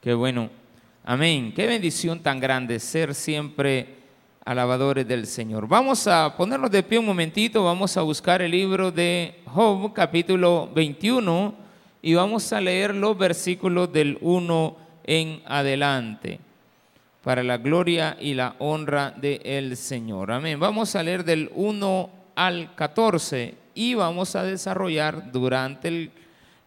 Qué 0.00 0.14
bueno. 0.14 0.48
Amén. 1.04 1.52
Qué 1.54 1.66
bendición 1.66 2.20
tan 2.20 2.40
grande 2.40 2.80
ser 2.80 3.14
siempre 3.14 3.96
alabadores 4.46 5.06
del 5.06 5.26
Señor. 5.26 5.68
Vamos 5.68 6.06
a 6.06 6.34
ponernos 6.38 6.70
de 6.70 6.82
pie 6.82 6.98
un 6.98 7.04
momentito, 7.04 7.64
vamos 7.64 7.94
a 7.98 8.00
buscar 8.00 8.40
el 8.40 8.50
libro 8.50 8.90
de 8.90 9.42
Job, 9.44 9.92
capítulo 9.92 10.70
21, 10.74 11.54
y 12.00 12.14
vamos 12.14 12.50
a 12.54 12.62
leer 12.62 12.94
los 12.94 13.18
versículos 13.18 13.92
del 13.92 14.16
1 14.22 14.76
en 15.04 15.42
adelante, 15.44 16.40
para 17.22 17.42
la 17.42 17.58
gloria 17.58 18.16
y 18.18 18.32
la 18.32 18.56
honra 18.58 19.10
del 19.10 19.76
Señor. 19.76 20.32
Amén. 20.32 20.58
Vamos 20.58 20.96
a 20.96 21.02
leer 21.02 21.24
del 21.26 21.50
1 21.54 22.10
al 22.36 22.74
14 22.74 23.54
y 23.74 23.92
vamos 23.92 24.34
a 24.34 24.44
desarrollar 24.44 25.30
durante 25.30 26.10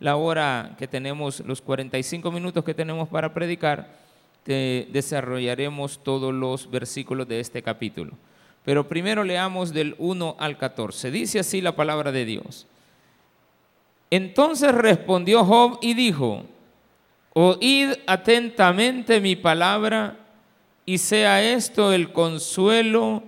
la 0.04 0.17
hora 0.17 0.75
que 0.77 0.85
tenemos, 0.85 1.39
los 1.39 1.61
45 1.61 2.29
minutos 2.29 2.65
que 2.65 2.73
tenemos 2.73 3.07
para 3.07 3.33
predicar, 3.33 3.88
desarrollaremos 4.45 6.03
todos 6.03 6.34
los 6.34 6.70
versículos 6.70 7.25
de 7.25 7.39
este 7.39 7.63
capítulo. 7.63 8.11
Pero 8.66 8.85
primero 8.89 9.23
leamos 9.23 9.71
del 9.73 9.95
1 9.97 10.35
al 10.39 10.58
14. 10.58 11.09
Dice 11.09 11.39
así 11.39 11.61
la 11.61 11.77
palabra 11.77 12.11
de 12.11 12.25
Dios. 12.25 12.67
Entonces 14.09 14.73
respondió 14.73 15.45
Job 15.45 15.80
y 15.81 15.94
dijo, 15.94 16.44
oíd 17.31 17.94
atentamente 18.05 19.22
mi 19.22 19.38
palabra 19.38 20.17
y 20.85 20.97
sea 20.97 21.41
esto 21.41 21.94
el 21.94 22.11
consuelo 22.11 23.23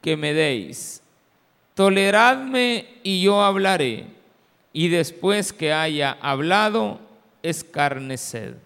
que 0.00 0.16
me 0.16 0.32
deis. 0.32 1.02
Toleradme 1.74 2.86
y 3.02 3.20
yo 3.20 3.42
hablaré, 3.42 4.13
y 4.76 4.88
después 4.88 5.52
que 5.52 5.72
haya 5.72 6.18
hablado, 6.20 6.98
escarneced. 7.44 8.56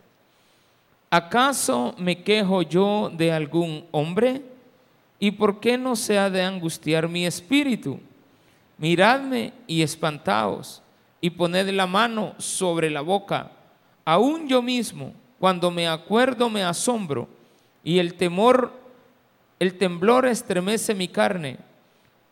¿Acaso 1.10 1.94
me 1.98 2.22
quejo 2.22 2.62
yo 2.62 3.12
de 3.14 3.30
algún 3.30 3.84
hombre? 3.90 4.42
¿Y 5.20 5.32
por 5.32 5.60
qué 5.60 5.76
no 5.76 5.94
se 5.96 6.18
ha 6.18 6.30
de 6.30 6.42
angustiar 6.42 7.08
mi 7.08 7.26
espíritu? 7.26 8.00
Miradme 8.78 9.52
y 9.66 9.82
espantaos, 9.82 10.82
y 11.20 11.28
poned 11.28 11.68
la 11.70 11.86
mano 11.86 12.34
sobre 12.38 12.88
la 12.88 13.02
boca. 13.02 13.52
Aún 14.06 14.48
yo 14.48 14.62
mismo, 14.62 15.12
cuando 15.38 15.70
me 15.70 15.88
acuerdo, 15.88 16.48
me 16.48 16.62
asombro, 16.62 17.28
y 17.84 17.98
el 17.98 18.14
temor, 18.14 18.72
el 19.58 19.76
temblor 19.76 20.26
estremece 20.26 20.94
mi 20.94 21.08
carne. 21.08 21.58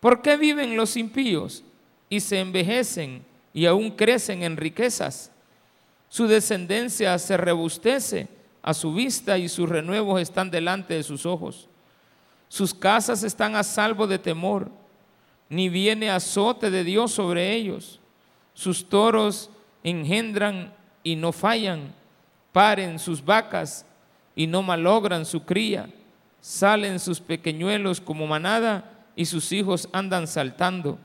¿Por 0.00 0.22
qué 0.22 0.38
viven 0.38 0.76
los 0.76 0.96
impíos 0.96 1.62
y 2.08 2.20
se 2.20 2.40
envejecen 2.40 3.35
y 3.56 3.64
aún 3.64 3.92
crecen 3.92 4.42
en 4.42 4.58
riquezas? 4.58 5.32
Su 6.10 6.26
descendencia 6.26 7.18
se 7.18 7.38
rebustece 7.38 8.28
a 8.62 8.74
su 8.74 8.92
vista 8.92 9.38
y 9.38 9.48
sus 9.48 9.66
renuevos 9.66 10.20
están 10.20 10.50
delante 10.50 10.92
de 10.92 11.02
sus 11.02 11.24
ojos. 11.24 11.66
Sus 12.50 12.74
casas 12.74 13.22
están 13.22 13.56
a 13.56 13.62
salvo 13.62 14.06
de 14.06 14.18
temor, 14.18 14.70
ni 15.48 15.70
viene 15.70 16.10
azote 16.10 16.70
de 16.70 16.84
Dios 16.84 17.12
sobre 17.12 17.54
ellos. 17.54 17.98
Sus 18.52 18.90
toros 18.90 19.48
engendran 19.82 20.74
y 21.02 21.16
no 21.16 21.32
fallan, 21.32 21.94
paren 22.52 22.98
sus 22.98 23.24
vacas 23.24 23.86
y 24.34 24.46
no 24.46 24.60
malogran 24.60 25.24
su 25.24 25.46
cría, 25.46 25.88
salen 26.42 27.00
sus 27.00 27.20
pequeñuelos 27.20 28.02
como 28.02 28.26
manada 28.26 28.92
y 29.16 29.24
sus 29.24 29.50
hijos 29.52 29.88
andan 29.92 30.26
saltando. 30.26 30.98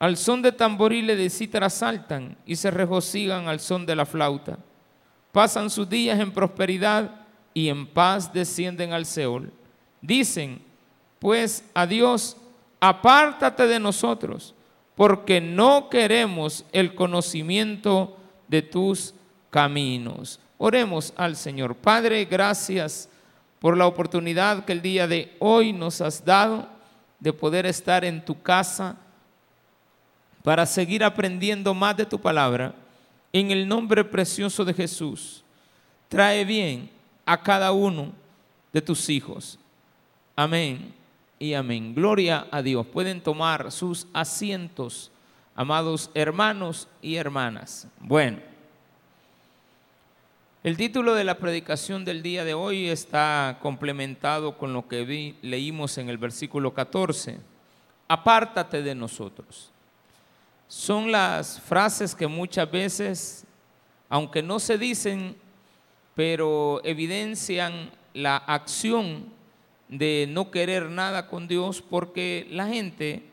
Al 0.00 0.16
son 0.16 0.42
de 0.42 0.50
tamboriles 0.50 1.16
de 1.16 1.30
cítara 1.30 1.70
saltan 1.70 2.36
y 2.44 2.56
se 2.56 2.72
regocijan 2.72 3.46
al 3.46 3.60
son 3.60 3.86
de 3.86 3.94
la 3.94 4.04
flauta 4.04 4.58
pasan 5.32 5.70
sus 5.70 5.88
días 5.88 6.18
en 6.18 6.32
prosperidad 6.32 7.10
y 7.54 7.68
en 7.68 7.86
paz 7.86 8.32
descienden 8.32 8.92
al 8.92 9.06
Seol. 9.06 9.52
Dicen, 10.00 10.62
pues 11.18 11.64
a 11.74 11.86
Dios, 11.86 12.36
apártate 12.80 13.66
de 13.66 13.78
nosotros, 13.78 14.54
porque 14.94 15.40
no 15.40 15.88
queremos 15.88 16.64
el 16.72 16.94
conocimiento 16.94 18.16
de 18.48 18.62
tus 18.62 19.14
caminos. 19.50 20.40
Oremos 20.58 21.12
al 21.16 21.36
Señor. 21.36 21.74
Padre, 21.74 22.24
gracias 22.24 23.08
por 23.58 23.76
la 23.76 23.86
oportunidad 23.86 24.64
que 24.64 24.72
el 24.72 24.82
día 24.82 25.06
de 25.06 25.36
hoy 25.38 25.72
nos 25.72 26.00
has 26.00 26.24
dado 26.24 26.68
de 27.18 27.32
poder 27.32 27.66
estar 27.66 28.04
en 28.04 28.24
tu 28.24 28.40
casa 28.42 28.96
para 30.42 30.66
seguir 30.66 31.04
aprendiendo 31.04 31.74
más 31.74 31.96
de 31.96 32.06
tu 32.06 32.18
palabra 32.20 32.74
en 33.32 33.50
el 33.50 33.68
nombre 33.68 34.04
precioso 34.04 34.64
de 34.64 34.74
Jesús, 34.74 35.44
trae 36.08 36.44
bien 36.44 36.90
a 37.26 37.40
cada 37.42 37.72
uno 37.72 38.12
de 38.72 38.80
tus 38.80 39.08
hijos. 39.08 39.58
Amén 40.34 40.92
y 41.38 41.54
amén. 41.54 41.94
Gloria 41.94 42.46
a 42.50 42.62
Dios. 42.62 42.86
Pueden 42.86 43.20
tomar 43.20 43.70
sus 43.70 44.06
asientos, 44.12 45.10
amados 45.54 46.10
hermanos 46.14 46.88
y 47.02 47.16
hermanas. 47.16 47.86
Bueno, 48.00 48.38
el 50.64 50.76
título 50.76 51.14
de 51.14 51.24
la 51.24 51.38
predicación 51.38 52.04
del 52.04 52.22
día 52.22 52.44
de 52.44 52.54
hoy 52.54 52.88
está 52.88 53.58
complementado 53.62 54.58
con 54.58 54.72
lo 54.72 54.88
que 54.88 55.36
leímos 55.42 55.98
en 55.98 56.08
el 56.08 56.18
versículo 56.18 56.74
14. 56.74 57.38
Apártate 58.08 58.82
de 58.82 58.94
nosotros 58.94 59.70
son 60.70 61.10
las 61.10 61.60
frases 61.60 62.14
que 62.14 62.28
muchas 62.28 62.70
veces, 62.70 63.44
aunque 64.08 64.40
no 64.40 64.60
se 64.60 64.78
dicen, 64.78 65.34
pero 66.14 66.80
evidencian 66.84 67.90
la 68.14 68.36
acción 68.36 69.24
de 69.88 70.28
no 70.30 70.52
querer 70.52 70.88
nada 70.88 71.26
con 71.26 71.48
Dios 71.48 71.82
porque 71.82 72.46
la 72.52 72.68
gente, 72.68 73.24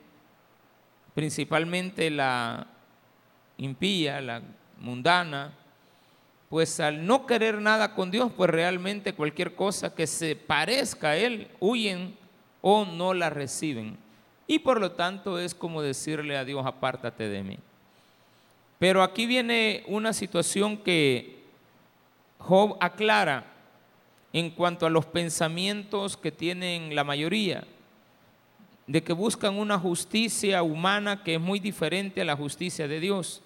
principalmente 1.13 2.09
la 2.09 2.65
impía, 3.57 4.19
la 4.19 4.41
mundana, 4.79 5.53
pues 6.49 6.79
al 6.79 7.05
no 7.05 7.27
querer 7.27 7.61
nada 7.61 7.93
con 7.93 8.09
Dios, 8.09 8.31
pues 8.35 8.49
realmente 8.49 9.13
cualquier 9.13 9.53
cosa 9.53 9.93
que 9.93 10.07
se 10.07 10.35
parezca 10.35 11.09
a 11.09 11.17
Él, 11.17 11.49
huyen 11.59 12.17
o 12.63 12.83
no 12.83 13.13
la 13.13 13.29
reciben. 13.29 14.06
Y 14.47 14.59
por 14.59 14.79
lo 14.79 14.93
tanto 14.93 15.37
es 15.37 15.53
como 15.53 15.81
decirle 15.81 16.37
a 16.37 16.45
Dios, 16.45 16.65
apártate 16.65 17.27
de 17.27 17.43
mí. 17.43 17.59
Pero 18.79 19.03
aquí 19.03 19.25
viene 19.25 19.83
una 19.87 20.13
situación 20.13 20.77
que 20.77 21.43
Job 22.39 22.77
aclara 22.79 23.45
en 24.31 24.49
cuanto 24.51 24.85
a 24.85 24.89
los 24.89 25.05
pensamientos 25.05 26.15
que 26.15 26.31
tienen 26.31 26.95
la 26.95 27.03
mayoría, 27.03 27.65
de 28.85 29.03
que 29.03 29.11
buscan 29.13 29.57
una 29.57 29.77
justicia 29.77 30.63
humana 30.63 31.23
que 31.23 31.35
es 31.35 31.41
muy 31.41 31.59
diferente 31.59 32.21
a 32.21 32.25
la 32.25 32.37
justicia 32.37 32.87
de 32.87 32.99
Dios, 32.99 33.41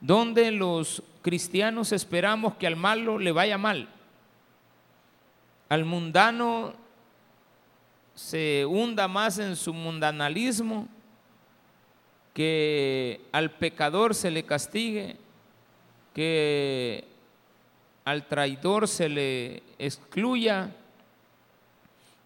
donde 0.00 0.50
los 0.50 1.02
cristianos 1.20 1.92
esperamos 1.92 2.54
que 2.54 2.66
al 2.66 2.76
malo 2.76 3.18
le 3.18 3.32
vaya 3.32 3.58
mal, 3.58 3.88
al 5.68 5.84
mundano 5.84 6.74
se 8.14 8.66
hunda 8.66 9.08
más 9.08 9.38
en 9.38 9.56
su 9.56 9.72
mundanalismo, 9.72 10.88
que 12.34 13.20
al 13.32 13.50
pecador 13.50 14.14
se 14.14 14.30
le 14.30 14.44
castigue, 14.44 15.16
que 16.14 17.04
al 18.04 18.26
traidor 18.26 18.88
se 18.88 19.08
le 19.08 19.62
excluya, 19.78 20.74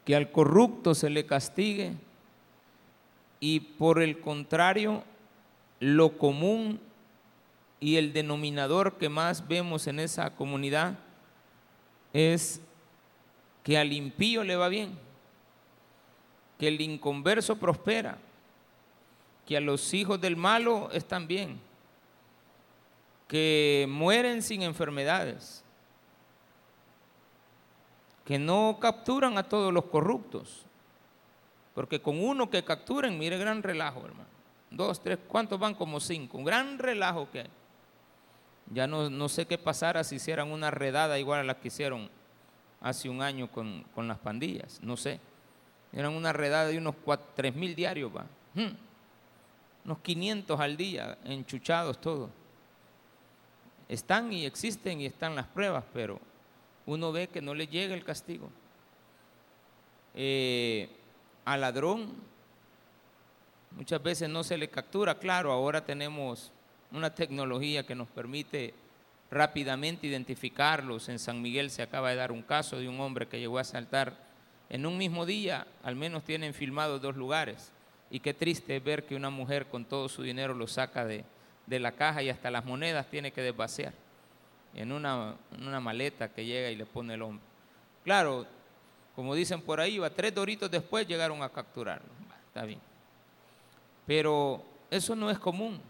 que 0.04 0.16
al 0.16 0.30
corrupto 0.30 0.94
se 0.94 1.10
le 1.10 1.26
castigue. 1.26 1.92
Y 3.40 3.60
por 3.60 4.00
el 4.00 4.20
contrario, 4.20 5.02
lo 5.80 6.16
común 6.16 6.80
y 7.80 7.96
el 7.96 8.12
denominador 8.12 8.96
que 8.96 9.08
más 9.08 9.46
vemos 9.46 9.86
en 9.86 10.00
esa 10.00 10.34
comunidad 10.34 10.98
es 12.12 12.60
que 13.62 13.76
al 13.76 13.92
impío 13.92 14.42
le 14.44 14.56
va 14.56 14.68
bien 14.68 15.05
que 16.58 16.68
el 16.68 16.80
inconverso 16.80 17.56
prospera, 17.56 18.18
que 19.46 19.56
a 19.56 19.60
los 19.60 19.94
hijos 19.94 20.20
del 20.20 20.36
malo 20.36 20.90
están 20.92 21.26
bien, 21.26 21.60
que 23.28 23.86
mueren 23.88 24.42
sin 24.42 24.62
enfermedades, 24.62 25.62
que 28.24 28.38
no 28.38 28.78
capturan 28.80 29.38
a 29.38 29.44
todos 29.44 29.72
los 29.72 29.84
corruptos, 29.84 30.62
porque 31.74 32.00
con 32.00 32.18
uno 32.22 32.48
que 32.48 32.64
capturen, 32.64 33.18
mire 33.18 33.38
gran 33.38 33.62
relajo, 33.62 34.04
hermano. 34.04 34.26
Dos, 34.70 35.00
tres, 35.00 35.18
¿cuántos 35.28 35.60
van? 35.60 35.74
Como 35.74 36.00
cinco. 36.00 36.38
Un 36.38 36.44
gran 36.44 36.78
relajo 36.78 37.30
que 37.30 37.40
hay. 37.40 37.50
Ya 38.72 38.86
no, 38.86 39.08
no 39.08 39.28
sé 39.28 39.46
qué 39.46 39.58
pasara 39.58 40.02
si 40.02 40.16
hicieran 40.16 40.50
una 40.50 40.70
redada 40.70 41.18
igual 41.18 41.40
a 41.40 41.44
la 41.44 41.60
que 41.60 41.68
hicieron 41.68 42.10
hace 42.80 43.08
un 43.08 43.22
año 43.22 43.48
con, 43.50 43.84
con 43.94 44.08
las 44.08 44.18
pandillas. 44.18 44.80
No 44.82 44.96
sé. 44.96 45.20
Eran 45.96 46.12
una 46.12 46.30
redada 46.34 46.68
de 46.68 46.76
unos 46.76 46.94
3 47.34 47.56
mil 47.56 47.74
diarios, 47.74 48.14
va. 48.14 48.26
Hmm. 48.54 48.76
Unos 49.86 49.98
500 50.00 50.60
al 50.60 50.76
día, 50.76 51.16
enchuchados 51.24 51.98
todos. 52.02 52.28
Están 53.88 54.30
y 54.30 54.44
existen 54.44 55.00
y 55.00 55.06
están 55.06 55.34
las 55.34 55.46
pruebas, 55.46 55.84
pero 55.94 56.20
uno 56.84 57.12
ve 57.12 57.28
que 57.28 57.40
no 57.40 57.54
le 57.54 57.66
llega 57.66 57.94
el 57.94 58.04
castigo. 58.04 58.50
Eh, 60.14 60.90
al 61.46 61.62
ladrón 61.62 62.12
muchas 63.70 64.02
veces 64.02 64.28
no 64.28 64.44
se 64.44 64.58
le 64.58 64.68
captura, 64.68 65.18
claro, 65.18 65.50
ahora 65.50 65.82
tenemos 65.82 66.52
una 66.92 67.14
tecnología 67.14 67.86
que 67.86 67.94
nos 67.94 68.08
permite 68.08 68.74
rápidamente 69.30 70.06
identificarlos. 70.06 71.08
En 71.08 71.18
San 71.18 71.40
Miguel 71.40 71.70
se 71.70 71.82
acaba 71.82 72.10
de 72.10 72.16
dar 72.16 72.32
un 72.32 72.42
caso 72.42 72.78
de 72.78 72.86
un 72.88 73.00
hombre 73.00 73.28
que 73.28 73.40
llegó 73.40 73.56
a 73.56 73.62
asaltar 73.62 74.25
en 74.68 74.86
un 74.86 74.98
mismo 74.98 75.26
día, 75.26 75.66
al 75.82 75.96
menos 75.96 76.24
tienen 76.24 76.54
filmados 76.54 77.00
dos 77.00 77.16
lugares. 77.16 77.72
Y 78.10 78.20
qué 78.20 78.34
triste 78.34 78.78
ver 78.80 79.04
que 79.04 79.16
una 79.16 79.30
mujer 79.30 79.66
con 79.66 79.84
todo 79.84 80.08
su 80.08 80.22
dinero 80.22 80.54
lo 80.54 80.66
saca 80.66 81.04
de, 81.04 81.24
de 81.66 81.80
la 81.80 81.92
caja 81.92 82.22
y 82.22 82.30
hasta 82.30 82.50
las 82.50 82.64
monedas 82.64 83.06
tiene 83.10 83.32
que 83.32 83.42
desvaciar 83.42 83.92
en 84.74 84.92
una, 84.92 85.36
una 85.58 85.80
maleta 85.80 86.28
que 86.28 86.44
llega 86.44 86.70
y 86.70 86.76
le 86.76 86.86
pone 86.86 87.14
el 87.14 87.22
hombre. 87.22 87.44
Claro, 88.04 88.46
como 89.14 89.34
dicen 89.34 89.62
por 89.62 89.80
ahí, 89.80 89.98
va 89.98 90.10
tres 90.10 90.34
doritos 90.34 90.70
después 90.70 91.08
llegaron 91.08 91.42
a 91.42 91.48
capturarlo. 91.48 92.08
Está 92.48 92.64
bien. 92.64 92.80
Pero 94.06 94.62
eso 94.90 95.16
no 95.16 95.30
es 95.30 95.38
común. 95.38 95.80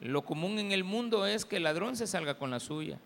Lo 0.00 0.22
común 0.22 0.58
en 0.58 0.72
el 0.72 0.84
mundo 0.84 1.26
es 1.26 1.44
que 1.44 1.56
el 1.56 1.62
ladrón 1.62 1.96
se 1.96 2.06
salga 2.06 2.34
con 2.34 2.50
la 2.50 2.60
suya. 2.60 2.98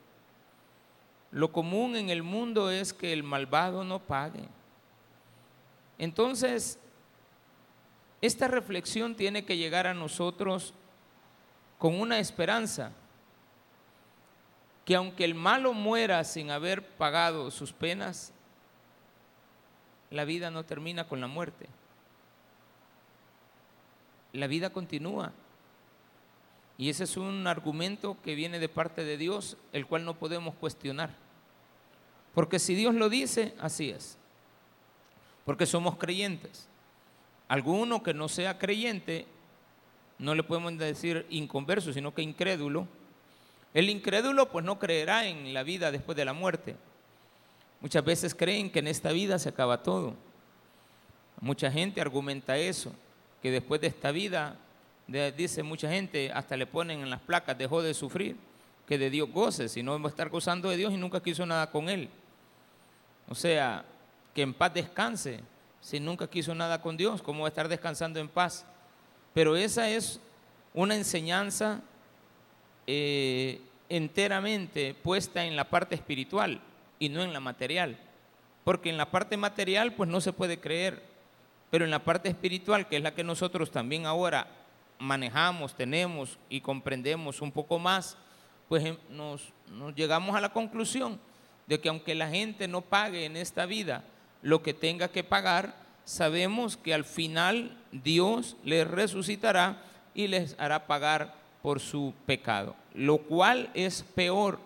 Lo 1.35 1.51
común 1.51 1.97
en 1.97 2.11
el 2.11 2.23
mundo 2.23 2.71
es 2.71 2.93
que 2.93 3.13
el 3.13 3.25
malvado 3.25 3.83
no 3.83 3.99
pague. 3.99 4.49
Entonces, 5.99 6.79
esta 8.21 8.47
reflexión 8.47 9.17
tiene 9.17 9.45
que 9.45 9.57
llegar 9.57 9.89
a 9.89 9.95
nosotros 9.95 10.75
con 11.77 12.01
una 12.01 12.21
esperanza, 12.21 12.93
que 14.85 14.95
aunque 14.95 15.25
el 15.25 15.35
malo 15.35 15.73
muera 15.73 16.23
sin 16.23 16.53
haber 16.53 16.87
pagado 16.87 17.51
sus 17.51 17.73
penas, 17.73 18.33
la 20.13 20.25
vida 20.25 20.53
no 20.53 20.63
termina 20.63 21.09
con 21.09 21.21
la 21.21 21.27
muerte. 21.27 21.67
La 24.33 24.47
vida 24.47 24.71
continúa. 24.71 25.33
Y 26.79 26.91
ese 26.91 27.03
es 27.03 27.17
un 27.17 27.49
argumento 27.49 28.19
que 28.23 28.37
viene 28.37 28.61
de 28.61 28.69
parte 28.69 29.03
de 29.03 29.17
Dios, 29.17 29.57
el 29.73 29.89
cual 29.89 30.05
no 30.05 30.15
podemos 30.15 30.55
cuestionar. 30.55 31.24
Porque 32.35 32.59
si 32.59 32.75
Dios 32.75 32.95
lo 32.95 33.09
dice, 33.09 33.55
así 33.61 33.91
es. 33.91 34.19
Porque 35.45 35.67
somos 35.67 35.97
creyentes. 35.97 36.67
Alguno 37.49 38.03
que 38.03 38.15
no 38.15 38.29
sea 38.29 38.59
creyente, 38.59 39.27
no 40.19 40.35
le 40.35 40.43
podemos 40.43 40.77
decir 40.79 41.27
inconverso, 41.31 41.93
sino 41.93 42.15
que 42.15 42.23
incrédulo. 42.23 42.89
El 43.73 43.91
incrédulo 43.91 44.51
pues 44.51 44.65
no 44.65 44.79
creerá 44.79 45.27
en 45.27 45.53
la 45.53 45.63
vida 45.63 45.91
después 45.91 46.17
de 46.17 46.25
la 46.25 46.33
muerte. 46.33 46.77
Muchas 47.81 48.05
veces 48.05 48.35
creen 48.35 48.71
que 48.71 48.79
en 48.79 48.89
esta 48.89 49.13
vida 49.13 49.39
se 49.39 49.51
acaba 49.51 49.83
todo. 49.83 50.15
Mucha 51.41 51.71
gente 51.71 52.01
argumenta 52.01 52.57
eso, 52.57 52.93
que 53.43 53.51
después 53.51 53.81
de 53.81 53.89
esta 53.89 54.11
vida 54.11 54.57
dice 55.37 55.63
mucha 55.63 55.91
gente, 55.91 56.33
hasta 56.33 56.57
le 56.57 56.67
ponen 56.67 57.01
en 57.01 57.11
las 57.11 57.21
placas, 57.21 57.59
dejó 57.59 57.83
de 57.83 57.93
sufrir, 57.93 58.37
que 58.89 58.97
de 58.97 59.11
Dios 59.11 59.31
goce, 59.31 59.69
si 59.69 59.83
no 59.83 60.01
va 60.01 60.07
a 60.07 60.11
estar 60.11 60.31
gozando 60.31 60.71
de 60.71 60.79
Dios 60.79 60.95
y 60.95 60.97
nunca 60.97 61.23
quiso 61.23 61.45
nada 61.45 61.71
con 61.71 61.91
Él. 61.91 62.09
O 63.29 63.35
sea, 63.35 63.85
que 64.35 64.43
en 64.43 64.55
paz 64.55 64.75
descanse, 64.75 65.41
si 65.81 66.00
nunca 66.00 66.29
quiso 66.29 66.55
nada 66.55 66.81
con 66.81 66.97
Dios, 66.97 67.23
¿cómo 67.23 67.41
va 67.41 67.49
a 67.49 67.49
estar 67.49 67.69
descansando 67.69 68.21
en 68.21 68.29
paz? 68.29 68.65
Pero 69.32 69.56
esa 69.56 69.88
es 69.88 70.21
una 70.73 70.94
enseñanza 70.94 71.81
eh, 72.87 73.61
enteramente 73.88 74.94
puesta 74.94 75.44
en 75.44 75.56
la 75.56 75.65
parte 75.65 75.94
espiritual 75.94 76.61
y 76.99 77.09
no 77.09 77.23
en 77.23 77.32
la 77.32 77.41
material. 77.41 77.99
Porque 78.65 78.91
en 78.91 78.97
la 78.97 79.11
parte 79.11 79.37
material 79.37 79.93
pues 79.94 80.09
no 80.09 80.21
se 80.21 80.32
puede 80.32 80.59
creer, 80.59 81.03
pero 81.71 81.85
en 81.85 81.91
la 81.91 82.05
parte 82.05 82.29
espiritual, 82.29 82.88
que 82.88 82.97
es 82.97 83.03
la 83.03 83.15
que 83.15 83.25
nosotros 83.25 83.71
también 83.71 84.06
ahora 84.06 84.49
manejamos, 84.99 85.75
tenemos 85.75 86.38
y 86.49 86.61
comprendemos 86.61 87.43
un 87.43 87.53
poco 87.53 87.79
más, 87.79 88.17
pues 88.69 88.85
em, 88.85 88.97
nos, 89.11 89.53
llegamos 89.94 90.35
a 90.35 90.41
la 90.41 90.53
conclusión 90.53 91.21
de 91.66 91.81
que 91.81 91.88
aunque 91.88 92.14
la 92.14 92.28
gente 92.28 92.69
no 92.69 92.82
pague 92.82 93.25
en 93.25 93.37
esta 93.37 93.66
vida 93.66 94.05
lo 94.43 94.62
que 94.62 94.75
tenga 94.75 95.08
que 95.08 95.25
pagar, 95.25 95.75
sabemos 96.05 96.76
que 96.76 96.94
al 96.94 97.05
final 97.05 97.76
Dios 97.93 98.56
les 98.64 98.87
resucitará 98.87 99.82
y 100.14 100.28
les 100.28 100.55
hará 100.58 100.87
pagar 100.87 101.34
por 101.62 101.81
su 101.81 102.12
pecado, 102.26 102.76
lo 102.94 103.19
cual 103.19 103.70
es 103.75 104.02
peor. 104.14 104.58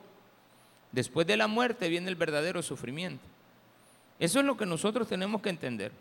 Después 0.90 1.26
de 1.26 1.36
la 1.36 1.46
muerte 1.46 1.88
viene 1.88 2.08
el 2.08 2.16
verdadero 2.16 2.62
sufrimiento. 2.62 3.24
Eso 4.18 4.40
es 4.40 4.44
lo 4.44 4.56
que 4.56 4.66
nosotros 4.66 5.08
tenemos 5.08 5.40
que 5.40 5.50
entender 5.50 5.92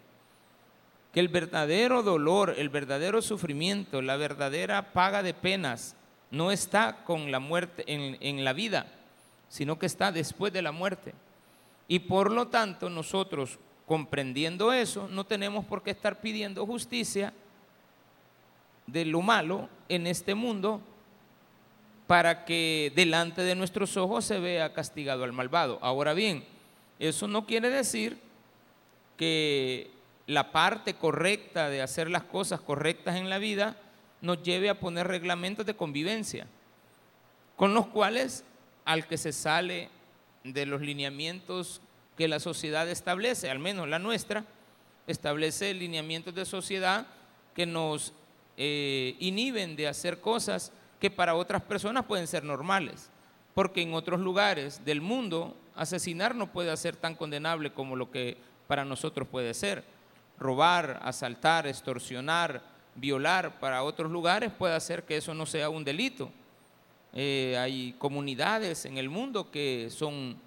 que 1.13 1.19
el 1.19 1.29
verdadero 1.29 2.03
dolor, 2.03 2.55
el 2.57 2.69
verdadero 2.69 3.21
sufrimiento, 3.21 4.01
la 4.01 4.17
verdadera 4.17 4.93
paga 4.93 5.23
de 5.23 5.33
penas 5.33 5.95
no 6.31 6.51
está 6.51 7.03
con 7.05 7.31
la 7.31 7.39
muerte 7.39 7.83
en, 7.87 8.17
en 8.19 8.43
la 8.43 8.53
vida, 8.53 8.87
sino 9.49 9.79
que 9.79 9.85
está 9.85 10.11
después 10.11 10.51
de 10.53 10.61
la 10.61 10.71
muerte. 10.71 11.13
Y 11.87 11.99
por 11.99 12.31
lo 12.31 12.47
tanto 12.47 12.89
nosotros, 12.89 13.59
comprendiendo 13.85 14.73
eso, 14.73 15.07
no 15.09 15.25
tenemos 15.25 15.65
por 15.65 15.83
qué 15.83 15.91
estar 15.91 16.19
pidiendo 16.19 16.65
justicia 16.65 17.33
de 18.85 19.05
lo 19.05 19.21
malo 19.21 19.69
en 19.89 20.07
este 20.07 20.35
mundo 20.35 20.81
para 22.07 22.45
que 22.45 22.91
delante 22.95 23.41
de 23.41 23.55
nuestros 23.55 23.97
ojos 23.97 24.25
se 24.25 24.39
vea 24.39 24.73
castigado 24.73 25.23
al 25.23 25.33
malvado. 25.33 25.77
Ahora 25.81 26.13
bien, 26.13 26.43
eso 26.99 27.27
no 27.27 27.45
quiere 27.45 27.69
decir 27.69 28.17
que 29.17 29.91
la 30.25 30.51
parte 30.51 30.93
correcta 30.93 31.69
de 31.69 31.81
hacer 31.81 32.09
las 32.09 32.23
cosas 32.23 32.61
correctas 32.61 33.15
en 33.15 33.29
la 33.29 33.39
vida 33.39 33.77
nos 34.21 34.41
lleve 34.41 34.69
a 34.69 34.79
poner 34.79 35.07
reglamentos 35.07 35.65
de 35.65 35.75
convivencia, 35.75 36.47
con 37.55 37.73
los 37.73 37.87
cuales 37.87 38.43
al 38.87 39.05
que 39.05 39.17
se 39.17 39.33
sale 39.33 39.89
de 40.45 40.65
los 40.65 40.79
lineamientos 40.79 41.81
que 42.15 42.29
la 42.29 42.39
sociedad 42.39 42.87
establece, 42.87 43.51
al 43.51 43.59
menos 43.59 43.89
la 43.89 43.99
nuestra, 43.99 44.45
establece 45.07 45.73
lineamientos 45.73 46.33
de 46.33 46.45
sociedad 46.45 47.05
que 47.53 47.65
nos 47.65 48.13
eh, 48.55 49.17
inhiben 49.19 49.75
de 49.75 49.89
hacer 49.89 50.21
cosas 50.21 50.71
que 51.01 51.11
para 51.11 51.35
otras 51.35 51.61
personas 51.63 52.05
pueden 52.05 52.27
ser 52.27 52.45
normales, 52.45 53.09
porque 53.53 53.81
en 53.81 53.93
otros 53.93 54.21
lugares 54.21 54.85
del 54.85 55.01
mundo 55.01 55.53
asesinar 55.75 56.33
no 56.33 56.53
puede 56.53 56.75
ser 56.77 56.95
tan 56.95 57.13
condenable 57.13 57.73
como 57.73 57.97
lo 57.97 58.09
que 58.09 58.37
para 58.67 58.85
nosotros 58.85 59.27
puede 59.27 59.53
ser 59.53 59.83
robar, 60.39 61.01
asaltar, 61.03 61.67
extorsionar, 61.67 62.61
violar 62.95 63.59
para 63.59 63.83
otros 63.83 64.09
lugares 64.09 64.49
puede 64.57 64.75
hacer 64.75 65.03
que 65.03 65.17
eso 65.17 65.33
no 65.33 65.45
sea 65.45 65.69
un 65.69 65.83
delito. 65.83 66.31
Eh, 67.19 67.57
hay 67.57 67.95
comunidades 67.97 68.85
en 68.85 68.99
el 68.99 69.09
mundo 69.09 69.49
que 69.49 69.89
son 69.89 70.37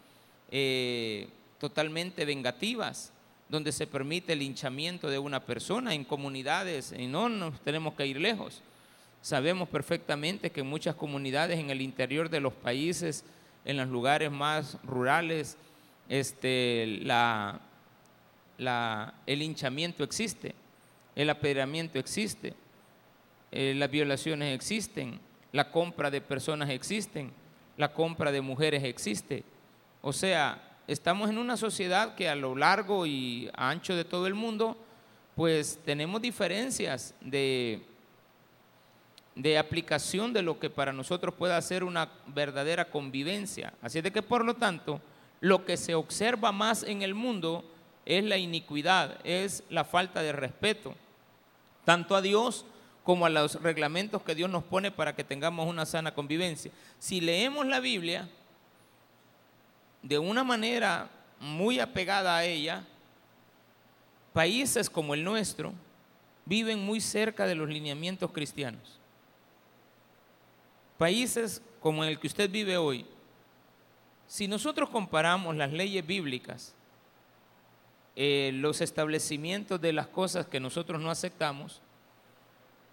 eh, 0.52 1.26
totalmente 1.58 2.24
vengativas, 2.24 3.12
donde 3.48 3.72
se 3.72 3.88
permite 3.88 4.34
el 4.34 4.42
hinchamiento 4.42 5.10
de 5.10 5.18
una 5.18 5.40
persona 5.40 5.94
en 5.94 6.04
comunidades, 6.04 6.94
y 6.96 7.08
no 7.08 7.28
nos 7.28 7.60
tenemos 7.62 7.94
que 7.94 8.06
ir 8.06 8.20
lejos. 8.20 8.62
Sabemos 9.20 9.68
perfectamente 9.68 10.50
que 10.50 10.60
en 10.60 10.68
muchas 10.68 10.94
comunidades 10.94 11.58
en 11.58 11.70
el 11.70 11.82
interior 11.82 12.30
de 12.30 12.38
los 12.38 12.52
países, 12.52 13.24
en 13.64 13.76
los 13.76 13.88
lugares 13.88 14.30
más 14.30 14.78
rurales, 14.84 15.56
este, 16.08 17.00
la, 17.02 17.60
el 19.26 19.42
hinchamiento 19.42 20.04
existe, 20.04 20.54
el 21.16 21.30
apedreamiento 21.30 21.98
existe, 21.98 22.54
eh, 23.50 23.74
las 23.76 23.90
violaciones 23.90 24.54
existen, 24.54 25.18
la 25.52 25.70
compra 25.70 26.10
de 26.10 26.20
personas 26.20 26.70
existen, 26.70 27.32
la 27.76 27.92
compra 27.92 28.30
de 28.32 28.40
mujeres 28.40 28.84
existe. 28.84 29.44
O 30.02 30.12
sea, 30.12 30.62
estamos 30.86 31.30
en 31.30 31.38
una 31.38 31.56
sociedad 31.56 32.14
que 32.14 32.28
a 32.28 32.34
lo 32.34 32.54
largo 32.54 33.06
y 33.06 33.50
ancho 33.54 33.96
de 33.96 34.04
todo 34.04 34.26
el 34.26 34.34
mundo, 34.34 34.76
pues 35.34 35.78
tenemos 35.84 36.20
diferencias 36.20 37.14
de, 37.20 37.82
de 39.34 39.58
aplicación 39.58 40.32
de 40.32 40.42
lo 40.42 40.58
que 40.58 40.70
para 40.70 40.92
nosotros 40.92 41.34
pueda 41.34 41.60
ser 41.62 41.84
una 41.84 42.10
verdadera 42.26 42.84
convivencia. 42.86 43.72
Así 43.82 44.00
de 44.00 44.12
que 44.12 44.22
por 44.22 44.44
lo 44.44 44.54
tanto, 44.54 45.00
lo 45.40 45.64
que 45.64 45.76
se 45.76 45.94
observa 45.94 46.52
más 46.52 46.82
en 46.82 47.02
el 47.02 47.14
mundo 47.14 47.64
es 48.04 48.24
la 48.24 48.36
iniquidad, 48.36 49.18
es 49.24 49.62
la 49.70 49.84
falta 49.84 50.22
de 50.22 50.32
respeto, 50.32 50.94
tanto 51.84 52.14
a 52.14 52.20
Dios 52.20 52.64
como 53.04 53.26
a 53.26 53.30
los 53.30 53.60
reglamentos 53.62 54.22
que 54.22 54.34
Dios 54.34 54.50
nos 54.50 54.64
pone 54.64 54.90
para 54.90 55.14
que 55.14 55.24
tengamos 55.24 55.66
una 55.66 55.86
sana 55.86 56.14
convivencia. 56.14 56.70
Si 56.98 57.20
leemos 57.20 57.66
la 57.66 57.80
Biblia 57.80 58.28
de 60.02 60.18
una 60.18 60.44
manera 60.44 61.10
muy 61.38 61.80
apegada 61.80 62.36
a 62.36 62.44
ella, 62.44 62.84
países 64.32 64.90
como 64.90 65.14
el 65.14 65.24
nuestro 65.24 65.72
viven 66.44 66.84
muy 66.84 67.00
cerca 67.00 67.46
de 67.46 67.54
los 67.54 67.68
lineamientos 67.68 68.30
cristianos. 68.32 68.98
Países 70.98 71.62
como 71.80 72.04
el 72.04 72.18
que 72.18 72.26
usted 72.26 72.50
vive 72.50 72.76
hoy 72.76 73.06
Si 74.26 74.46
nosotros 74.46 74.90
comparamos 74.90 75.56
las 75.56 75.72
leyes 75.72 76.06
bíblicas, 76.06 76.74
eh, 78.14 78.50
los 78.54 78.80
establecimientos 78.80 79.80
de 79.80 79.92
las 79.92 80.06
cosas 80.06 80.46
que 80.46 80.60
nosotros 80.60 81.00
no 81.00 81.10
aceptamos, 81.10 81.80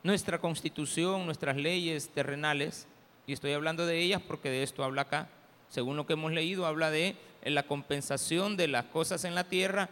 nuestra 0.07 0.39
constitución, 0.39 1.25
nuestras 1.25 1.57
leyes 1.57 2.07
terrenales, 2.07 2.87
y 3.25 3.33
estoy 3.33 3.51
hablando 3.51 3.85
de 3.85 3.99
ellas 3.99 4.21
porque 4.25 4.49
de 4.49 4.63
esto 4.63 4.85
habla 4.85 5.01
acá, 5.01 5.27
según 5.67 5.97
lo 5.97 6.05
que 6.05 6.13
hemos 6.13 6.31
leído, 6.31 6.65
habla 6.65 6.89
de 6.89 7.17
la 7.43 7.63
compensación 7.63 8.55
de 8.55 8.69
las 8.69 8.85
cosas 8.85 9.25
en 9.25 9.35
la 9.35 9.43
tierra 9.43 9.89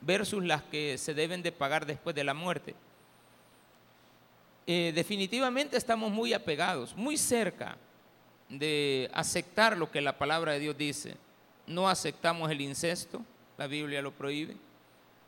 versus 0.00 0.42
las 0.42 0.62
que 0.62 0.96
se 0.96 1.12
deben 1.12 1.42
de 1.42 1.52
pagar 1.52 1.84
después 1.84 2.16
de 2.16 2.24
la 2.24 2.32
muerte. 2.32 2.74
Eh, 4.66 4.92
definitivamente 4.94 5.76
estamos 5.76 6.10
muy 6.10 6.32
apegados, 6.32 6.96
muy 6.96 7.18
cerca 7.18 7.76
de 8.48 9.10
aceptar 9.12 9.76
lo 9.76 9.90
que 9.90 10.00
la 10.00 10.16
palabra 10.16 10.52
de 10.52 10.60
Dios 10.60 10.78
dice. 10.78 11.18
No 11.66 11.90
aceptamos 11.90 12.50
el 12.50 12.62
incesto, 12.62 13.22
la 13.58 13.66
Biblia 13.66 14.00
lo 14.00 14.12
prohíbe. 14.12 14.56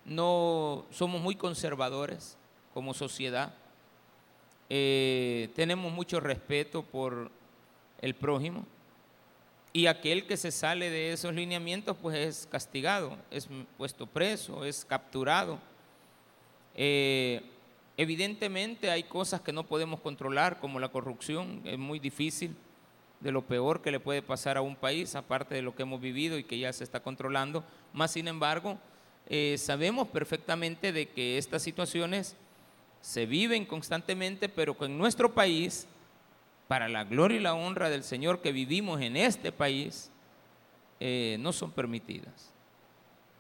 No 0.07 0.87
somos 0.91 1.21
muy 1.21 1.37
conservadores 1.37 2.39
como 2.73 2.95
sociedad. 2.95 3.53
Eh, 4.73 5.51
tenemos 5.57 5.93
mucho 5.93 6.21
respeto 6.21 6.83
por 6.83 7.31
el 8.01 8.15
prójimo. 8.15 8.65
Y 9.73 9.87
aquel 9.87 10.27
que 10.27 10.37
se 10.37 10.51
sale 10.51 10.91
de 10.91 11.13
esos 11.13 11.35
lineamientos, 11.35 11.97
pues 12.01 12.17
es 12.17 12.47
castigado, 12.47 13.17
es 13.31 13.49
puesto 13.77 14.07
preso, 14.07 14.65
es 14.65 14.85
capturado. 14.85 15.59
Eh, 16.75 17.43
evidentemente 17.97 18.91
hay 18.91 19.03
cosas 19.05 19.41
que 19.41 19.53
no 19.53 19.67
podemos 19.67 20.01
controlar, 20.01 20.59
como 20.59 20.81
la 20.81 20.89
corrupción, 20.89 21.63
es 21.65 21.79
muy 21.79 21.99
difícil, 21.99 22.57
de 23.21 23.33
lo 23.33 23.43
peor 23.43 23.83
que 23.83 23.91
le 23.91 24.01
puede 24.01 24.23
pasar 24.23 24.57
a 24.57 24.63
un 24.63 24.75
país, 24.75 25.15
aparte 25.15 25.55
de 25.55 25.63
lo 25.63 25.75
que 25.75 25.83
hemos 25.83 26.01
vivido 26.01 26.39
y 26.39 26.45
que 26.45 26.59
ya 26.59 26.73
se 26.73 26.85
está 26.85 27.01
controlando. 27.01 27.65
Más 27.93 28.13
sin 28.13 28.29
embargo, 28.29 28.79
eh, 29.29 29.57
sabemos 29.59 30.09
perfectamente 30.09 30.93
de 30.93 31.09
que 31.09 31.39
estas 31.39 31.63
situaciones 31.63 32.37
se 33.01 33.27
viven 33.27 33.65
constantemente, 33.65 34.49
pero 34.49 34.77
en 34.81 34.99
nuestro 34.99 35.33
país 35.35 35.87
para 36.71 36.89
la 36.89 37.03
gloria 37.03 37.37
y 37.37 37.43
la 37.43 37.55
honra 37.55 37.91
del 37.91 38.05
Señor 38.05 38.41
que 38.41 38.53
vivimos 38.53 39.01
en 39.01 39.17
este 39.17 39.51
país, 39.51 40.09
eh, 41.01 41.37
no 41.41 41.53
son 41.53 41.73
permitidas. 41.73 42.53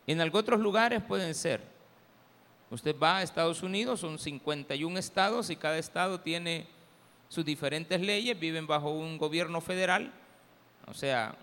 En 0.09 0.21
algunos 0.21 0.43
otros 0.43 0.59
lugares 0.59 1.00
pueden 1.00 1.33
ser. 1.37 1.62
Usted 2.73 2.97
va 2.99 3.19
a 3.19 3.23
Estados 3.23 3.62
Unidos, 3.62 4.00
son 4.00 4.19
51 4.19 4.99
estados 4.99 5.49
y 5.49 5.55
cada 5.55 5.79
estado 5.79 6.19
tiene 6.19 6.67
sus 7.29 7.45
diferentes 7.45 8.00
leyes, 8.00 8.37
viven 8.37 8.67
bajo 8.67 8.90
un 8.90 9.17
gobierno 9.17 9.61
federal, 9.61 10.12
o 10.88 10.95
sea, 10.95 11.37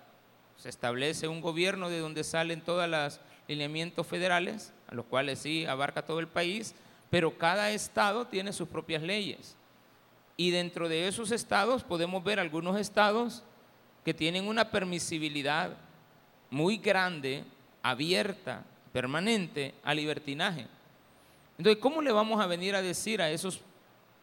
se 0.57 0.67
establece 0.67 1.29
un 1.29 1.39
gobierno 1.39 1.89
de 1.89 1.99
donde 1.99 2.25
salen 2.25 2.59
todos 2.59 2.89
los 2.89 3.21
lineamientos 3.47 4.05
federales, 4.05 4.73
a 4.89 4.95
los 4.95 5.05
cuales 5.05 5.39
sí 5.39 5.65
abarca 5.65 6.05
todo 6.05 6.19
el 6.19 6.27
país, 6.27 6.75
pero 7.09 7.37
cada 7.37 7.71
estado 7.71 8.25
tiene 8.27 8.53
sus 8.53 8.67
propias 8.67 9.01
leyes. 9.01 9.55
Y 10.35 10.51
dentro 10.51 10.87
de 10.87 11.07
esos 11.07 11.31
estados 11.31 11.83
podemos 11.83 12.23
ver 12.23 12.39
algunos 12.39 12.79
estados 12.79 13.43
que 14.05 14.13
tienen 14.13 14.47
una 14.47 14.71
permisibilidad 14.71 15.75
muy 16.49 16.77
grande, 16.77 17.43
abierta, 17.81 18.63
permanente 18.93 19.73
al 19.83 19.97
libertinaje. 19.97 20.67
Entonces, 21.57 21.81
¿cómo 21.81 22.01
le 22.01 22.11
vamos 22.11 22.39
a 22.39 22.45
venir 22.45 22.75
a 22.75 22.81
decir 22.81 23.21
a 23.21 23.31
esos 23.31 23.61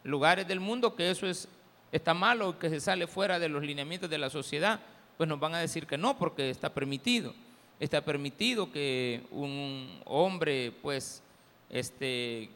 lugares 0.05 0.47
del 0.47 0.61
mundo 0.61 0.95
que 0.95 1.11
eso 1.11 1.27
es, 1.27 1.49
está 1.91 2.15
malo, 2.15 2.59
que 2.59 2.71
se 2.71 2.81
sale 2.81 3.07
fuera 3.07 3.39
de 3.39 3.49
los 3.49 3.63
lineamientos 3.63 4.09
de 4.09 4.19
la 4.19 4.31
sociedad? 4.31 4.81
Pues 5.17 5.29
nos 5.29 5.41
van 5.41 5.55
a 5.55 5.59
decir 5.59 5.87
que 5.87 5.99
no, 5.99 6.17
porque 6.17 6.51
está 6.51 6.73
permitido. 6.73 7.35
Está 7.81 8.05
permitido 8.05 8.71
que 8.71 9.27
un 9.33 10.01
hombre, 10.05 10.73
pues, 10.81 11.23
este, 11.71 12.51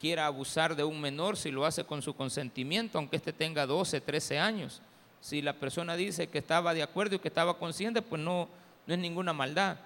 quiera 0.00 0.26
abusar 0.26 0.74
de 0.74 0.82
un 0.82 1.00
menor 1.00 1.36
si 1.36 1.50
lo 1.50 1.66
hace 1.66 1.84
con 1.84 2.00
su 2.00 2.14
consentimiento, 2.14 2.98
aunque 2.98 3.16
éste 3.16 3.32
tenga 3.32 3.66
12, 3.66 4.00
13 4.00 4.38
años. 4.38 4.80
Si 5.20 5.42
la 5.42 5.52
persona 5.52 5.94
dice 5.94 6.28
que 6.28 6.38
estaba 6.38 6.72
de 6.72 6.82
acuerdo 6.82 7.16
y 7.16 7.18
que 7.18 7.28
estaba 7.28 7.58
consciente, 7.58 8.00
pues 8.00 8.20
no, 8.20 8.48
no 8.86 8.94
es 8.94 8.98
ninguna 8.98 9.34
maldad. 9.34 9.76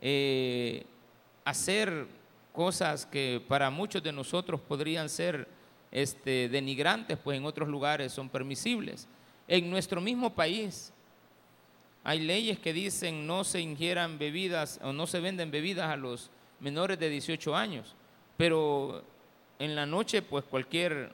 Eh, 0.00 0.86
hacer 1.44 2.06
cosas 2.52 3.04
que 3.04 3.42
para 3.48 3.70
muchos 3.70 4.02
de 4.02 4.12
nosotros 4.12 4.60
podrían 4.60 5.08
ser 5.08 5.48
este, 5.90 6.48
denigrantes, 6.48 7.18
pues 7.18 7.36
en 7.36 7.44
otros 7.44 7.68
lugares 7.68 8.12
son 8.12 8.28
permisibles. 8.28 9.08
En 9.48 9.68
nuestro 9.68 10.00
mismo 10.00 10.32
país 10.32 10.92
hay 12.04 12.20
leyes 12.20 12.58
que 12.58 12.72
dicen 12.72 13.26
no 13.26 13.42
se 13.42 13.60
ingieran 13.60 14.18
bebidas 14.18 14.78
o 14.82 14.92
no 14.92 15.06
se 15.08 15.20
venden 15.20 15.50
bebidas 15.50 15.90
a 15.90 15.96
los 15.96 16.30
menores 16.60 16.98
de 16.98 17.10
18 17.10 17.56
años, 17.56 17.94
pero 18.36 19.02
en 19.60 19.76
la 19.76 19.84
noche, 19.84 20.22
pues 20.22 20.42
cualquier 20.46 21.12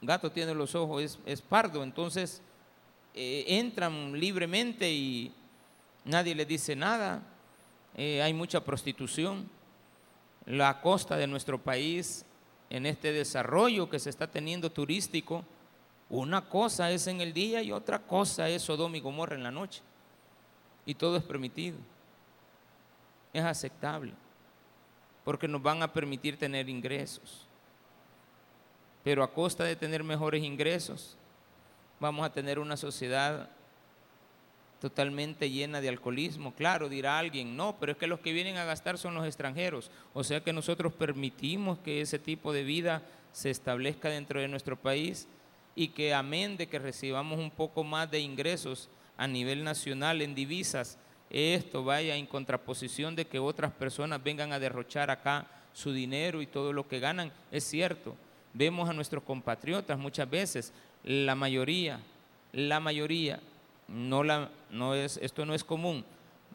gato 0.00 0.30
tiene 0.30 0.54
los 0.54 0.76
ojos, 0.76 1.18
es, 1.26 1.42
pardo, 1.42 1.82
entonces 1.82 2.40
eh, 3.12 3.44
entran 3.48 4.18
libremente 4.18 4.88
y 4.88 5.34
nadie 6.04 6.34
les 6.36 6.46
dice 6.46 6.76
nada. 6.76 7.22
Eh, 7.96 8.22
hay 8.22 8.32
mucha 8.32 8.64
prostitución. 8.64 9.50
La 10.44 10.80
costa 10.80 11.16
de 11.16 11.26
nuestro 11.26 11.60
país, 11.60 12.24
en 12.70 12.86
este 12.86 13.12
desarrollo 13.12 13.90
que 13.90 13.98
se 13.98 14.10
está 14.10 14.30
teniendo 14.30 14.70
turístico, 14.70 15.44
una 16.08 16.48
cosa 16.48 16.92
es 16.92 17.08
en 17.08 17.20
el 17.20 17.32
día 17.32 17.62
y 17.62 17.72
otra 17.72 17.98
cosa 17.98 18.48
es 18.48 18.62
Sodoma 18.62 18.96
y 18.96 19.00
Gomorra 19.00 19.34
en 19.34 19.42
la 19.42 19.50
noche. 19.50 19.82
Y 20.84 20.94
todo 20.94 21.16
es 21.16 21.24
permitido. 21.24 21.78
Es 23.32 23.42
aceptable 23.42 24.12
porque 25.26 25.48
nos 25.48 25.60
van 25.60 25.82
a 25.82 25.92
permitir 25.92 26.38
tener 26.38 26.68
ingresos. 26.68 27.48
Pero 29.02 29.24
a 29.24 29.32
costa 29.32 29.64
de 29.64 29.74
tener 29.74 30.04
mejores 30.04 30.44
ingresos, 30.44 31.16
vamos 31.98 32.24
a 32.24 32.32
tener 32.32 32.60
una 32.60 32.76
sociedad 32.76 33.50
totalmente 34.80 35.50
llena 35.50 35.80
de 35.80 35.88
alcoholismo. 35.88 36.54
Claro, 36.54 36.88
dirá 36.88 37.18
alguien, 37.18 37.56
no, 37.56 37.74
pero 37.80 37.90
es 37.90 37.98
que 37.98 38.06
los 38.06 38.20
que 38.20 38.32
vienen 38.32 38.56
a 38.56 38.66
gastar 38.66 38.98
son 38.98 39.16
los 39.16 39.26
extranjeros. 39.26 39.90
O 40.14 40.22
sea 40.22 40.44
que 40.44 40.52
nosotros 40.52 40.92
permitimos 40.92 41.80
que 41.80 42.02
ese 42.02 42.20
tipo 42.20 42.52
de 42.52 42.62
vida 42.62 43.02
se 43.32 43.50
establezca 43.50 44.08
dentro 44.08 44.40
de 44.40 44.46
nuestro 44.46 44.76
país 44.76 45.26
y 45.74 45.88
que 45.88 46.14
amén 46.14 46.56
de 46.56 46.68
que 46.68 46.78
recibamos 46.78 47.40
un 47.40 47.50
poco 47.50 47.82
más 47.82 48.08
de 48.12 48.20
ingresos 48.20 48.88
a 49.16 49.26
nivel 49.26 49.64
nacional 49.64 50.22
en 50.22 50.36
divisas, 50.36 50.98
esto 51.30 51.84
vaya 51.84 52.16
en 52.16 52.26
contraposición 52.26 53.16
de 53.16 53.26
que 53.26 53.38
otras 53.38 53.72
personas 53.72 54.22
vengan 54.22 54.52
a 54.52 54.58
derrochar 54.58 55.10
acá 55.10 55.46
su 55.72 55.92
dinero 55.92 56.40
y 56.40 56.46
todo 56.46 56.72
lo 56.72 56.88
que 56.88 57.00
ganan. 57.00 57.32
Es 57.50 57.64
cierto, 57.64 58.14
vemos 58.54 58.88
a 58.88 58.92
nuestros 58.92 59.22
compatriotas 59.22 59.98
muchas 59.98 60.28
veces, 60.30 60.72
la 61.04 61.34
mayoría, 61.34 62.00
la 62.52 62.80
mayoría, 62.80 63.40
no 63.88 64.22
la, 64.22 64.50
no 64.70 64.94
es, 64.94 65.18
esto 65.18 65.44
no 65.44 65.54
es 65.54 65.64
común, 65.64 66.04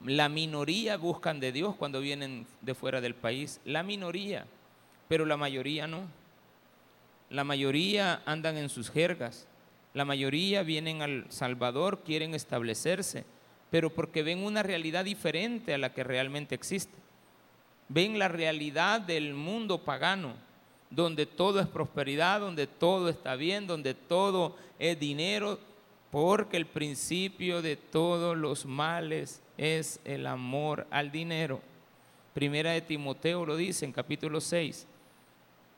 la 0.05 0.29
minoría 0.29 0.97
buscan 0.97 1.39
de 1.39 1.51
Dios 1.51 1.75
cuando 1.75 2.01
vienen 2.01 2.47
de 2.61 2.73
fuera 2.73 3.01
del 3.01 3.13
país, 3.13 3.61
la 3.65 3.83
minoría, 3.83 4.45
pero 5.07 5.25
la 5.25 5.37
mayoría 5.37 5.87
no. 5.87 6.01
La 7.29 7.43
mayoría 7.43 8.21
andan 8.25 8.57
en 8.57 8.67
sus 8.67 8.89
jergas, 8.89 9.47
la 9.93 10.03
mayoría 10.03 10.63
vienen 10.63 11.01
al 11.01 11.25
Salvador, 11.29 11.99
quieren 12.03 12.33
establecerse 12.33 13.23
pero 13.71 13.89
porque 13.89 14.21
ven 14.21 14.43
una 14.43 14.61
realidad 14.61 15.05
diferente 15.05 15.73
a 15.73 15.77
la 15.79 15.93
que 15.93 16.03
realmente 16.03 16.53
existe. 16.53 16.93
Ven 17.87 18.19
la 18.19 18.27
realidad 18.27 19.01
del 19.01 19.33
mundo 19.33 19.79
pagano, 19.79 20.33
donde 20.89 21.25
todo 21.25 21.61
es 21.61 21.67
prosperidad, 21.67 22.41
donde 22.41 22.67
todo 22.67 23.09
está 23.09 23.35
bien, 23.35 23.65
donde 23.65 23.93
todo 23.93 24.55
es 24.77 24.99
dinero, 24.99 25.57
porque 26.11 26.57
el 26.57 26.65
principio 26.65 27.61
de 27.61 27.77
todos 27.77 28.37
los 28.37 28.65
males 28.65 29.41
es 29.57 30.01
el 30.03 30.27
amor 30.27 30.85
al 30.91 31.09
dinero. 31.09 31.61
Primera 32.33 32.71
de 32.71 32.81
Timoteo 32.81 33.45
lo 33.45 33.55
dice 33.55 33.85
en 33.85 33.93
capítulo 33.93 34.41
6, 34.41 34.85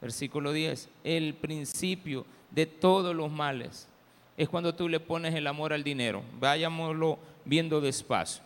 versículo 0.01 0.51
10. 0.51 0.89
El 1.03 1.35
principio 1.35 2.25
de 2.49 2.65
todos 2.65 3.15
los 3.15 3.31
males 3.31 3.87
es 4.35 4.49
cuando 4.49 4.73
tú 4.73 4.89
le 4.89 4.99
pones 4.99 5.35
el 5.35 5.45
amor 5.45 5.73
al 5.73 5.83
dinero. 5.83 6.23
Vayámoslo 6.39 7.19
viendo 7.45 7.81
despacio. 7.81 8.43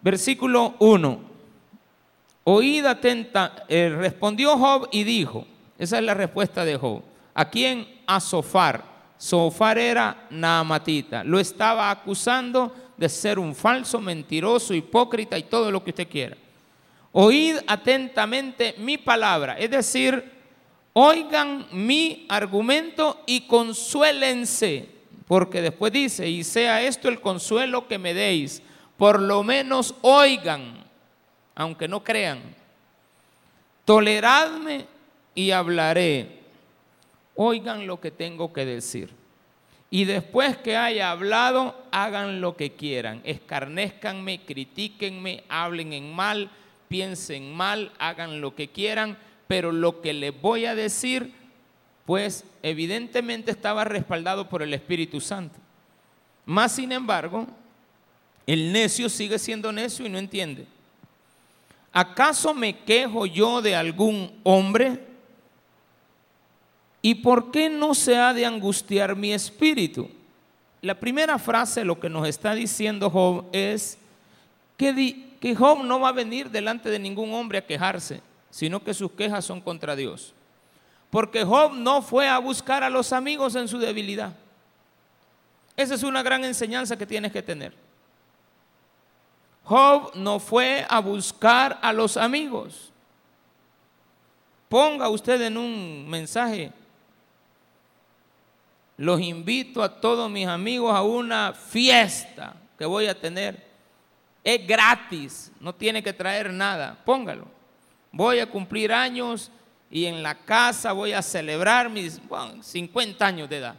Versículo 0.00 0.74
1. 0.78 1.34
Oíd 2.44 2.84
atenta, 2.84 3.64
eh, 3.68 3.88
respondió 3.88 4.58
Job 4.58 4.88
y 4.92 5.04
dijo, 5.04 5.46
esa 5.78 5.98
es 5.98 6.04
la 6.04 6.14
respuesta 6.14 6.64
de 6.64 6.76
Job. 6.76 7.02
¿A 7.32 7.48
quién? 7.48 7.86
A 8.06 8.20
Sofar. 8.20 8.84
Sofar 9.16 9.78
era 9.78 10.26
Naamatita. 10.30 11.24
Lo 11.24 11.40
estaba 11.40 11.90
acusando 11.90 12.74
de 12.96 13.08
ser 13.08 13.38
un 13.38 13.54
falso, 13.54 14.00
mentiroso, 14.00 14.74
hipócrita 14.74 15.38
y 15.38 15.44
todo 15.44 15.70
lo 15.70 15.82
que 15.82 15.90
usted 15.90 16.08
quiera. 16.08 16.36
Oíd 17.12 17.56
atentamente 17.66 18.74
mi 18.78 18.98
palabra, 18.98 19.56
es 19.56 19.70
decir, 19.70 20.32
oigan 20.92 21.66
mi 21.70 22.26
argumento 22.28 23.22
y 23.24 23.42
consuélense 23.42 24.88
Porque 25.26 25.62
después 25.62 25.92
dice, 25.92 26.28
y 26.28 26.44
sea 26.44 26.82
esto 26.82 27.08
el 27.08 27.20
consuelo 27.20 27.88
que 27.88 27.98
me 27.98 28.12
deis, 28.12 28.62
por 28.96 29.20
lo 29.20 29.42
menos 29.42 29.94
oigan, 30.02 30.84
aunque 31.54 31.88
no 31.88 32.04
crean. 32.04 32.40
Toleradme 33.84 34.86
y 35.34 35.50
hablaré. 35.50 36.40
Oigan 37.34 37.86
lo 37.86 38.00
que 38.00 38.10
tengo 38.10 38.52
que 38.52 38.64
decir. 38.64 39.10
Y 39.90 40.04
después 40.04 40.56
que 40.56 40.76
haya 40.76 41.10
hablado, 41.10 41.74
hagan 41.90 42.40
lo 42.40 42.56
que 42.56 42.72
quieran. 42.72 43.20
Escarnezcanme, 43.24 44.40
critíquenme, 44.44 45.44
hablen 45.48 45.92
en 45.92 46.12
mal, 46.12 46.50
piensen 46.88 47.54
mal, 47.54 47.92
hagan 47.98 48.40
lo 48.40 48.54
que 48.54 48.68
quieran, 48.68 49.16
pero 49.46 49.70
lo 49.70 50.00
que 50.00 50.12
les 50.12 50.40
voy 50.40 50.66
a 50.66 50.74
decir, 50.74 51.32
pues 52.06 52.44
evidentemente 52.62 53.50
estaba 53.50 53.84
respaldado 53.84 54.48
por 54.48 54.62
el 54.62 54.74
Espíritu 54.74 55.20
Santo. 55.20 55.56
Más 56.44 56.72
sin 56.72 56.92
embargo, 56.92 57.46
el 58.46 58.72
necio 58.72 59.08
sigue 59.08 59.38
siendo 59.38 59.72
necio 59.72 60.04
y 60.06 60.10
no 60.10 60.18
entiende. 60.18 60.66
¿Acaso 61.92 62.52
me 62.52 62.76
quejo 62.80 63.24
yo 63.24 63.62
de 63.62 63.74
algún 63.74 64.32
hombre? 64.42 65.00
¿Y 67.00 67.16
por 67.16 67.50
qué 67.50 67.70
no 67.70 67.94
se 67.94 68.16
ha 68.16 68.34
de 68.34 68.44
angustiar 68.44 69.14
mi 69.16 69.32
espíritu? 69.32 70.10
La 70.82 70.98
primera 70.98 71.38
frase, 71.38 71.84
lo 71.84 71.98
que 71.98 72.10
nos 72.10 72.28
está 72.28 72.54
diciendo 72.54 73.08
Job 73.10 73.46
es 73.52 73.96
que, 74.76 75.36
que 75.40 75.54
Job 75.54 75.82
no 75.84 76.00
va 76.00 76.08
a 76.08 76.12
venir 76.12 76.50
delante 76.50 76.90
de 76.90 76.98
ningún 76.98 77.32
hombre 77.32 77.58
a 77.58 77.66
quejarse, 77.66 78.20
sino 78.50 78.82
que 78.84 78.92
sus 78.92 79.12
quejas 79.12 79.44
son 79.44 79.60
contra 79.60 79.96
Dios. 79.96 80.34
Porque 81.14 81.44
Job 81.44 81.74
no 81.74 82.02
fue 82.02 82.28
a 82.28 82.38
buscar 82.38 82.82
a 82.82 82.90
los 82.90 83.12
amigos 83.12 83.54
en 83.54 83.68
su 83.68 83.78
debilidad. 83.78 84.34
Esa 85.76 85.94
es 85.94 86.02
una 86.02 86.24
gran 86.24 86.44
enseñanza 86.44 86.98
que 86.98 87.06
tienes 87.06 87.30
que 87.30 87.40
tener. 87.40 87.72
Job 89.62 90.10
no 90.16 90.40
fue 90.40 90.84
a 90.90 90.98
buscar 90.98 91.78
a 91.82 91.92
los 91.92 92.16
amigos. 92.16 92.90
Ponga 94.68 95.08
usted 95.08 95.40
en 95.42 95.56
un 95.56 96.04
mensaje. 96.10 96.72
Los 98.96 99.20
invito 99.20 99.84
a 99.84 100.00
todos 100.00 100.28
mis 100.28 100.48
amigos 100.48 100.92
a 100.92 101.02
una 101.02 101.52
fiesta 101.52 102.56
que 102.76 102.86
voy 102.86 103.06
a 103.06 103.16
tener. 103.16 103.64
Es 104.42 104.66
gratis, 104.66 105.52
no 105.60 105.72
tiene 105.72 106.02
que 106.02 106.12
traer 106.12 106.52
nada. 106.52 106.98
Póngalo. 107.04 107.46
Voy 108.10 108.40
a 108.40 108.50
cumplir 108.50 108.92
años 108.92 109.52
y 109.94 110.06
en 110.06 110.24
la 110.24 110.34
casa 110.34 110.90
voy 110.90 111.12
a 111.12 111.22
celebrar 111.22 111.88
mis 111.88 112.20
50 112.62 113.24
años 113.24 113.48
de 113.48 113.58
edad. 113.58 113.76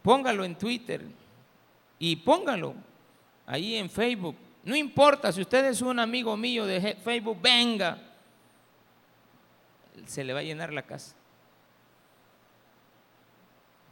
Póngalo 0.00 0.46
en 0.46 0.56
Twitter 0.56 1.04
y 1.98 2.16
póngalo 2.16 2.72
ahí 3.44 3.74
en 3.74 3.90
Facebook. 3.90 4.34
No 4.64 4.74
importa, 4.74 5.30
si 5.30 5.42
usted 5.42 5.66
es 5.66 5.82
un 5.82 5.98
amigo 5.98 6.38
mío 6.38 6.64
de 6.64 6.94
Facebook, 6.94 7.38
venga. 7.38 7.98
Se 10.06 10.24
le 10.24 10.32
va 10.32 10.40
a 10.40 10.44
llenar 10.44 10.72
la 10.72 10.80
casa. 10.80 11.14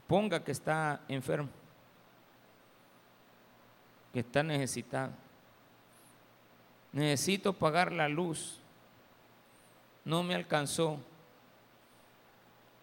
Ponga 0.06 0.42
que 0.42 0.52
está 0.52 1.02
enfermo, 1.08 1.50
que 4.14 4.20
está 4.20 4.42
necesitado. 4.42 5.12
Necesito 6.90 7.52
pagar 7.52 7.92
la 7.92 8.08
luz. 8.08 8.62
No 10.06 10.22
me 10.22 10.34
alcanzó. 10.34 10.98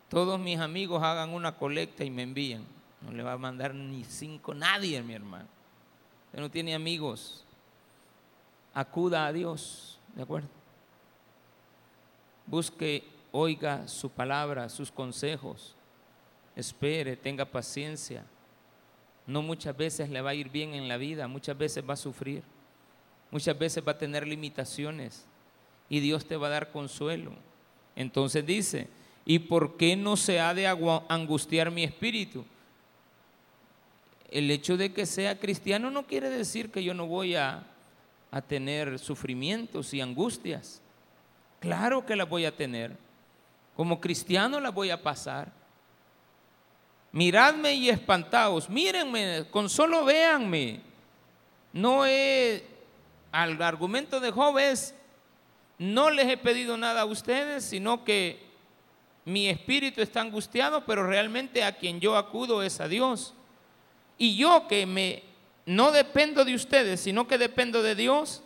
Todos 0.10 0.40
mis 0.40 0.60
amigos 0.60 1.02
hagan 1.02 1.32
una 1.32 1.58
colecta 1.58 2.04
y 2.04 2.12
me 2.12 2.22
envían. 2.22 2.64
No 3.02 3.12
le 3.12 3.24
va 3.24 3.34
a 3.34 3.38
mandar 3.40 3.74
ni 3.74 4.04
cinco 4.04 4.54
nadie, 4.54 5.02
mi 5.02 5.16
hermano 5.16 5.48
no 6.42 6.50
tiene 6.50 6.74
amigos, 6.74 7.44
acuda 8.74 9.28
a 9.28 9.34
Dios, 9.34 10.00
¿de 10.16 10.24
acuerdo? 10.24 10.48
Busque, 12.48 13.04
oiga 13.32 13.88
su 13.88 14.10
palabra, 14.10 14.68
sus 14.70 14.92
consejos, 14.92 15.76
espere, 16.56 17.16
tenga 17.16 17.46
paciencia. 17.46 18.26
No 19.26 19.42
muchas 19.42 19.78
veces 19.78 20.10
le 20.10 20.22
va 20.22 20.32
a 20.32 20.36
ir 20.36 20.50
bien 20.50 20.74
en 20.74 20.88
la 20.88 20.98
vida, 20.98 21.28
muchas 21.28 21.58
veces 21.58 21.88
va 21.88 21.94
a 21.94 21.98
sufrir, 21.98 22.44
muchas 23.32 23.58
veces 23.58 23.84
va 23.88 23.94
a 23.94 23.98
tener 23.98 24.28
limitaciones 24.28 25.26
y 25.94 26.00
Dios 26.00 26.26
te 26.26 26.38
va 26.38 26.48
a 26.48 26.52
dar 26.52 26.72
consuelo. 26.72 27.32
Entonces 27.96 28.46
dice, 28.46 28.88
¿y 29.26 29.40
por 29.40 29.78
qué 29.78 29.96
no 29.96 30.18
se 30.18 30.40
ha 30.40 30.54
de 30.54 30.68
angustiar 30.68 31.70
mi 31.70 31.84
espíritu? 31.84 32.46
el 34.34 34.50
hecho 34.50 34.78
de 34.78 34.92
que 34.92 35.06
sea 35.06 35.38
cristiano 35.38 35.92
no 35.92 36.08
quiere 36.08 36.28
decir 36.28 36.72
que 36.72 36.84
yo 36.84 36.96
no 36.96 37.06
voy 37.06 37.36
a, 37.36 37.68
tener 38.48 38.98
sufrimientos 38.98 39.94
y 39.94 40.02
angustias. 40.02 40.82
Claro 41.60 42.04
que 42.04 42.16
las 42.16 42.28
voy 42.28 42.46
a 42.46 42.56
tener. 42.56 42.98
Como 43.76 44.02
cristiano 44.02 44.60
las 44.60 44.74
voy 44.74 44.90
a 44.90 45.04
pasar. 45.04 45.52
Miradme 47.12 47.76
y 47.76 47.90
espantaos. 47.90 48.72
Mírenme, 48.72 49.46
con 49.52 49.70
solo 49.70 50.04
véanme. 50.04 50.82
No 51.74 52.08
es, 52.08 52.64
al 53.32 53.62
argumento 53.62 54.20
de 54.20 54.32
Job 54.32 54.58
es, 54.58 54.96
no 55.78 56.10
les 56.10 56.28
he 56.28 56.38
pedido 56.38 56.78
nada 56.78 57.02
a 57.02 57.06
ustedes, 57.06 57.66
sino 57.66 58.04
que 58.04 58.44
mi 59.26 59.48
espíritu 59.48 60.02
está 60.02 60.22
angustiado, 60.22 60.86
pero 60.86 61.06
realmente 61.08 61.64
a 61.64 61.78
quien 61.78 62.00
yo 62.00 62.18
acudo 62.18 62.62
es 62.62 62.80
a 62.80 62.88
Dios. 62.88 63.34
Y 64.18 64.36
yo 64.36 64.68
que 64.68 64.86
me 64.86 65.24
no 65.66 65.92
dependo 65.92 66.44
de 66.44 66.56
ustedes, 66.56 67.00
sino 67.00 67.28
que 67.28 67.38
dependo 67.38 67.82
de 67.82 67.96
Dios, 67.96 68.44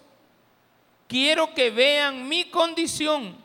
quiero 1.08 1.54
que 1.54 1.72
vean 1.72 2.28
mi 2.28 2.46
condición. 2.46 3.36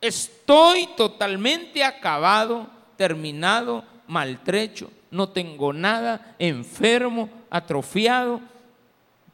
Estoy 0.00 0.88
totalmente 0.96 1.84
acabado, 1.84 2.68
terminado, 2.96 3.84
maltrecho, 4.06 4.90
no 5.10 5.28
tengo 5.28 5.72
nada, 5.72 6.34
enfermo, 6.38 7.30
atrofiado, 7.50 8.40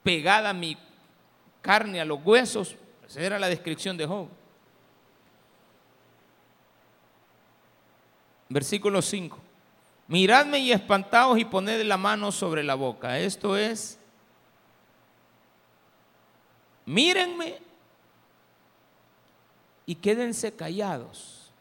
pegada 0.03 0.53
mi 0.53 0.77
carne 1.63 2.01
a 2.01 2.05
los 2.05 2.21
huesos. 2.25 2.77
Esa 3.13 3.21
era 3.21 3.39
la 3.39 3.51
descripción 3.51 3.95
de 3.95 4.07
Job. 4.07 4.27
Versículo 8.49 9.03
5. 9.03 9.39
Miradme 10.09 10.61
y 10.61 10.73
espantaos 10.73 11.39
y 11.39 11.45
poned 11.45 11.83
la 11.83 11.99
mano 11.99 12.33
sobre 12.33 12.63
la 12.63 12.75
boca. 12.75 13.19
Esto 13.19 13.55
es, 13.55 13.99
mírenme 16.87 17.59
y 19.85 19.95
quédense 19.95 20.57
callados. 20.57 21.53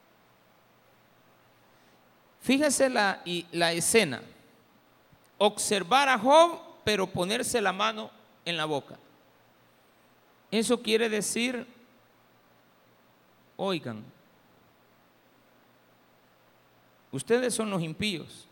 Fíjense 2.40 2.90
la, 2.90 3.22
la 3.52 3.74
escena. 3.74 4.24
Observar 5.38 6.08
a 6.08 6.18
Job, 6.18 6.62
pero 6.86 7.08
ponerse 7.08 7.60
la 7.60 7.74
mano 7.74 8.10
en 8.46 8.56
la 8.56 8.64
boca. 8.64 8.98
Eso 10.52 10.82
quiere 10.82 11.10
decir, 11.10 11.66
oigan, 13.56 14.04
Ustedes 17.12 17.54
son 17.54 17.70
los 17.70 17.82
impíos. 17.82 18.48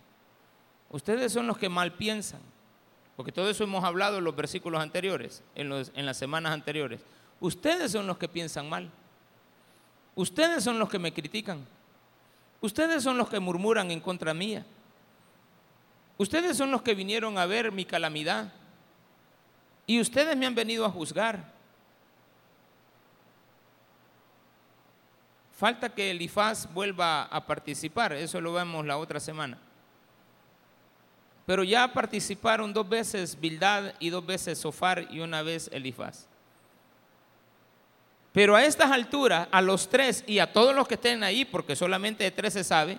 Ustedes 0.89 1.31
son 1.31 1.47
los 1.47 1.57
que 1.57 1.69
mal 1.69 1.93
piensan. 1.93 2.41
Porque 3.15 3.31
todo 3.31 3.49
eso 3.49 3.63
hemos 3.63 3.83
hablado 3.83 4.17
en 4.17 4.23
los 4.23 4.35
versículos 4.35 4.81
anteriores, 4.81 5.43
en, 5.55 5.71
en 5.71 6.05
las 6.05 6.17
semanas 6.17 6.53
anteriores. 6.53 7.01
Ustedes 7.39 7.91
son 7.91 8.07
los 8.07 8.17
que 8.17 8.27
piensan 8.27 8.69
mal. 8.69 8.89
Ustedes 10.15 10.63
son 10.63 10.79
los 10.79 10.89
que 10.89 10.99
me 10.99 11.13
critican. 11.13 11.65
Ustedes 12.62 13.03
son 13.03 13.17
los 13.17 13.29
que 13.29 13.39
murmuran 13.39 13.91
en 13.91 14.01
contra 14.01 14.33
mía. 14.33 14.65
Ustedes 16.17 16.57
son 16.57 16.71
los 16.71 16.81
que 16.81 16.95
vinieron 16.95 17.38
a 17.38 17.45
ver 17.45 17.71
mi 17.71 17.85
calamidad. 17.85 18.51
Y 19.85 20.01
ustedes 20.01 20.35
me 20.35 20.45
han 20.45 20.55
venido 20.55 20.85
a 20.85 20.89
juzgar. 20.89 21.58
Falta 25.59 25.89
que 25.89 26.11
Elifaz 26.11 26.73
vuelva 26.73 27.23
a 27.23 27.45
participar, 27.45 28.13
eso 28.13 28.39
lo 28.39 28.53
vemos 28.53 28.85
la 28.85 28.95
otra 28.95 29.19
semana. 29.19 29.57
Pero 31.45 31.65
ya 31.65 31.91
participaron 31.91 32.71
dos 32.71 32.87
veces 32.87 33.37
Bildad 33.37 33.91
y 33.99 34.09
dos 34.09 34.25
veces 34.25 34.57
Sofar 34.57 35.09
y 35.11 35.19
una 35.19 35.41
vez 35.41 35.69
Elifaz. 35.73 36.27
Pero 38.31 38.55
a 38.55 38.63
estas 38.63 38.89
alturas, 38.89 39.49
a 39.51 39.61
los 39.61 39.89
tres 39.89 40.23
y 40.25 40.39
a 40.39 40.53
todos 40.53 40.73
los 40.73 40.87
que 40.87 40.93
estén 40.93 41.23
ahí, 41.23 41.43
porque 41.43 41.75
solamente 41.75 42.23
de 42.23 42.31
tres 42.31 42.53
se 42.53 42.63
sabe, 42.63 42.97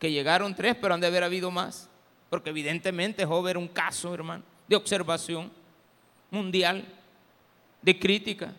que 0.00 0.10
llegaron 0.10 0.56
tres, 0.56 0.74
pero 0.80 0.92
han 0.92 1.00
de 1.00 1.06
haber 1.06 1.22
habido 1.22 1.52
más. 1.52 1.88
Porque 2.28 2.50
evidentemente 2.50 3.24
Job 3.24 3.46
era 3.46 3.60
un 3.60 3.68
caso, 3.68 4.12
hermano, 4.12 4.42
de 4.66 4.74
observación 4.74 5.52
mundial, 6.32 6.84
de 7.80 7.96
crítica. 7.96 8.52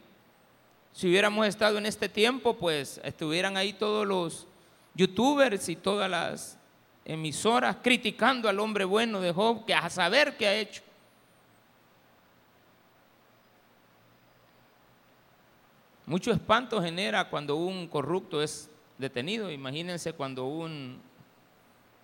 Si 0.97 1.07
hubiéramos 1.07 1.45
estado 1.45 1.77
en 1.77 1.85
este 1.85 2.09
tiempo, 2.09 2.55
pues 2.55 2.99
estuvieran 3.03 3.55
ahí 3.55 3.71
todos 3.71 4.03
los 4.07 4.47
youtubers 4.95 5.69
y 5.69 5.75
todas 5.75 6.09
las 6.09 6.57
emisoras 7.05 7.77
criticando 7.83 8.49
al 8.49 8.59
hombre 8.59 8.83
bueno 8.83 9.21
de 9.21 9.31
Job, 9.31 9.63
que 9.63 9.75
a 9.75 9.91
saber 9.91 10.35
qué 10.37 10.47
ha 10.47 10.55
hecho. 10.55 10.81
Mucho 16.07 16.31
espanto 16.31 16.81
genera 16.81 17.29
cuando 17.29 17.57
un 17.57 17.87
corrupto 17.87 18.41
es 18.41 18.67
detenido. 18.97 19.51
Imagínense 19.51 20.13
cuando 20.13 20.45
un 20.45 20.99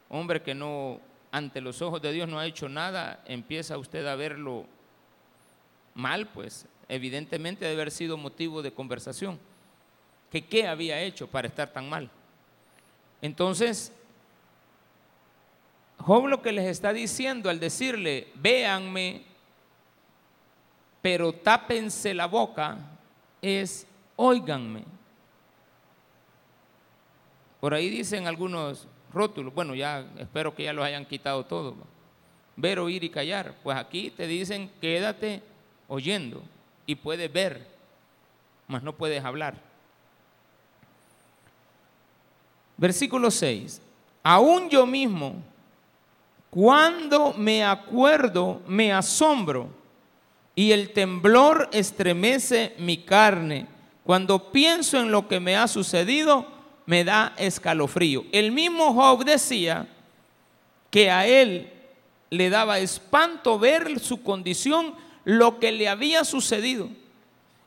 hombre 0.10 0.43
que 0.43 0.53
no, 0.53 0.99
ante 1.32 1.62
los 1.62 1.82
ojos 1.82 1.99
de 1.99 2.12
Dios 2.12 2.29
no 2.29 2.38
ha 2.38 2.45
hecho 2.45 2.69
nada, 2.69 3.23
empieza 3.25 3.75
usted 3.75 4.06
a 4.06 4.13
verlo 4.13 4.67
mal, 5.95 6.27
pues 6.27 6.67
evidentemente 6.93 7.65
debe 7.65 7.82
haber 7.82 7.91
sido 7.91 8.17
motivo 8.17 8.62
de 8.62 8.71
conversación. 8.71 9.39
Que 10.32 10.45
qué 10.45 10.67
había 10.67 11.01
hecho 11.01 11.27
para 11.27 11.47
estar 11.47 11.71
tan 11.71 11.89
mal. 11.89 12.10
Entonces, 13.21 13.91
Job 15.97 16.27
lo 16.27 16.41
que 16.41 16.51
les 16.51 16.65
está 16.65 16.93
diciendo 16.93 17.49
al 17.49 17.60
decirle, 17.60 18.27
véanme, 18.36 19.23
pero 21.01 21.34
tápense 21.34 22.13
la 22.13 22.27
boca, 22.27 22.77
es, 23.41 23.88
óiganme. 24.15 24.84
Por 27.60 27.73
ahí 27.73 27.89
dicen 27.89 28.27
algunos 28.27 28.88
rótulos, 29.12 29.53
bueno, 29.53 29.73
ya 29.73 30.06
espero 30.19 30.53
que 30.53 30.63
ya 30.63 30.73
los 30.73 30.86
hayan 30.86 31.06
quitado 31.06 31.45
todos. 31.45 31.75
Ver, 32.56 32.79
oír 32.79 33.03
y 33.03 33.10
callar. 33.10 33.56
Pues 33.63 33.77
aquí 33.77 34.12
te 34.12 34.27
dicen, 34.27 34.69
quédate 34.79 35.41
oyendo 35.88 36.43
y 36.86 36.96
puedes 36.96 37.32
ver, 37.32 37.67
mas 38.67 38.84
no 38.84 38.93
puedes 38.93 39.24
hablar. 39.24 39.56
Versículo 42.78 43.32
6. 43.32 43.82
Aún 44.24 44.69
yo 44.69 44.86
mismo, 44.86 45.36
cuando 46.50 47.34
me 47.34 47.63
acuerdo, 47.63 48.62
me 48.67 48.93
asombro 48.93 49.69
y 50.56 50.72
el 50.72 50.91
temblor 50.91 51.69
estremece 51.72 52.76
mi 52.78 52.98
carne. 52.98 53.67
Cuando 54.04 54.52
pienso 54.52 55.00
en 55.00 55.12
lo 55.12 55.28
que 55.28 55.39
me 55.39 55.56
ha 55.56 55.67
sucedido, 55.67 56.46
me 56.86 57.04
da 57.04 57.34
escalofrío. 57.38 58.26
El 58.32 58.52
mismo 58.52 58.93
Job 58.93 59.24
decía 59.24 59.88
que 60.91 61.10
a 61.10 61.26
él 61.26 61.72
le 62.30 62.50
daba 62.50 62.80
espanto 62.80 63.58
ver 63.58 64.00
su 64.00 64.22
condición, 64.22 64.93
lo 65.25 65.59
que 65.59 65.71
le 65.71 65.88
había 65.88 66.25
sucedido. 66.25 66.89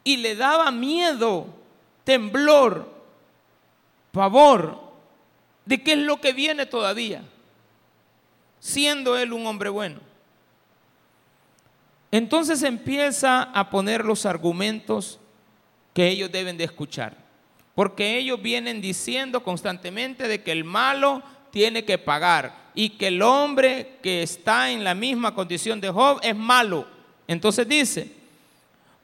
Y 0.04 0.18
le 0.18 0.36
daba 0.36 0.70
miedo, 0.70 1.46
temblor, 2.04 2.88
pavor 4.12 4.80
de 5.64 5.82
qué 5.82 5.92
es 5.92 5.98
lo 5.98 6.20
que 6.20 6.32
viene 6.32 6.64
todavía, 6.64 7.22
siendo 8.60 9.16
él 9.16 9.32
un 9.32 9.46
hombre 9.46 9.68
bueno. 9.68 10.00
Entonces 12.10 12.62
empieza 12.62 13.42
a 13.42 13.68
poner 13.68 14.04
los 14.04 14.24
argumentos 14.26 15.18
que 15.92 16.08
ellos 16.08 16.30
deben 16.30 16.56
de 16.56 16.64
escuchar. 16.64 17.16
Porque 17.74 18.16
ellos 18.16 18.40
vienen 18.40 18.80
diciendo 18.80 19.42
constantemente 19.42 20.28
de 20.28 20.42
que 20.42 20.52
el 20.52 20.64
malo 20.64 21.22
tiene 21.50 21.84
que 21.84 21.98
pagar 21.98 22.70
y 22.74 22.90
que 22.90 23.08
el 23.08 23.20
hombre 23.22 23.98
que 24.02 24.22
está 24.22 24.70
en 24.70 24.84
la 24.84 24.94
misma 24.94 25.34
condición 25.34 25.80
de 25.80 25.90
Job 25.90 26.20
es 26.22 26.34
malo. 26.34 26.86
Entonces 27.28 27.68
dice, 27.68 28.12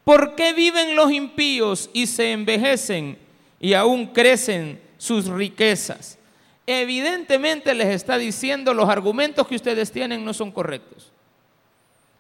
¿por 0.04 0.35
qué 0.35 0.52
viven 0.52 0.96
los 0.96 1.11
impíos 1.11 1.90
y 1.92 2.06
se 2.06 2.32
envejecen 2.32 3.18
y 3.61 3.74
aún 3.74 4.06
crecen 4.06 4.80
sus 4.98 5.26
riquezas? 5.26 6.18
Evidentemente 6.66 7.74
les 7.74 7.88
está 7.88 8.18
diciendo 8.18 8.72
los 8.72 8.88
argumentos 8.88 9.46
que 9.46 9.56
ustedes 9.56 9.90
tienen 9.90 10.24
no 10.24 10.32
son 10.32 10.52
correctos. 10.52 11.11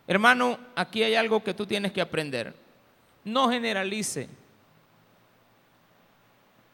Hermano, 0.06 0.58
aquí 0.74 1.02
hay 1.02 1.14
algo 1.14 1.42
que 1.42 1.54
tú 1.54 1.64
tienes 1.64 1.92
que 1.92 2.00
aprender. 2.00 2.54
No 3.24 3.48
generalice 3.48 4.28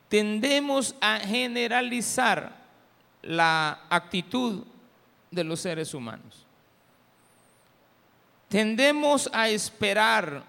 tendemos 0.09 0.95
a 1.01 1.21
generalizar 1.21 2.57
la 3.23 3.83
actitud 3.91 4.65
de 5.31 5.45
los 5.45 5.61
seres 5.61 5.93
humanos. 5.95 6.47
Tendemos 8.49 9.29
a 9.33 9.49
esperar 9.49 10.43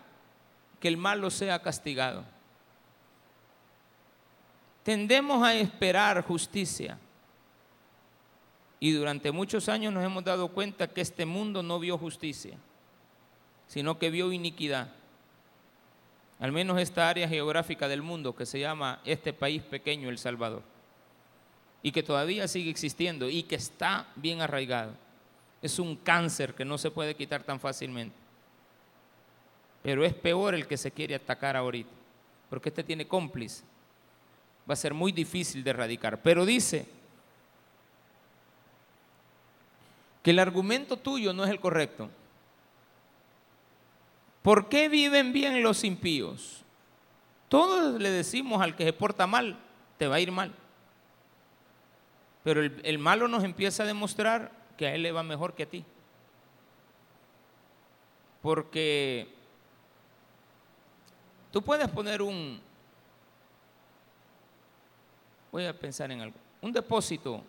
que 0.80 0.88
el 0.88 0.98
malo 0.98 1.30
sea 1.30 1.62
castigado. 1.62 2.24
Tendemos 4.84 5.44
a 5.44 5.54
esperar 5.54 6.24
justicia. 6.24 6.98
Y 8.80 8.92
durante 8.92 9.32
muchos 9.32 9.68
años 9.68 9.94
nos 9.94 10.04
hemos 10.04 10.24
dado 10.24 10.48
cuenta 10.48 10.88
que 10.88 11.02
este 11.02 11.26
mundo 11.26 11.62
no 11.62 11.80
vio 11.80 11.98
justicia, 11.98 12.58
sino 13.68 14.00
que 14.00 14.10
vio 14.10 14.32
iniquidad 14.32 14.90
al 16.40 16.54
menos 16.54 16.80
esta 16.80 17.10
área 17.10 17.28
geográfica 17.28 17.88
del 17.88 18.02
mundo 18.02 18.36
que 18.36 18.46
se 18.46 18.60
llama 18.60 19.02
este 19.04 19.34
país 19.34 19.62
pequeño, 19.62 20.10
El 20.10 20.18
Salvador, 20.18 20.64
y 21.84 21.92
que 21.92 22.02
todavía 22.02 22.48
sigue 22.48 22.70
existiendo 22.70 23.30
y 23.30 23.44
que 23.44 23.56
está 23.56 24.08
bien 24.16 24.42
arraigado. 24.42 24.94
Es 25.62 25.80
un 25.80 25.96
cáncer 25.96 26.56
que 26.56 26.66
no 26.66 26.78
se 26.78 26.92
puede 26.92 27.16
quitar 27.16 27.44
tan 27.44 27.60
fácilmente. 27.60 28.16
Pero 29.82 30.06
es 30.06 30.14
peor 30.14 30.56
el 30.56 30.68
que 30.68 30.78
se 30.78 30.92
quiere 30.92 31.16
atacar 31.16 31.56
ahorita, 31.56 31.90
porque 32.50 32.70
este 32.70 32.84
tiene 32.84 33.08
cómplice. 33.08 33.64
Va 34.70 34.74
a 34.74 34.78
ser 34.78 34.94
muy 34.94 35.12
difícil 35.12 35.64
de 35.64 35.70
erradicar. 35.70 36.22
Pero 36.22 36.46
dice 36.46 36.88
que 40.22 40.32
el 40.32 40.40
argumento 40.40 40.98
tuyo 40.98 41.34
no 41.34 41.44
es 41.44 41.50
el 41.50 41.60
correcto. 41.60 42.10
¿Por 44.42 44.70
qué 44.70 44.90
viven 44.90 45.34
bien 45.34 45.62
los 45.64 45.84
impíos? 45.84 46.64
Todos 47.50 48.00
le 48.00 48.12
decimos 48.12 48.62
al 48.62 48.76
que 48.76 48.86
se 48.86 48.94
porta 48.94 49.28
mal, 49.28 49.58
te 49.98 50.08
va 50.08 50.16
a 50.16 50.20
ir 50.20 50.32
mal. 50.32 50.54
Pero 52.44 52.62
el, 52.62 53.00
malo 53.00 53.28
nos 53.28 53.44
empieza 53.44 53.84
a 53.84 53.88
demostrar 53.88 54.52
que 54.80 54.88
a 54.88 54.96
él 54.96 55.04
le 55.04 55.12
va 55.12 55.24
mejor 55.24 55.54
que 55.54 55.64
a 55.64 55.70
ti. 55.70 55.84
Porque 58.42 59.28
tú 61.52 61.62
puedes 61.62 61.90
poner 61.90 62.22
un, 62.22 62.62
voy 65.52 65.66
a 65.66 65.78
pensar 65.78 66.10
en 66.14 66.22
algo, 66.22 66.38
un 66.62 66.72
depósito 66.72 67.44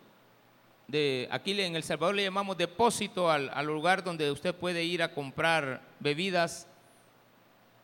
de, 0.89 1.29
aquí 1.31 1.59
en 1.61 1.73
El 1.77 1.83
Salvador 1.83 2.15
le 2.15 2.23
llamamos 2.23 2.57
depósito 2.57 3.31
al, 3.31 3.49
al 3.53 3.65
lugar 3.65 4.03
donde 4.03 4.29
usted 4.29 4.53
puede 4.53 4.83
ir 4.83 5.01
a 5.01 5.13
comprar 5.13 5.81
bebidas 6.01 6.67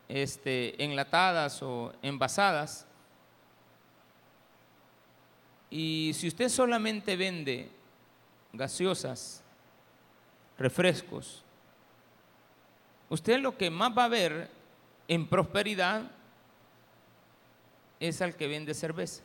este, 0.09 0.83
enlatadas 0.83 1.63
o 1.63 1.93
envasadas. 2.01 2.85
Y 5.69 6.11
si 6.15 6.27
usted 6.27 6.49
solamente 6.49 7.15
vende 7.15 7.76
gaseosas, 8.57 9.43
refrescos, 10.57 11.43
usted 13.09 13.39
lo 13.39 13.57
que 13.57 13.69
más 13.69 13.97
va 13.97 14.05
a 14.05 14.09
ver 14.09 14.49
en 15.07 15.27
prosperidad 15.27 16.03
es 17.99 18.21
al 18.21 18.35
que 18.35 18.47
vende 18.47 18.73
cerveza. 18.73 19.23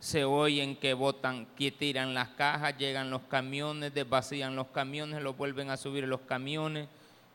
Se 0.00 0.24
oyen 0.24 0.76
que 0.76 0.94
botan, 0.94 1.46
que 1.54 1.70
tiran 1.70 2.12
las 2.12 2.30
cajas, 2.30 2.76
llegan 2.76 3.10
los 3.10 3.22
camiones, 3.22 3.94
desvacían 3.94 4.56
los 4.56 4.66
camiones, 4.68 5.22
los 5.22 5.36
vuelven 5.36 5.70
a 5.70 5.76
subir 5.76 6.08
los 6.08 6.22
camiones. 6.22 6.88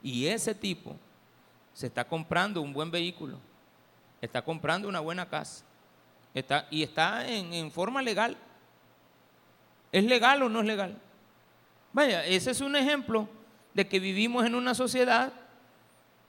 Y 0.04 0.28
ese 0.28 0.54
tipo 0.54 0.98
se 1.74 1.88
está 1.88 2.06
comprando 2.06 2.62
un 2.62 2.74
buen 2.74 2.92
vehículo, 2.92 3.40
está 4.20 4.42
comprando 4.42 4.90
una 4.90 5.00
buena 5.00 5.30
casa, 5.30 5.64
está, 6.34 6.68
y 6.70 6.84
está 6.84 7.28
en, 7.28 7.72
forma 7.72 8.02
legal. 8.02 8.36
¿Es 9.92 10.04
legal 10.04 10.44
o 10.44 10.50
no 10.50 10.60
es 10.60 10.66
legal? 10.66 10.98
Vaya, 11.94 12.26
ese 12.26 12.52
es 12.52 12.62
un 12.62 12.76
ejemplo 12.76 13.28
de 13.74 13.88
que 13.88 14.00
vivimos 14.00 14.46
en 14.46 14.56
una 14.56 14.74
sociedad 14.74 15.32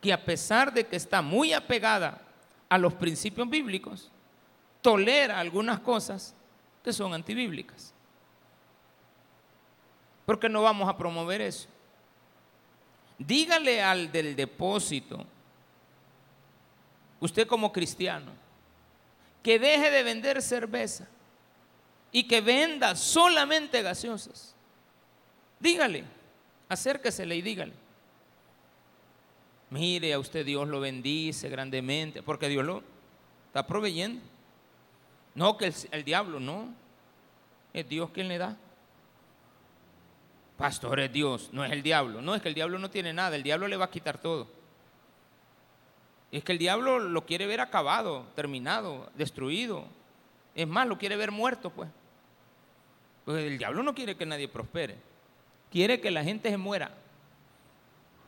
que 0.00 0.12
a 0.12 0.24
pesar 0.24 0.72
de 0.72 0.86
que 0.86 0.96
está 0.96 1.22
muy 1.22 1.52
apegada 1.52 2.22
a 2.68 2.78
los 2.78 2.94
principios 2.94 3.48
bíblicos, 3.48 4.10
tolera 4.80 5.38
algunas 5.38 5.80
cosas 5.80 6.34
que 6.84 6.92
son 6.92 7.12
antibíblicas. 7.14 7.92
Porque 10.24 10.48
no 10.48 10.62
vamos 10.62 10.88
a 10.88 10.96
promover 10.96 11.40
eso. 11.40 11.68
Dígale 13.18 13.82
al 13.82 14.12
del 14.12 14.36
depósito 14.36 15.26
usted 17.20 17.48
como 17.48 17.72
cristiano, 17.72 18.30
que 19.42 19.58
deje 19.58 19.90
de 19.90 20.02
vender 20.02 20.40
cerveza 20.40 21.08
y 22.12 22.24
que 22.24 22.40
venda 22.40 22.94
solamente 22.96 23.82
gaseosas. 23.82 24.54
Dígale, 25.60 26.04
acérquesele 26.68 27.36
y 27.36 27.42
dígale. 27.42 27.72
Mire, 29.70 30.14
a 30.14 30.18
usted 30.18 30.46
Dios 30.46 30.66
lo 30.66 30.80
bendice 30.80 31.48
grandemente, 31.48 32.22
porque 32.22 32.48
Dios 32.48 32.64
lo 32.64 32.82
está 33.48 33.66
proveyendo. 33.66 34.22
No 35.34 35.58
que 35.58 35.66
el, 35.66 35.74
el 35.90 36.04
diablo, 36.04 36.40
no. 36.40 36.72
Es 37.72 37.88
Dios 37.88 38.10
quien 38.10 38.28
le 38.28 38.38
da. 38.38 38.56
Pastor 40.56 40.98
es 40.98 41.12
Dios, 41.12 41.50
no 41.52 41.64
es 41.64 41.70
el 41.70 41.82
diablo. 41.82 42.20
No, 42.20 42.34
es 42.34 42.42
que 42.42 42.48
el 42.48 42.54
diablo 42.54 42.78
no 42.78 42.90
tiene 42.90 43.12
nada, 43.12 43.36
el 43.36 43.44
diablo 43.44 43.68
le 43.68 43.76
va 43.76 43.84
a 43.86 43.90
quitar 43.90 44.18
todo. 44.18 44.48
Es 46.32 46.42
que 46.42 46.52
el 46.52 46.58
diablo 46.58 46.98
lo 46.98 47.24
quiere 47.24 47.46
ver 47.46 47.60
acabado, 47.60 48.26
terminado, 48.34 49.10
destruido. 49.14 49.86
Es 50.58 50.66
más, 50.66 50.88
lo 50.88 50.98
quiere 50.98 51.14
ver 51.14 51.30
muerto, 51.30 51.70
pues. 51.70 51.88
Pues 53.24 53.44
el 53.44 53.58
diablo 53.58 53.84
no 53.84 53.94
quiere 53.94 54.16
que 54.16 54.26
nadie 54.26 54.48
prospere. 54.48 54.96
Quiere 55.70 56.00
que 56.00 56.10
la 56.10 56.24
gente 56.24 56.50
se 56.50 56.56
muera. 56.56 56.90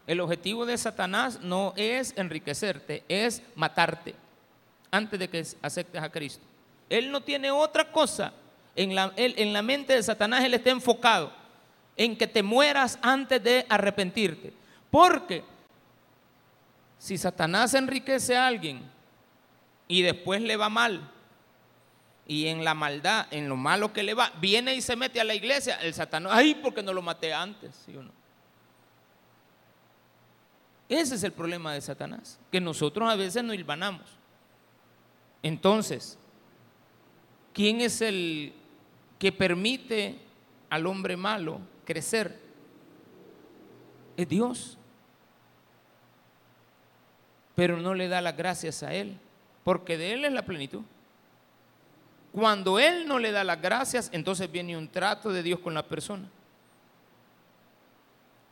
El 0.06 0.20
objetivo 0.20 0.64
de 0.64 0.78
Satanás 0.78 1.40
no 1.40 1.74
es 1.74 2.16
enriquecerte, 2.16 3.02
es 3.08 3.42
matarte 3.56 4.14
antes 4.92 5.18
de 5.18 5.28
que 5.28 5.44
aceptes 5.60 6.00
a 6.00 6.08
Cristo. 6.08 6.44
Él 6.88 7.10
no 7.10 7.20
tiene 7.20 7.50
otra 7.50 7.90
cosa. 7.90 8.32
En 8.76 8.94
la, 8.94 9.12
en 9.16 9.52
la 9.52 9.62
mente 9.62 9.94
de 9.94 10.02
Satanás 10.04 10.44
él 10.44 10.54
está 10.54 10.70
enfocado 10.70 11.32
en 11.96 12.16
que 12.16 12.28
te 12.28 12.44
mueras 12.44 12.96
antes 13.02 13.42
de 13.42 13.66
arrepentirte. 13.68 14.52
Porque 14.88 15.42
si 16.96 17.18
Satanás 17.18 17.74
enriquece 17.74 18.36
a 18.36 18.46
alguien 18.46 18.88
y 19.88 20.02
después 20.02 20.40
le 20.40 20.56
va 20.56 20.68
mal, 20.68 21.10
y 22.26 22.46
en 22.46 22.64
la 22.64 22.74
maldad, 22.74 23.26
en 23.30 23.48
lo 23.48 23.56
malo 23.56 23.92
que 23.92 24.02
le 24.02 24.14
va, 24.14 24.32
viene 24.40 24.74
y 24.74 24.80
se 24.80 24.96
mete 24.96 25.20
a 25.20 25.24
la 25.24 25.34
iglesia, 25.34 25.76
el 25.76 25.94
Satanás, 25.94 26.32
ay, 26.34 26.54
porque 26.62 26.82
no 26.82 26.92
lo 26.92 27.02
maté 27.02 27.34
antes, 27.34 27.74
¿sí 27.84 27.96
o 27.96 28.02
no? 28.02 28.12
Ese 30.88 31.14
es 31.14 31.22
el 31.22 31.32
problema 31.32 31.72
de 31.72 31.80
Satanás, 31.80 32.38
que 32.50 32.60
nosotros 32.60 33.08
a 33.08 33.14
veces 33.14 33.44
nos 33.44 33.54
hilvanamos. 33.54 34.02
Entonces, 35.42 36.18
¿quién 37.52 37.80
es 37.80 38.00
el 38.00 38.52
que 39.18 39.30
permite 39.30 40.18
al 40.68 40.86
hombre 40.86 41.16
malo 41.16 41.60
crecer? 41.84 42.40
Es 44.16 44.28
Dios. 44.28 44.78
Pero 47.54 47.76
no 47.76 47.94
le 47.94 48.08
da 48.08 48.20
las 48.20 48.36
gracias 48.36 48.82
a 48.82 48.92
Él, 48.92 49.16
porque 49.62 49.96
de 49.96 50.14
Él 50.14 50.24
es 50.24 50.32
la 50.32 50.44
plenitud. 50.44 50.82
Cuando 52.32 52.78
Él 52.78 53.06
no 53.06 53.18
le 53.18 53.32
da 53.32 53.42
las 53.42 53.60
gracias, 53.60 54.08
entonces 54.12 54.50
viene 54.50 54.76
un 54.76 54.88
trato 54.88 55.30
de 55.30 55.42
Dios 55.42 55.58
con 55.60 55.74
la 55.74 55.82
persona. 55.82 56.28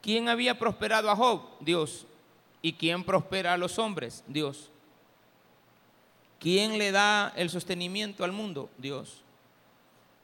¿Quién 0.03 0.29
había 0.29 0.59
prosperado 0.59 1.11
a 1.11 1.17
Job? 1.17 1.43
Dios. 1.61 2.07
¿Y 2.61 2.73
quién 2.73 3.05
prospera 3.05 3.53
a 3.53 3.59
los 3.59 3.79
hombres? 3.79 4.25
Dios. 4.27 4.71
¿Quién 6.41 6.79
le 6.79 6.93
da 6.93 7.33
el 7.37 7.51
sostenimiento 7.51 8.25
al 8.25 8.33
mundo? 8.33 8.71
Dios. 8.79 9.23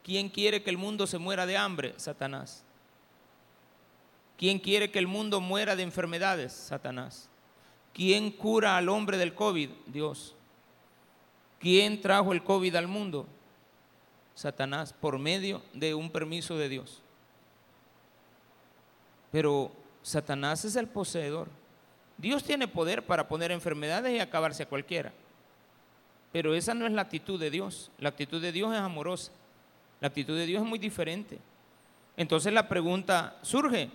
¿Quién 0.02 0.28
quiere 0.28 0.62
que 0.62 0.70
el 0.70 0.76
mundo 0.76 1.06
se 1.06 1.18
muera 1.18 1.46
de 1.46 1.56
hambre? 1.56 1.94
Satanás. 1.96 2.62
¿Quién 4.36 4.58
quiere 4.58 4.90
que 4.90 4.98
el 4.98 5.06
mundo 5.06 5.40
muera 5.40 5.76
de 5.76 5.82
enfermedades? 5.82 6.52
Satanás. 6.52 7.28
¿Quién 7.92 8.30
cura 8.30 8.76
al 8.76 8.88
hombre 8.88 9.16
del 9.16 9.34
COVID? 9.34 9.70
Dios. 9.86 10.34
¿Quién 11.60 12.00
trajo 12.00 12.32
el 12.32 12.42
COVID 12.42 12.74
al 12.76 12.88
mundo? 12.88 13.26
Satanás, 14.34 14.92
por 14.92 15.18
medio 15.18 15.62
de 15.72 15.94
un 15.94 16.10
permiso 16.10 16.56
de 16.56 16.68
Dios. 16.68 17.00
Pero 19.30 19.70
Satanás 20.02 20.64
es 20.64 20.76
el 20.76 20.88
poseedor. 20.88 21.48
Dios 22.18 22.44
tiene 22.44 22.68
poder 22.68 23.04
para 23.04 23.26
poner 23.28 23.50
enfermedades 23.50 24.12
y 24.12 24.20
acabarse 24.20 24.62
a 24.62 24.68
cualquiera. 24.68 25.12
Pero 26.32 26.54
esa 26.54 26.74
no 26.74 26.86
es 26.86 26.92
la 26.92 27.02
actitud 27.02 27.38
de 27.38 27.50
Dios. 27.50 27.90
La 27.98 28.08
actitud 28.08 28.40
de 28.40 28.52
Dios 28.52 28.72
es 28.72 28.80
amorosa. 28.80 29.32
La 30.00 30.08
actitud 30.08 30.36
de 30.36 30.46
Dios 30.46 30.62
es 30.62 30.68
muy 30.68 30.78
diferente. 30.78 31.38
Entonces 32.16 32.52
la 32.52 32.68
pregunta 32.68 33.38
surge. 33.42 33.90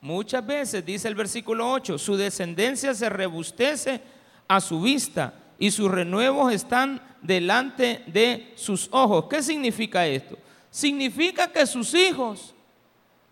Muchas 0.00 0.46
veces, 0.46 0.84
dice 0.84 1.08
el 1.08 1.14
versículo 1.14 1.72
8, 1.72 1.98
su 1.98 2.16
descendencia 2.16 2.94
se 2.94 3.08
rebustece 3.08 4.00
a 4.46 4.60
su 4.60 4.80
vista 4.80 5.34
y 5.58 5.70
sus 5.70 5.90
renuevos 5.90 6.52
están 6.52 7.02
delante 7.20 8.04
de 8.06 8.52
sus 8.56 8.88
ojos. 8.92 9.26
¿Qué 9.28 9.42
significa 9.42 10.06
esto? 10.06 10.38
Significa 10.70 11.50
que 11.50 11.66
sus 11.66 11.92
hijos 11.94 12.54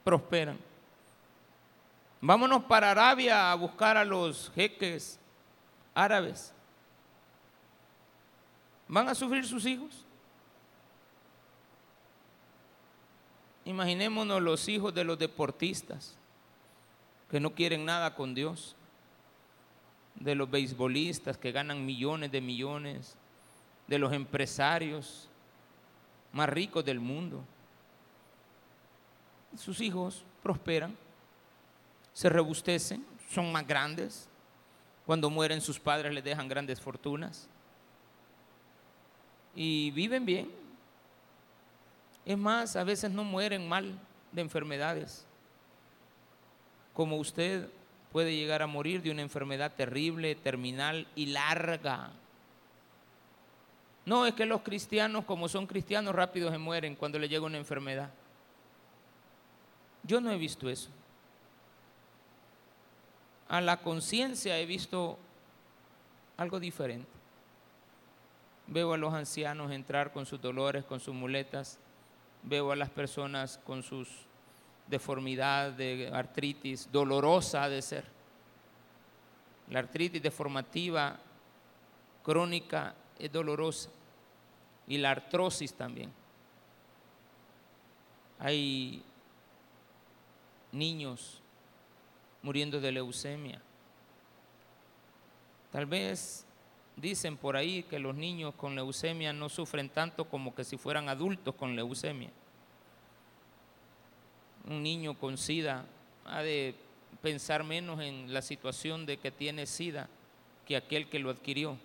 prosperan. 0.02 0.58
Vámonos 2.20 2.64
para 2.64 2.90
Arabia 2.90 3.52
a 3.52 3.54
buscar 3.54 3.96
a 3.96 4.04
los 4.04 4.50
jeques 4.54 5.18
árabes. 5.94 6.52
¿Van 8.88 9.08
a 9.08 9.14
sufrir 9.14 9.46
sus 9.46 9.64
hijos? 9.64 10.04
Imaginémonos 13.64 14.40
los 14.40 14.68
hijos 14.68 14.94
de 14.94 15.04
los 15.04 15.18
deportistas 15.18 16.16
que 17.30 17.40
no 17.40 17.52
quieren 17.54 17.84
nada 17.84 18.14
con 18.14 18.34
Dios, 18.34 18.76
de 20.20 20.34
los 20.34 20.50
beisbolistas 20.50 21.36
que 21.36 21.52
ganan 21.52 21.84
millones 21.84 22.30
de 22.32 22.40
millones, 22.40 23.16
de 23.86 23.98
los 23.98 24.12
empresarios 24.12 25.28
más 26.32 26.48
ricos 26.48 26.84
del 26.84 27.00
mundo. 27.00 27.42
Sus 29.56 29.80
hijos 29.80 30.24
prosperan, 30.42 30.96
se 32.12 32.28
rebustecen, 32.28 33.04
son 33.30 33.52
más 33.52 33.66
grandes. 33.66 34.28
Cuando 35.04 35.30
mueren 35.30 35.60
sus 35.60 35.78
padres 35.78 36.12
les 36.12 36.24
dejan 36.24 36.48
grandes 36.48 36.80
fortunas 36.80 37.48
y 39.54 39.90
viven 39.92 40.26
bien. 40.26 40.50
Es 42.24 42.36
más, 42.36 42.76
a 42.76 42.84
veces 42.84 43.10
no 43.10 43.24
mueren 43.24 43.68
mal 43.68 43.98
de 44.32 44.40
enfermedades. 44.42 45.24
Como 46.92 47.16
usted 47.16 47.68
puede 48.12 48.34
llegar 48.34 48.62
a 48.62 48.66
morir 48.66 49.02
de 49.02 49.10
una 49.10 49.22
enfermedad 49.22 49.74
terrible, 49.74 50.34
terminal 50.34 51.06
y 51.14 51.26
larga. 51.26 52.10
No, 54.04 54.24
es 54.24 54.34
que 54.34 54.46
los 54.46 54.62
cristianos, 54.62 55.24
como 55.24 55.48
son 55.48 55.66
cristianos, 55.66 56.14
rápido 56.14 56.50
se 56.50 56.58
mueren 56.58 56.94
cuando 56.94 57.18
le 57.18 57.28
llega 57.28 57.44
una 57.44 57.58
enfermedad. 57.58 58.10
Yo 60.04 60.20
no 60.20 60.30
he 60.30 60.38
visto 60.38 60.70
eso. 60.70 60.90
A 63.48 63.60
la 63.60 63.78
conciencia 63.78 64.58
he 64.58 64.66
visto 64.66 65.18
algo 66.36 66.60
diferente. 66.60 67.10
Veo 68.68 68.92
a 68.92 68.96
los 68.96 69.14
ancianos 69.14 69.72
entrar 69.72 70.12
con 70.12 70.26
sus 70.26 70.40
dolores, 70.40 70.84
con 70.84 71.00
sus 71.00 71.14
muletas. 71.14 71.78
Veo 72.42 72.70
a 72.70 72.76
las 72.76 72.90
personas 72.90 73.58
con 73.58 73.82
sus 73.82 74.25
deformidades, 74.88 75.76
de 75.76 76.10
artritis, 76.12 76.90
dolorosa 76.90 77.68
de 77.68 77.82
ser. 77.82 78.04
La 79.70 79.80
artritis 79.80 80.22
deformativa 80.22 81.18
crónica 82.22 82.94
es 83.18 83.32
dolorosa. 83.32 83.90
Y 84.88 84.98
la 84.98 85.10
artrosis 85.10 85.74
también. 85.74 86.12
Hay 88.38 89.02
niños 90.70 91.40
muriendo 92.42 92.80
de 92.80 92.92
leucemia. 92.92 93.60
Tal 95.72 95.86
vez 95.86 96.46
Dicen 96.96 97.36
por 97.36 97.58
ahí 97.58 97.82
que 97.82 97.98
los 97.98 98.14
niños 98.14 98.54
con 98.54 98.74
leucemia 98.74 99.30
no 99.34 99.50
sufren 99.50 99.90
tanto 99.90 100.24
como 100.24 100.54
que 100.54 100.64
si 100.64 100.78
fueran 100.78 101.10
adultos 101.10 101.54
con 101.54 101.76
leucemia. 101.76 102.30
Un 104.66 104.82
niño 104.82 105.14
con 105.14 105.38
SIDA 105.38 105.84
ha 106.24 106.42
de 106.42 106.74
pensar 107.22 107.64
menos 107.64 108.00
en 108.00 108.32
la 108.32 108.42
situación 108.42 109.06
de 109.06 109.16
que 109.16 109.30
tiene 109.30 109.66
SIDA 109.66 110.08
que 110.66 110.76
aquel 110.76 111.08
que 111.08 111.18
lo 111.18 111.30
adquirió. 111.30 111.78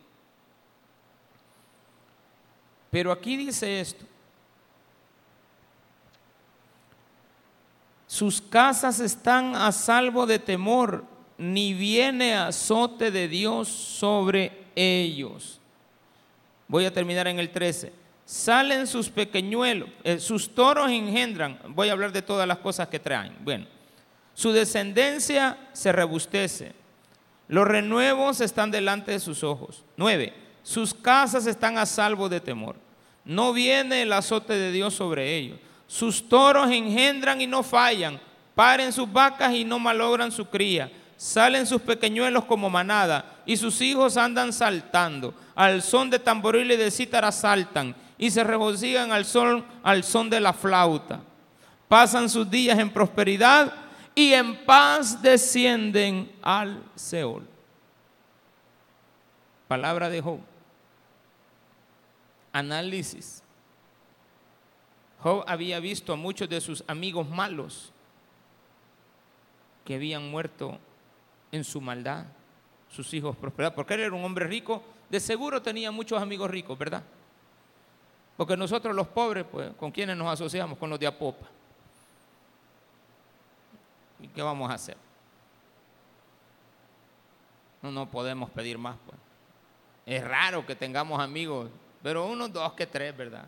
Pero 2.90 3.12
aquí 3.12 3.38
dice 3.38 3.80
esto. 3.80 4.06
Sus 8.08 8.42
casas 8.42 9.00
están 9.00 9.56
a 9.56 9.72
salvo 9.72 10.26
de 10.26 10.38
temor, 10.38 11.06
ni 11.38 11.74
viene 11.74 12.36
azote 12.36 13.10
de 13.10 13.30
Dios 13.30 13.70
sobre 13.70 14.66
ellos. 14.76 15.60
Voy 16.68 16.86
a 16.86 16.94
terminar 16.94 17.28
en 17.28 17.40
el 17.40 17.52
13. 17.52 18.01
Salen 18.32 18.88
sus 18.88 19.10
pequeñuelos, 19.10 19.90
eh, 20.06 20.18
sus 20.18 20.56
toros 20.56 20.90
engendran. 20.90 21.60
Voy 21.68 21.90
a 21.90 21.92
hablar 21.92 22.14
de 22.14 22.22
todas 22.22 22.48
las 22.48 22.60
cosas 22.60 22.88
que 22.88 22.98
traen. 22.98 23.36
Bueno, 23.42 23.66
su 24.34 24.54
descendencia 24.54 25.58
se 25.74 25.92
rebustece. 25.92 26.72
Los 27.50 27.68
renuevos 27.68 28.40
están 28.40 28.72
delante 28.72 29.12
de 29.12 29.20
sus 29.20 29.44
ojos. 29.44 29.84
9. 29.98 30.34
Sus 30.64 30.94
casas 30.94 31.46
están 31.46 31.78
a 31.78 31.86
salvo 31.86 32.30
de 32.30 32.40
temor. 32.40 32.78
No 33.26 33.52
viene 33.52 34.04
el 34.04 34.14
azote 34.14 34.54
de 34.54 34.72
Dios 34.72 34.94
sobre 34.94 35.36
ellos. 35.36 35.60
Sus 35.86 36.30
toros 36.30 36.72
engendran 36.72 37.42
y 37.42 37.48
no 37.48 37.64
fallan. 37.64 38.18
Paren 38.56 38.94
sus 38.94 39.12
vacas 39.12 39.54
y 39.54 39.66
no 39.66 39.78
malogran 39.78 40.32
su 40.32 40.46
cría 40.46 40.90
Salen 41.22 41.68
sus 41.68 41.80
pequeñuelos 41.84 42.46
como 42.46 42.68
manada 42.68 43.44
y 43.46 43.56
sus 43.56 43.80
hijos 43.82 44.18
andan 44.18 44.52
saltando. 44.52 45.36
Al 45.54 45.84
son 45.84 46.10
de 46.10 46.18
tamboril 46.18 46.72
y 46.72 46.78
de 46.78 46.90
cítara 46.90 47.32
saltan 47.32 47.96
y 48.22 48.30
se 48.30 48.44
regocijan 48.44 49.12
al 49.12 49.26
sol 49.26 49.66
al 49.82 50.04
son 50.04 50.30
de 50.30 50.40
la 50.40 50.54
flauta. 50.54 51.22
Pasan 51.88 52.30
sus 52.30 52.50
días 52.50 52.78
en 52.78 52.94
prosperidad 52.94 53.74
y 54.14 54.34
en 54.34 54.64
paz 54.64 55.20
descienden 55.24 56.32
al 56.40 56.84
Seol. 56.94 57.48
Palabra 59.68 60.08
de 60.08 60.22
Job. 60.22 60.40
Análisis. 62.54 63.42
Job 65.24 65.44
había 65.48 65.80
visto 65.80 66.14
a 66.14 66.16
muchos 66.16 66.48
de 66.48 66.62
sus 66.62 66.84
amigos 66.86 67.28
malos 67.28 67.92
que 69.84 69.96
habían 69.96 70.30
muerto 70.30 70.78
en 71.52 71.64
su 71.64 71.82
maldad, 71.82 72.26
sus 72.88 73.12
hijos 73.16 73.36
prosperados, 73.36 73.74
porque 73.74 73.96
él 73.96 74.02
era 74.02 74.14
un 74.14 74.24
hombre 74.24 74.46
rico, 74.46 74.84
de 75.10 75.20
seguro 75.20 75.60
tenía 75.64 75.90
muchos 75.90 76.22
amigos 76.22 76.52
ricos, 76.52 76.78
¿verdad? 76.78 77.02
Porque 78.42 78.58
nosotros 78.58 78.96
los 78.96 79.06
pobres, 79.06 79.46
pues, 79.52 79.72
¿con 79.76 79.92
quiénes 79.92 80.18
nos 80.18 80.28
asociamos? 80.28 80.76
Con 80.80 80.90
los 80.90 81.00
de 81.00 81.06
Apopa. 81.06 81.46
¿Y 84.20 84.28
qué 84.30 84.42
vamos 84.42 84.72
a 84.72 84.74
hacer? 84.74 84.98
No, 87.84 87.92
no 87.92 88.10
podemos 88.10 88.50
pedir 88.50 88.80
más, 88.80 88.98
pues. 89.06 89.16
Es 90.08 90.28
raro 90.28 90.66
que 90.66 90.76
tengamos 90.76 91.22
amigos, 91.22 91.70
pero 92.02 92.26
unos 92.26 92.52
dos 92.52 92.74
que 92.74 92.88
tres, 92.88 93.16
¿verdad? 93.16 93.46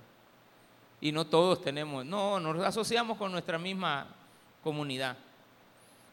Y 1.01 1.12
no 1.12 1.25
todos 1.25 1.60
tenemos, 1.63 2.06
no, 2.06 2.39
nos 2.39 2.63
asociamos 2.63 3.17
con 3.17 3.32
nuestra 3.32 3.58
misma 3.58 4.06
comunidad. 4.63 5.17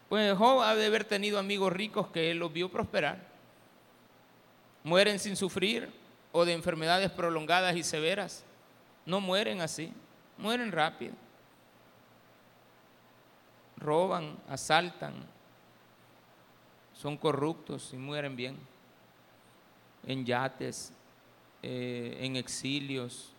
Pues 0.08 0.34
Job 0.38 0.62
ha 0.62 0.74
de 0.74 0.86
haber 0.86 1.04
tenido 1.04 1.38
amigos 1.38 1.70
ricos 1.70 2.06
que 2.06 2.30
él 2.30 2.38
los 2.38 2.50
vio 2.50 2.70
prosperar. 2.70 3.18
Mueren 4.84 5.18
sin 5.18 5.36
sufrir 5.36 5.92
o 6.32 6.46
de 6.46 6.54
enfermedades 6.54 7.10
prolongadas 7.10 7.76
y 7.76 7.82
severas. 7.82 8.46
No 9.10 9.20
mueren 9.20 9.60
así, 9.60 9.92
mueren 10.38 10.70
rápido. 10.70 11.14
Roban, 13.76 14.38
asaltan, 14.48 15.14
son 16.94 17.16
corruptos 17.16 17.92
y 17.92 17.96
mueren 17.96 18.36
bien. 18.36 18.56
En 20.06 20.24
yates, 20.24 20.92
eh, 21.60 22.18
en 22.20 22.36
exilios. 22.36 23.32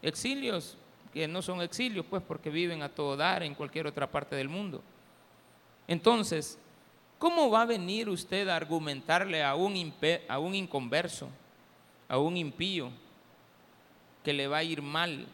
Exilios 0.00 0.78
que 1.12 1.28
no 1.28 1.42
son 1.42 1.60
exilios, 1.60 2.06
pues 2.08 2.22
porque 2.26 2.48
viven 2.48 2.82
a 2.82 2.88
todo 2.88 3.14
dar 3.14 3.42
en 3.42 3.54
cualquier 3.54 3.86
otra 3.86 4.10
parte 4.10 4.34
del 4.34 4.48
mundo. 4.48 4.82
Entonces, 5.86 6.58
¿cómo 7.18 7.50
va 7.50 7.60
a 7.60 7.66
venir 7.66 8.08
usted 8.08 8.48
a 8.48 8.56
argumentarle 8.56 9.44
a 9.44 9.56
un, 9.56 9.92
a 10.26 10.38
un 10.38 10.54
inconverso, 10.54 11.28
a 12.08 12.16
un 12.16 12.38
impío, 12.38 12.90
que 14.22 14.32
le 14.32 14.48
va 14.48 14.58
a 14.58 14.64
ir 14.64 14.82
mal 14.82 15.26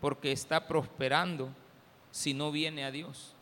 porque 0.00 0.32
está 0.32 0.66
prosperando 0.66 1.48
si 2.10 2.34
no 2.34 2.50
viene 2.50 2.84
a 2.84 2.90
Dios? 2.90 3.34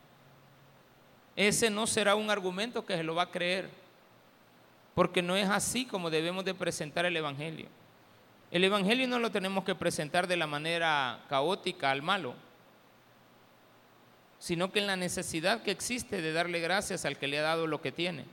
Ese 1.35 1.69
no 1.69 1.87
será 1.87 2.15
un 2.15 2.29
argumento 2.29 2.85
que 2.85 2.95
se 2.95 3.03
lo 3.03 3.15
va 3.15 3.23
a 3.23 3.31
creer, 3.31 3.69
porque 4.93 5.21
no 5.21 5.35
es 5.35 5.49
así 5.49 5.85
como 5.85 6.09
debemos 6.09 6.45
de 6.45 6.53
presentar 6.53 7.05
el 7.05 7.17
Evangelio. 7.17 7.67
El 8.51 8.63
Evangelio 8.63 9.07
no 9.07 9.17
lo 9.17 9.31
tenemos 9.31 9.63
que 9.63 9.73
presentar 9.73 10.27
de 10.27 10.37
la 10.37 10.45
manera 10.45 11.25
caótica 11.27 11.89
al 11.89 12.03
malo, 12.03 12.35
sino 14.37 14.71
que 14.71 14.79
en 14.79 14.87
la 14.87 14.95
necesidad 14.95 15.63
que 15.63 15.71
existe 15.71 16.21
de 16.21 16.33
darle 16.33 16.59
gracias 16.59 17.05
al 17.05 17.17
que 17.17 17.27
le 17.27 17.39
ha 17.39 17.43
dado 17.43 17.65
lo 17.65 17.81
que 17.81 17.91
tiene. 17.91 18.25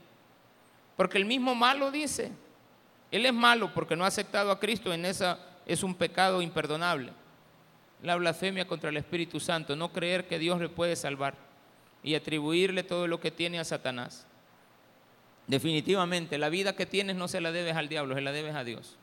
Porque 0.95 1.17
el 1.17 1.25
mismo 1.25 1.55
malo 1.55 1.89
dice, 1.89 2.31
él 3.09 3.25
es 3.25 3.33
malo 3.33 3.73
porque 3.73 3.95
no 3.95 4.03
ha 4.03 4.09
aceptado 4.09 4.51
a 4.51 4.59
Cristo, 4.59 4.93
en 4.93 5.05
esa 5.05 5.39
es 5.71 5.83
un 5.83 5.95
pecado 5.95 6.41
imperdonable. 6.41 7.13
La 8.03 8.15
blasfemia 8.15 8.67
contra 8.67 8.89
el 8.89 8.97
Espíritu 8.97 9.39
Santo, 9.39 9.75
no 9.75 9.93
creer 9.93 10.27
que 10.27 10.37
Dios 10.37 10.59
le 10.59 10.67
puede 10.67 10.95
salvar 10.95 11.35
y 12.03 12.15
atribuirle 12.15 12.83
todo 12.83 13.07
lo 13.07 13.21
que 13.21 13.31
tiene 13.31 13.59
a 13.59 13.63
Satanás. 13.63 14.25
Definitivamente, 15.47 16.37
la 16.37 16.49
vida 16.49 16.75
que 16.75 16.85
tienes 16.85 17.15
no 17.15 17.27
se 17.27 17.39
la 17.39 17.51
debes 17.51 17.75
al 17.75 17.87
diablo, 17.87 18.15
se 18.15 18.21
la 18.21 18.31
debes 18.31 18.55
a 18.55 18.63
Dios. 18.63 18.97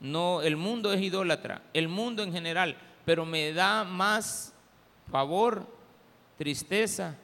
No, 0.00 0.40
el 0.40 0.56
mundo 0.56 0.92
es 0.92 1.02
idólatra, 1.02 1.62
el 1.74 1.88
mundo 1.88 2.22
en 2.22 2.32
general, 2.32 2.76
pero 3.04 3.26
me 3.26 3.52
da 3.52 3.84
más 3.84 4.54
favor, 5.10 5.66
tristeza, 6.38 7.16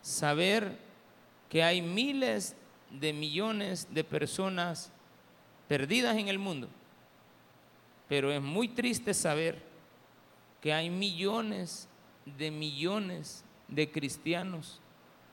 saber 0.00 0.78
que 1.50 1.62
hay 1.62 1.82
miles 1.82 2.56
de 2.90 3.12
millones 3.12 3.88
de 3.92 4.04
personas 4.04 4.92
perdidas 5.66 6.16
en 6.16 6.28
el 6.28 6.38
mundo. 6.38 6.68
Pero 8.08 8.32
es 8.32 8.40
muy 8.40 8.68
triste 8.68 9.12
saber 9.14 9.62
que 10.60 10.72
hay 10.72 10.90
millones 10.90 11.88
de 12.24 12.50
millones 12.50 13.44
de 13.68 13.90
cristianos 13.90 14.80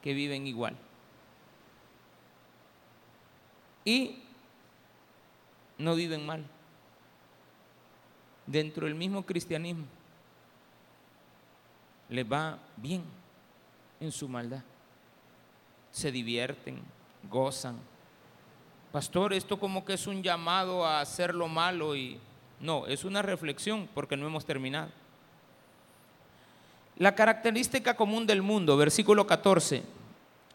que 0.02 0.14
viven 0.14 0.46
igual. 0.46 0.76
Y 3.84 4.20
no 5.78 5.96
viven 5.96 6.26
mal 6.26 6.46
dentro 8.48 8.86
del 8.86 8.96
mismo 8.96 9.26
cristianismo 9.26 9.86
les 12.10 12.26
va 12.32 12.60
bien 12.78 13.04
en 14.00 14.12
su 14.12 14.28
maldad. 14.28 14.64
Se 15.92 16.12
divierten, 16.12 16.82
gozan. 17.30 17.78
Pastor, 18.92 19.34
esto 19.34 19.60
como 19.60 19.84
que 19.84 19.94
es 19.94 20.08
un 20.08 20.22
llamado 20.22 20.86
a 20.86 21.02
hacer 21.02 21.34
lo 21.34 21.48
malo 21.48 21.96
y 21.96 22.20
no, 22.66 22.88
es 22.88 23.06
una 23.06 23.22
reflexión 23.22 23.88
porque 23.94 24.18
no 24.18 24.26
hemos 24.26 24.46
terminado. 24.46 24.90
La 26.98 27.14
característica 27.14 27.96
común 27.96 28.26
del 28.26 28.42
mundo, 28.42 28.76
versículo 28.78 29.28
14. 29.28 29.84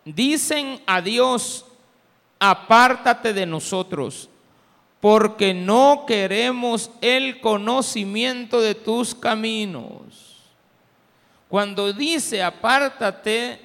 Dicen 0.04 0.82
a 0.86 1.00
Dios, 1.00 1.66
apártate 2.38 3.32
de 3.32 3.46
nosotros, 3.46 4.28
porque 5.00 5.54
no 5.54 6.04
queremos 6.06 6.90
el 7.00 7.40
conocimiento 7.40 8.60
de 8.60 8.74
tus 8.74 9.14
caminos. 9.14 10.40
Cuando 11.48 11.92
dice 11.92 12.42
apártate 12.42 13.60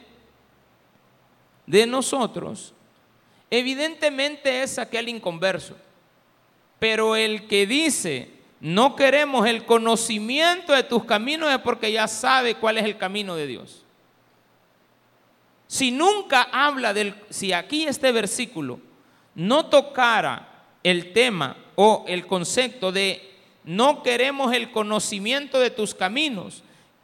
de 1.66 1.88
nosotros, 1.88 2.74
evidentemente 3.50 4.64
es 4.64 4.78
aquel 4.78 5.10
inconverso. 5.10 5.76
Pero 6.80 7.16
el 7.16 7.48
que 7.48 7.66
dice 7.66 8.35
no 8.60 8.96
queremos 8.96 9.48
el 9.48 9.66
conocimiento 9.66 10.74
de 10.74 10.84
tus 10.84 11.06
caminos 11.06 11.52
es 11.52 11.60
porque 11.60 11.92
ya 11.92 12.08
sabe 12.08 12.56
cuál 12.56 12.78
es 12.78 12.86
el 12.86 12.98
camino 12.98 13.36
de 13.36 13.48
Dios. 13.48 13.84
Si 15.68 15.92
nunca 15.92 16.48
habla 16.52 16.94
del, 16.94 17.16
si 17.30 17.52
aquí 17.54 17.86
este 17.86 18.12
versículo 18.12 18.80
no 19.34 19.66
tocara 19.66 20.48
el 20.84 21.12
tema 21.14 21.58
o 21.76 22.06
el 22.08 22.26
concepto 22.28 22.92
de 22.92 23.36
no 23.64 24.04
queremos 24.04 24.54
el 24.54 24.72
conocimiento 24.72 25.60
de 25.60 25.72
tus 25.72 25.96
caminos, 25.96 26.64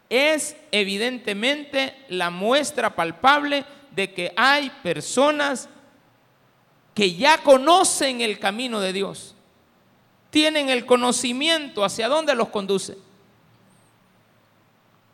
es 0.10 0.56
evidentemente 0.72 1.96
la 2.10 2.30
muestra 2.30 2.96
palpable 2.96 3.66
de 3.92 4.14
que 4.14 4.34
hay 4.36 4.70
personas 4.84 5.70
que 6.94 7.16
ya 7.16 7.38
conocen 7.40 8.22
el 8.22 8.38
camino 8.38 8.80
de 8.80 8.94
Dios, 8.94 9.36
tienen 10.32 10.70
el 10.70 10.86
conocimiento 10.88 11.84
hacia 11.86 12.08
dónde 12.08 12.34
los 12.34 12.50
conduce. 12.50 12.98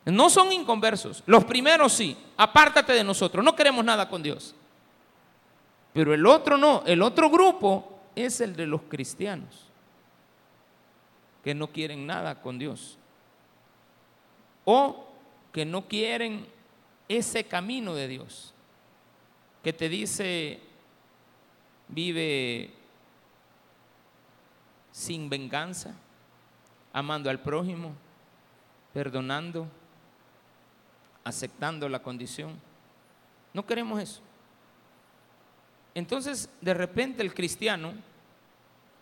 No 0.06 0.30
son 0.30 0.54
inconversos, 0.54 1.22
los 1.26 1.44
primeros 1.44 1.92
sí, 1.92 2.16
apártate 2.38 2.94
de 2.94 3.04
nosotros, 3.04 3.44
no 3.44 3.54
queremos 3.54 3.84
nada 3.84 4.08
con 4.08 4.24
Dios. 4.24 4.56
Pero 5.92 6.14
el 6.14 6.26
otro 6.26 6.58
no, 6.58 6.84
el 6.86 7.02
otro 7.02 7.30
grupo 7.30 8.00
es 8.16 8.40
el 8.40 8.56
de 8.56 8.68
los 8.68 8.84
cristianos 8.84 9.68
que 11.44 11.54
no 11.54 11.68
quieren 11.68 12.06
nada 12.06 12.42
con 12.42 12.58
Dios. 12.58 12.98
O 14.64 15.08
que 15.52 15.66
no 15.66 15.88
quieren 15.88 16.48
ese 17.10 17.46
camino 17.46 17.94
de 17.96 18.08
Dios 18.08 18.54
que 19.64 19.74
te 19.74 19.90
dice 19.90 20.60
vive 21.88 22.72
sin 24.98 25.30
venganza, 25.30 25.94
amando 26.92 27.30
al 27.30 27.40
prójimo, 27.40 27.94
perdonando, 28.96 29.68
aceptando 31.24 31.88
la 31.88 32.00
condición. 32.00 32.60
No 33.54 33.64
queremos 33.64 34.02
eso. 34.02 34.22
Entonces, 35.94 36.50
de 36.62 36.74
repente 36.74 37.22
el 37.22 37.36
cristiano 37.36 37.94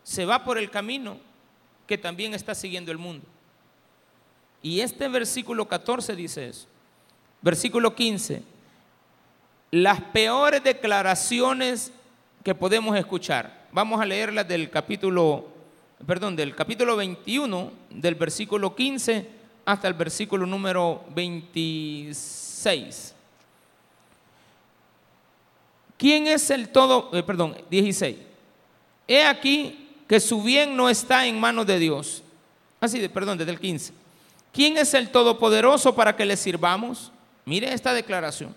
se 0.02 0.26
va 0.26 0.44
por 0.44 0.58
el 0.58 0.70
camino 0.70 1.16
que 1.86 1.96
también 1.96 2.34
está 2.34 2.54
siguiendo 2.54 2.92
el 2.92 2.98
mundo. 2.98 3.24
Y 4.60 4.80
este 4.80 5.08
versículo 5.08 5.66
14 5.66 6.14
dice 6.14 6.48
eso. 6.48 6.66
Versículo 7.40 7.94
15. 7.94 8.42
Las 9.70 10.02
peores 10.02 10.62
declaraciones 10.62 11.90
que 12.44 12.54
podemos 12.54 12.94
escuchar. 12.98 13.66
Vamos 13.72 13.98
a 13.98 14.04
leerlas 14.04 14.46
del 14.46 14.68
capítulo 14.68 15.55
perdón, 16.04 16.36
del 16.36 16.54
capítulo 16.54 16.96
21, 16.96 17.72
del 17.90 18.14
versículo 18.16 18.74
15 18.74 19.30
hasta 19.64 19.88
el 19.88 19.94
versículo 19.94 20.46
número 20.46 21.04
26. 21.14 23.14
¿Quién 25.96 26.26
es 26.26 26.50
el 26.50 26.68
todo, 26.68 27.10
eh, 27.14 27.22
perdón, 27.22 27.56
16? 27.70 28.16
He 29.08 29.24
aquí 29.24 29.88
que 30.06 30.20
su 30.20 30.42
bien 30.42 30.76
no 30.76 30.88
está 30.88 31.26
en 31.26 31.40
manos 31.40 31.66
de 31.66 31.78
Dios. 31.78 32.22
Así, 32.80 32.98
de, 32.98 33.08
perdón, 33.08 33.38
desde 33.38 33.52
el 33.52 33.60
15. 33.60 33.92
¿Quién 34.52 34.76
es 34.76 34.94
el 34.94 35.10
todopoderoso 35.10 35.94
para 35.94 36.14
que 36.14 36.24
le 36.24 36.36
sirvamos? 36.36 37.10
Mire 37.44 37.72
esta 37.72 37.92
declaración. 37.92 38.54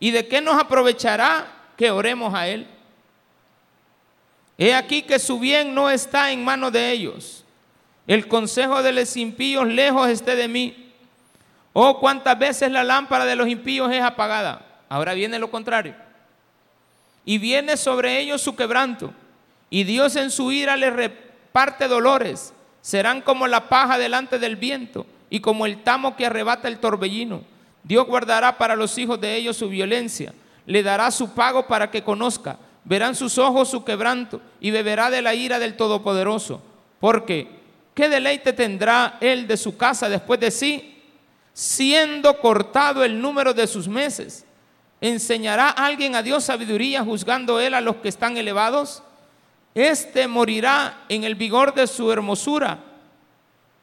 ¿Y 0.00 0.10
de 0.10 0.26
qué 0.26 0.40
nos 0.40 0.60
aprovechará 0.60 1.46
que 1.76 1.90
oremos 1.90 2.34
a 2.34 2.48
Él? 2.48 2.66
He 4.58 4.74
aquí 4.74 5.02
que 5.02 5.18
su 5.18 5.38
bien 5.38 5.74
no 5.74 5.90
está 5.90 6.30
en 6.30 6.44
manos 6.44 6.72
de 6.72 6.90
ellos. 6.90 7.44
El 8.06 8.28
consejo 8.28 8.82
de 8.82 8.92
los 8.92 9.16
impíos 9.16 9.66
lejos 9.66 10.08
esté 10.08 10.36
de 10.36 10.48
mí. 10.48 10.92
Oh, 11.72 11.98
cuántas 11.98 12.38
veces 12.38 12.70
la 12.70 12.84
lámpara 12.84 13.24
de 13.24 13.36
los 13.36 13.48
impíos 13.48 13.90
es 13.92 14.02
apagada. 14.02 14.66
Ahora 14.88 15.14
viene 15.14 15.38
lo 15.38 15.50
contrario. 15.50 15.94
Y 17.24 17.38
viene 17.38 17.76
sobre 17.76 18.18
ellos 18.18 18.42
su 18.42 18.54
quebranto. 18.54 19.12
Y 19.70 19.84
Dios 19.84 20.16
en 20.16 20.30
su 20.30 20.52
ira 20.52 20.76
les 20.76 20.92
reparte 20.92 21.88
dolores. 21.88 22.52
Serán 22.82 23.22
como 23.22 23.46
la 23.46 23.68
paja 23.68 23.96
delante 23.96 24.38
del 24.38 24.56
viento 24.56 25.06
y 25.30 25.40
como 25.40 25.64
el 25.64 25.82
tamo 25.82 26.16
que 26.16 26.26
arrebata 26.26 26.68
el 26.68 26.78
torbellino. 26.78 27.42
Dios 27.84 28.06
guardará 28.06 28.58
para 28.58 28.76
los 28.76 28.98
hijos 28.98 29.20
de 29.20 29.34
ellos 29.36 29.56
su 29.56 29.68
violencia. 29.68 30.34
Le 30.66 30.82
dará 30.82 31.10
su 31.10 31.32
pago 31.32 31.66
para 31.66 31.90
que 31.90 32.02
conozca 32.04 32.58
verán 32.84 33.14
sus 33.14 33.38
ojos 33.38 33.68
su 33.68 33.84
quebranto 33.84 34.40
y 34.60 34.70
beberá 34.70 35.10
de 35.10 35.22
la 35.22 35.34
ira 35.34 35.58
del 35.58 35.76
Todopoderoso. 35.76 36.60
Porque, 37.00 37.48
¿qué 37.94 38.08
deleite 38.08 38.52
tendrá 38.52 39.18
él 39.20 39.46
de 39.46 39.56
su 39.56 39.76
casa 39.76 40.08
después 40.08 40.40
de 40.40 40.50
sí? 40.50 41.02
Siendo 41.52 42.38
cortado 42.38 43.04
el 43.04 43.20
número 43.20 43.54
de 43.54 43.66
sus 43.66 43.88
meses. 43.88 44.44
¿Enseñará 45.00 45.70
alguien 45.70 46.14
a 46.14 46.22
Dios 46.22 46.44
sabiduría 46.44 47.04
juzgando 47.04 47.60
él 47.60 47.74
a 47.74 47.80
los 47.80 47.96
que 47.96 48.08
están 48.08 48.36
elevados? 48.36 49.02
Este 49.74 50.28
morirá 50.28 51.04
en 51.08 51.24
el 51.24 51.34
vigor 51.34 51.74
de 51.74 51.86
su 51.86 52.12
hermosura, 52.12 52.78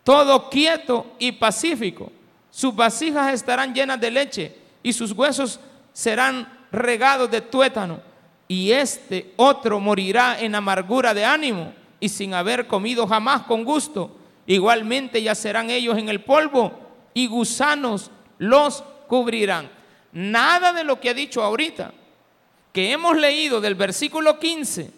todo 0.04 0.50
quieto 0.50 1.16
y 1.18 1.32
pacífico. 1.32 2.12
Sus 2.52 2.76
vasijas 2.76 3.34
estarán 3.34 3.74
llenas 3.74 4.00
de 4.00 4.12
leche 4.12 4.56
y 4.82 4.94
sus 4.94 5.12
huesos 5.12 5.60
serán 5.94 6.48
regados 6.72 7.30
de 7.30 7.42
tuétano 7.42 8.09
y 8.52 8.72
este 8.72 9.32
otro 9.38 9.80
morirá 9.80 10.42
en 10.42 10.56
amargura 10.56 11.14
de 11.14 11.24
ánimo 11.24 11.72
y 12.00 12.10
sin 12.10 12.34
haber 12.34 12.66
comido 12.66 13.06
jamás 13.06 13.44
con 13.44 13.64
gusto. 13.64 14.18
Igualmente 14.48 15.22
yacerán 15.22 15.70
ellos 15.70 15.98
en 16.00 16.10
el 16.10 16.22
polvo 16.22 16.74
y 17.14 17.28
gusanos 17.28 18.10
los 18.40 18.84
cubrirán. 19.08 19.70
Nada 20.12 20.74
de 20.74 20.84
lo 20.84 21.00
que 21.00 21.12
ha 21.12 21.14
dicho 21.14 21.44
ahorita, 21.44 21.94
que 22.74 22.92
hemos 22.92 23.16
leído 23.16 23.62
del 23.62 23.76
versículo 23.76 24.40
15 24.40 24.92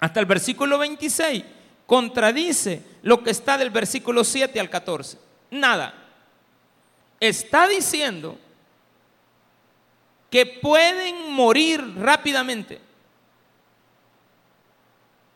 hasta 0.00 0.18
el 0.18 0.26
versículo 0.26 0.78
26, 0.78 1.44
contradice 1.86 2.82
lo 3.02 3.22
que 3.22 3.30
está 3.30 3.56
del 3.56 3.70
versículo 3.70 4.24
7 4.24 4.58
al 4.58 4.68
14. 4.68 5.16
Nada. 5.52 5.94
Está 7.20 7.68
diciendo 7.68 8.36
que 10.30 10.44
pueden 10.46 11.32
morir 11.32 11.82
rápidamente, 11.96 12.80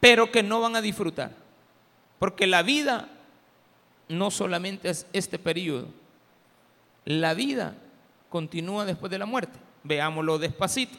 pero 0.00 0.30
que 0.30 0.42
no 0.42 0.60
van 0.60 0.76
a 0.76 0.82
disfrutar. 0.82 1.32
Porque 2.18 2.46
la 2.46 2.62
vida 2.62 3.08
no 4.08 4.30
solamente 4.30 4.90
es 4.90 5.06
este 5.12 5.38
periodo, 5.38 5.88
la 7.04 7.34
vida 7.34 7.74
continúa 8.28 8.84
después 8.84 9.10
de 9.10 9.18
la 9.18 9.26
muerte. 9.26 9.58
Veámoslo 9.82 10.38
despacito. 10.38 10.96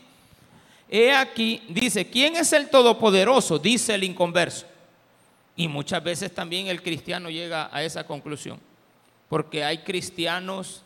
He 0.89 1.14
aquí, 1.14 1.64
dice, 1.70 2.10
¿quién 2.10 2.36
es 2.36 2.52
el 2.52 2.70
todopoderoso? 2.70 3.58
Dice 3.58 3.96
el 3.96 4.04
inconverso. 4.04 4.66
Y 5.56 5.68
muchas 5.68 6.04
veces 6.04 6.34
también 6.34 6.68
el 6.68 6.82
cristiano 6.82 7.30
llega 7.30 7.70
a 7.72 7.84
esa 7.84 8.06
conclusión. 8.06 8.60
Porque 9.30 9.64
hay 9.64 9.80
cristianos 9.80 10.84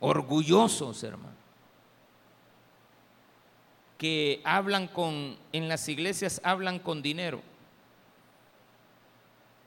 orgullosos, 0.00 1.02
hermano 1.02 1.41
que 4.02 4.40
hablan 4.42 4.88
con, 4.88 5.38
en 5.52 5.68
las 5.68 5.88
iglesias 5.88 6.40
hablan 6.42 6.80
con 6.80 7.02
dinero. 7.02 7.40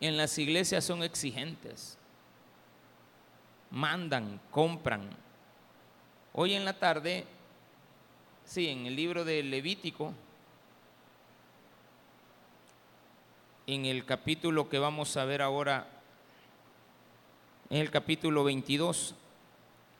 En 0.01 0.17
las 0.17 0.37
iglesias 0.37 0.83
son 0.83 1.03
exigentes. 1.03 1.97
Mandan, 3.71 4.41
compran. 4.51 5.09
Hoy 6.33 6.53
en 6.53 6.65
la 6.65 6.77
tarde, 6.77 7.25
sí, 8.43 8.67
en 8.67 8.85
el 8.87 8.97
libro 8.97 9.23
de 9.23 9.41
Levítico, 9.41 10.13
en 13.67 13.85
el 13.85 14.03
capítulo 14.03 14.67
que 14.67 14.79
vamos 14.79 15.15
a 15.15 15.23
ver 15.23 15.41
ahora, 15.41 15.87
en 17.69 17.77
el 17.77 17.89
capítulo 17.89 18.43
22, 18.43 19.15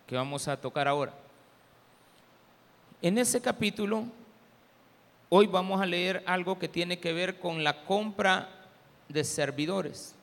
que 0.06 0.18
vamos 0.18 0.50
a 0.50 0.60
tocar 0.60 0.90
ahora. 0.90 1.14
En 3.02 3.18
ese 3.18 3.42
capítulo 3.42 4.25
Hoy 5.38 5.48
vamos 5.48 5.82
a 5.82 5.86
leer 5.86 6.24
algo 6.28 6.58
que 6.58 6.70
tiene 6.70 6.98
que 6.98 7.12
ver 7.12 7.40
con 7.40 7.62
la 7.62 7.84
compra 7.84 8.48
de 9.10 9.22
servidores. 9.26 10.16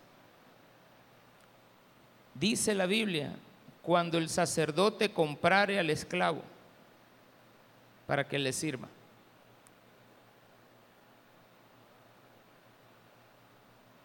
Dice 2.32 2.74
la 2.74 2.86
Biblia, 2.86 3.36
cuando 3.82 4.16
el 4.16 4.30
sacerdote 4.30 5.12
comprare 5.12 5.78
al 5.78 5.90
esclavo 5.90 6.40
para 8.06 8.26
que 8.26 8.38
le 8.38 8.54
sirva. 8.54 8.88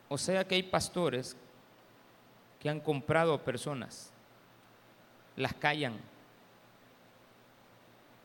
O 0.10 0.18
sea 0.18 0.46
que 0.46 0.56
hay 0.56 0.64
pastores 0.64 1.38
que 2.60 2.70
han 2.70 2.82
comprado 2.82 3.34
a 3.34 3.46
personas, 3.46 4.12
las 5.38 5.54
callan, 5.54 6.02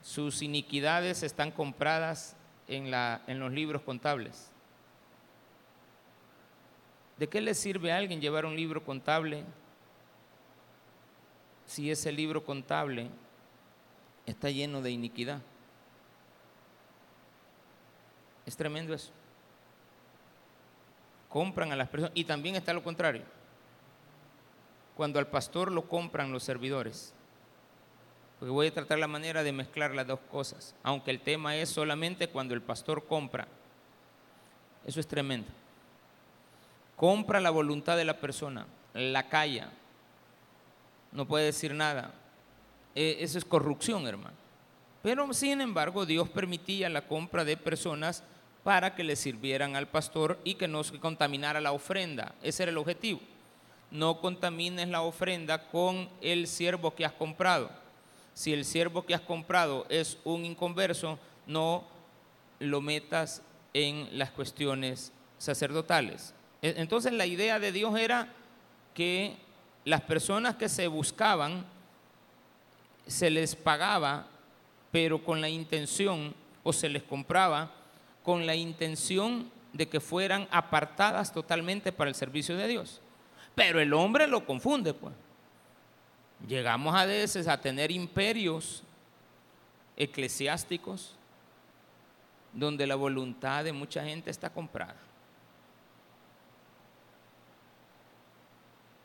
sus 0.03 0.43
iniquidades 0.43 1.23
están 1.23 1.53
compradas 1.53 2.35
en, 2.69 2.91
la, 2.91 3.23
en 3.27 3.39
los 3.39 3.53
libros 3.53 3.83
contables. 3.83 4.51
¿De 7.19 7.29
qué 7.29 7.41
le 7.41 7.55
sirve 7.55 7.93
a 7.93 7.99
alguien 7.99 8.21
llevar 8.21 8.47
un 8.47 8.57
libro 8.57 8.83
contable 8.83 9.45
si 11.67 11.91
ese 11.91 12.11
libro 12.11 12.45
contable 12.45 13.09
está 14.27 14.51
lleno 14.51 14.83
de 14.83 14.91
iniquidad? 14.91 15.41
Es 18.45 18.57
tremendo 18.57 18.93
eso. 18.93 19.13
Compran 21.29 21.73
a 21.73 21.77
las 21.77 21.89
personas. 21.89 22.13
Y 22.15 22.25
también 22.25 22.57
está 22.57 22.73
lo 22.73 22.83
contrario. 22.83 23.23
Cuando 24.97 25.19
al 25.19 25.29
pastor 25.29 25.71
lo 25.71 25.89
compran 25.89 26.33
los 26.33 26.43
servidores 26.43 27.15
porque 28.43 28.51
voy 28.51 28.67
a 28.67 28.75
tratar 28.75 28.99
la 28.99 29.07
manera 29.07 29.45
de 29.45 29.53
mezclar 29.53 29.95
las 29.95 30.05
dos 30.05 30.19
cosas, 30.29 30.75
aunque 30.83 31.13
el 31.13 31.21
tema 31.21 31.55
es 31.55 31.69
solamente 31.69 32.27
cuando 32.27 32.55
el 32.55 32.61
pastor 32.61 33.07
compra. 33.07 33.47
Eso 34.85 34.99
es 34.99 35.07
tremendo. 35.07 35.47
Compra 36.97 37.39
la 37.39 37.51
voluntad 37.51 37.97
de 37.97 38.05
la 38.05 38.19
persona, 38.19 38.67
la 38.95 39.29
calla, 39.29 39.71
no 41.13 41.25
puede 41.25 41.45
decir 41.45 41.73
nada. 41.73 42.15
E, 42.97 43.19
eso 43.21 43.39
es 43.39 43.45
corrupción, 43.45 44.09
hermano. 44.09 44.35
Pero 45.05 45.33
sin 45.35 45.61
embargo, 45.61 46.05
Dios 46.05 46.29
permitía 46.29 46.89
la 46.89 47.07
compra 47.07 47.45
de 47.45 47.57
personas 47.57 48.25
para 48.65 48.97
que 48.97 49.05
le 49.05 49.15
sirvieran 49.15 49.77
al 49.77 49.87
pastor 49.87 50.41
y 50.43 50.57
que 50.57 50.67
no 50.67 50.83
se 50.83 50.99
contaminara 50.99 51.61
la 51.61 51.71
ofrenda. 51.71 52.35
Ese 52.43 52.65
era 52.65 52.73
el 52.73 52.79
objetivo. 52.79 53.21
No 53.93 54.21
contamines 54.21 54.89
la 54.89 55.03
ofrenda 55.03 55.69
con 55.69 56.09
el 56.21 56.49
siervo 56.49 56.97
que 56.97 57.05
has 57.05 57.13
comprado 57.13 57.82
si 58.35 58.53
el 58.53 58.65
siervo 58.65 59.05
que 59.05 59.15
has 59.15 59.21
comprado 59.21 59.87
es 59.89 60.19
un 60.25 60.45
inconverso, 60.45 61.19
no 61.47 61.85
lo 62.59 62.81
metas 62.81 63.43
en 63.75 64.19
las 64.19 64.31
cuestiones 64.31 65.13
sacerdotales. 65.39 66.35
E, 66.63 66.75
entonces 66.79 67.13
la 67.13 67.27
idea 67.27 67.59
de 67.59 67.73
Dios 67.73 67.99
era 67.99 68.33
que 68.95 69.37
las 69.85 70.03
personas 70.03 70.57
que 70.57 70.69
se 70.69 70.87
buscaban 70.87 71.65
se 73.07 73.31
les 73.31 73.57
pagaba, 73.57 74.27
pero 74.91 75.25
con 75.25 75.41
la 75.41 75.49
intención, 75.49 76.35
o 76.63 76.73
se 76.73 76.89
les 76.89 77.03
compraba, 77.03 77.73
con 78.23 78.47
la 78.47 78.55
intención 78.55 79.51
de 79.73 79.89
que 79.89 80.01
fueran 80.01 80.47
apartadas 80.51 81.33
totalmente 81.33 81.93
para 81.93 82.11
el 82.11 82.15
servicio 82.15 82.57
de 82.57 82.69
Dios. 82.69 83.01
Pero 83.55 83.81
el 83.81 83.93
hombre 83.93 84.27
lo 84.27 84.47
confunde, 84.47 84.95
pues. 84.95 85.15
Llegamos 86.49 86.95
a 86.95 87.05
veces 87.07 87.47
a 87.47 87.61
tener 87.61 87.91
imperios 87.91 88.83
eclesiásticos 89.97 91.15
donde 92.53 92.87
la 92.87 92.97
voluntad 92.97 93.65
de 93.65 93.73
mucha 93.73 94.05
gente 94.05 94.31
está 94.31 94.51
comprada. 94.51 94.97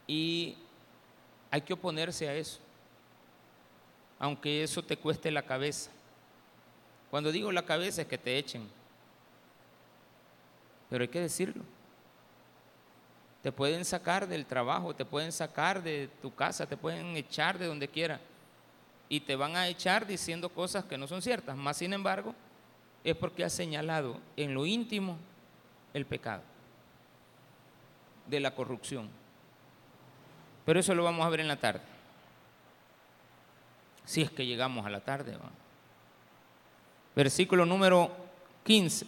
Y 0.07 0.57
hay 1.51 1.61
que 1.61 1.73
oponerse 1.73 2.27
a 2.27 2.33
eso, 2.33 2.59
aunque 4.19 4.63
eso 4.63 4.83
te 4.83 4.97
cueste 4.97 5.29
la 5.31 5.43
cabeza. 5.43 5.91
Cuando 7.11 7.31
digo 7.31 7.51
la 7.51 7.65
cabeza 7.65 8.01
es 8.01 8.07
que 8.07 8.17
te 8.17 8.37
echen, 8.37 8.67
pero 10.89 11.03
hay 11.03 11.09
que 11.09 11.21
decirlo. 11.21 11.63
Te 13.47 13.53
pueden 13.53 13.85
sacar 13.85 14.27
del 14.27 14.45
trabajo, 14.45 14.93
te 14.93 15.05
pueden 15.05 15.31
sacar 15.31 15.81
de 15.81 16.09
tu 16.21 16.35
casa, 16.35 16.65
te 16.65 16.75
pueden 16.75 17.15
echar 17.15 17.57
de 17.57 17.67
donde 17.67 17.87
quiera. 17.87 18.19
Y 19.07 19.21
te 19.21 19.37
van 19.37 19.55
a 19.55 19.69
echar 19.69 20.05
diciendo 20.05 20.49
cosas 20.49 20.83
que 20.83 20.97
no 20.97 21.07
son 21.07 21.21
ciertas. 21.21 21.55
Más 21.55 21.77
sin 21.77 21.93
embargo, 21.93 22.35
es 23.05 23.15
porque 23.15 23.45
has 23.45 23.53
señalado 23.53 24.19
en 24.35 24.53
lo 24.53 24.65
íntimo 24.65 25.17
el 25.93 26.05
pecado 26.05 26.41
de 28.25 28.41
la 28.41 28.53
corrupción. 28.53 29.07
Pero 30.65 30.81
eso 30.81 30.93
lo 30.93 31.05
vamos 31.05 31.25
a 31.25 31.29
ver 31.29 31.39
en 31.39 31.47
la 31.47 31.55
tarde. 31.55 31.83
Si 34.03 34.23
es 34.23 34.29
que 34.29 34.45
llegamos 34.45 34.85
a 34.85 34.89
la 34.89 34.99
tarde. 34.99 35.37
Versículo 37.15 37.65
número 37.65 38.11
15. 38.65 39.07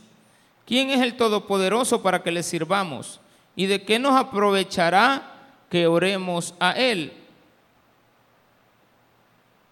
¿Quién 0.65 0.91
es 0.91 1.01
el 1.01 1.17
Todopoderoso 1.17 2.01
para 2.01 2.23
que 2.23 2.31
le 2.31 2.41
sirvamos? 2.41 3.19
¿Y 3.55 3.65
de 3.65 3.83
qué 3.83 3.99
nos 3.99 4.15
aprovechará 4.15 5.55
que 5.69 5.87
oremos 5.87 6.55
a 6.59 6.71
Él? 6.73 7.13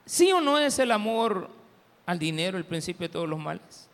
¿Sí 0.06 0.32
o 0.32 0.42
no 0.42 0.58
es 0.58 0.80
el 0.80 0.92
amor 0.92 1.50
al 2.06 2.18
dinero 2.20 2.58
el 2.58 2.66
principio 2.66 3.08
de 3.08 3.14
todos 3.14 3.28
los 3.28 3.40
males? 3.40 3.90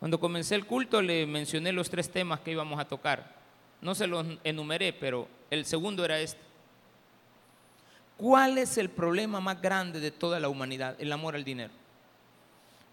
Cuando 0.00 0.18
comencé 0.18 0.54
el 0.54 0.66
culto 0.66 1.00
le 1.00 1.26
mencioné 1.26 1.72
los 1.72 1.88
tres 1.88 2.10
temas 2.10 2.40
que 2.40 2.50
íbamos 2.50 2.80
a 2.80 2.86
tocar. 2.86 3.36
No 3.80 3.94
se 3.94 4.06
los 4.06 4.26
enumeré, 4.42 4.92
pero 4.92 5.28
el 5.50 5.64
segundo 5.64 6.04
era 6.04 6.18
este. 6.18 6.40
¿Cuál 8.16 8.58
es 8.58 8.78
el 8.78 8.88
problema 8.88 9.40
más 9.40 9.60
grande 9.60 10.00
de 10.00 10.10
toda 10.10 10.40
la 10.40 10.48
humanidad? 10.48 10.96
El 10.98 11.12
amor 11.12 11.34
al 11.34 11.44
dinero. 11.44 11.72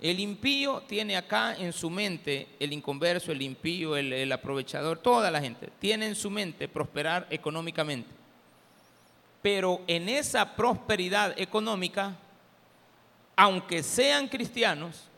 El 0.01 0.19
impío 0.19 0.81
tiene 0.87 1.17
acá 1.17 1.55
en 1.55 1.73
su 1.73 1.89
mente, 1.89 2.47
el 2.59 2.71
inconverso, 2.71 3.31
el 3.31 3.41
impío, 3.41 3.97
el, 3.97 4.31
aprovechador, 4.31 4.99
toda 4.99 5.29
la 5.29 5.41
gente, 5.41 5.69
tiene 5.79 6.07
en 6.07 6.15
su 6.15 6.29
mente 6.29 6.67
prosperar 6.67 7.27
económicamente. 7.29 8.09
Pero 9.41 9.81
en 9.87 10.07
esa 10.07 10.55
prosperidad 10.55 11.37
económica, 11.37 12.15
aunque 13.35 13.83
sean 13.83 14.27
cristianos, 14.27 15.09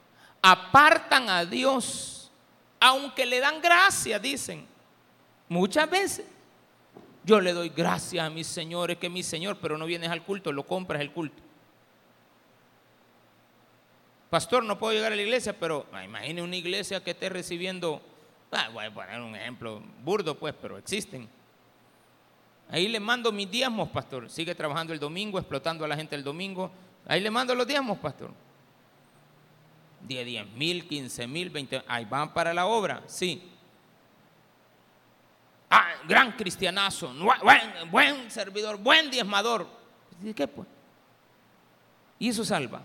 apartan 0.41 1.29
a 1.29 1.45
Dios, 1.45 2.31
aunque 2.79 3.25
le 3.25 3.39
dan 3.39 3.61
gracia, 3.61 4.17
dicen, 4.17 4.65
Muchas 5.51 5.89
veces 5.89 6.25
yo 7.25 7.41
le 7.41 7.51
doy 7.51 7.67
gracias 7.75 8.25
a 8.25 8.29
mis 8.29 8.47
señores 8.47 8.97
que 8.97 9.09
mi 9.09 9.21
Señor, 9.21 9.57
pero 9.61 9.77
no 9.77 9.85
vienes 9.85 10.09
al 10.09 10.23
culto, 10.23 10.53
lo 10.53 10.65
compras 10.65 11.01
el 11.01 11.11
culto. 11.11 11.43
Pastor, 14.31 14.63
no 14.63 14.79
puedo 14.79 14.93
llegar 14.93 15.11
a 15.11 15.15
la 15.17 15.21
iglesia, 15.21 15.51
pero 15.59 15.85
imagine 16.05 16.41
una 16.41 16.55
iglesia 16.55 17.03
que 17.03 17.11
esté 17.11 17.27
recibiendo, 17.27 18.01
ah, 18.53 18.69
voy 18.71 18.85
a 18.85 18.93
poner 18.93 19.19
un 19.19 19.35
ejemplo 19.35 19.83
burdo 20.01 20.39
pues, 20.39 20.55
pero 20.61 20.77
existen. 20.77 21.27
Ahí 22.69 22.87
le 22.87 23.01
mando 23.01 23.33
mis 23.33 23.51
diezmos, 23.51 23.89
pastor. 23.89 24.29
Sigue 24.29 24.55
trabajando 24.55 24.93
el 24.93 24.99
domingo, 25.01 25.37
explotando 25.37 25.83
a 25.83 25.87
la 25.89 25.97
gente 25.97 26.15
el 26.15 26.23
domingo. 26.23 26.71
Ahí 27.05 27.19
le 27.19 27.29
mando 27.29 27.53
los 27.53 27.67
diezmos, 27.67 27.97
pastor. 27.97 28.31
10, 30.07 30.25
10 30.25 30.47
mil, 30.51 30.87
15 30.87 31.27
mil, 31.27 31.49
20. 31.49 31.83
Ahí 31.85 32.05
van 32.05 32.33
para 32.33 32.53
la 32.53 32.67
obra, 32.67 33.03
sí. 33.07 33.51
Ah, 35.69 35.89
gran 36.07 36.31
cristianazo, 36.37 37.13
buen, 37.43 37.91
buen 37.91 38.31
servidor, 38.31 38.77
buen 38.77 39.11
diezmador. 39.11 39.67
¿Y 40.23 40.33
qué 40.33 40.47
pues? 40.47 40.69
Y 42.17 42.29
eso 42.29 42.45
salva. 42.45 42.81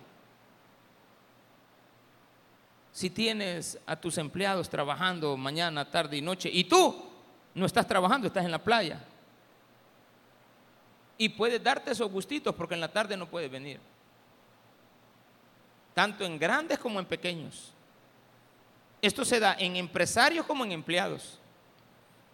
Si 2.96 3.10
tienes 3.10 3.78
a 3.84 3.94
tus 3.94 4.16
empleados 4.16 4.70
trabajando 4.70 5.36
mañana, 5.36 5.84
tarde 5.84 6.16
y 6.16 6.22
noche, 6.22 6.48
y 6.50 6.64
tú 6.64 7.04
no 7.54 7.66
estás 7.66 7.86
trabajando, 7.86 8.26
estás 8.26 8.46
en 8.46 8.50
la 8.50 8.62
playa. 8.62 9.04
Y 11.18 11.28
puedes 11.28 11.62
darte 11.62 11.90
esos 11.90 12.10
gustitos 12.10 12.54
porque 12.54 12.72
en 12.72 12.80
la 12.80 12.90
tarde 12.90 13.14
no 13.14 13.28
puedes 13.28 13.50
venir. 13.50 13.80
Tanto 15.92 16.24
en 16.24 16.38
grandes 16.38 16.78
como 16.78 16.98
en 16.98 17.04
pequeños. 17.04 17.70
Esto 19.02 19.26
se 19.26 19.40
da 19.40 19.56
en 19.58 19.76
empresarios 19.76 20.46
como 20.46 20.64
en 20.64 20.72
empleados 20.72 21.38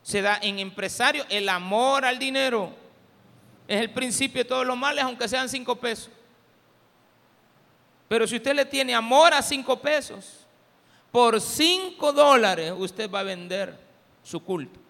se 0.02 0.20
da 0.20 0.38
en 0.42 0.58
empresarios. 0.58 1.26
El 1.28 1.48
amor 1.48 2.04
al 2.04 2.18
dinero 2.18 2.72
es 3.68 3.80
el 3.80 3.90
principio 3.90 4.42
de 4.42 4.48
todos 4.48 4.66
los 4.66 4.76
males, 4.76 5.04
aunque 5.04 5.28
sean 5.28 5.48
cinco 5.48 5.76
pesos. 5.76 6.10
Pero 8.08 8.26
si 8.26 8.36
usted 8.36 8.54
le 8.54 8.66
tiene 8.66 8.94
amor 8.94 9.32
a 9.32 9.40
cinco 9.40 9.80
pesos, 9.80 10.41
por 11.12 11.40
cinco 11.40 12.12
dólares 12.12 12.72
usted 12.76 13.08
va 13.08 13.20
a 13.20 13.24
vender 13.24 13.78
su 14.24 14.40
culto. 14.40 14.80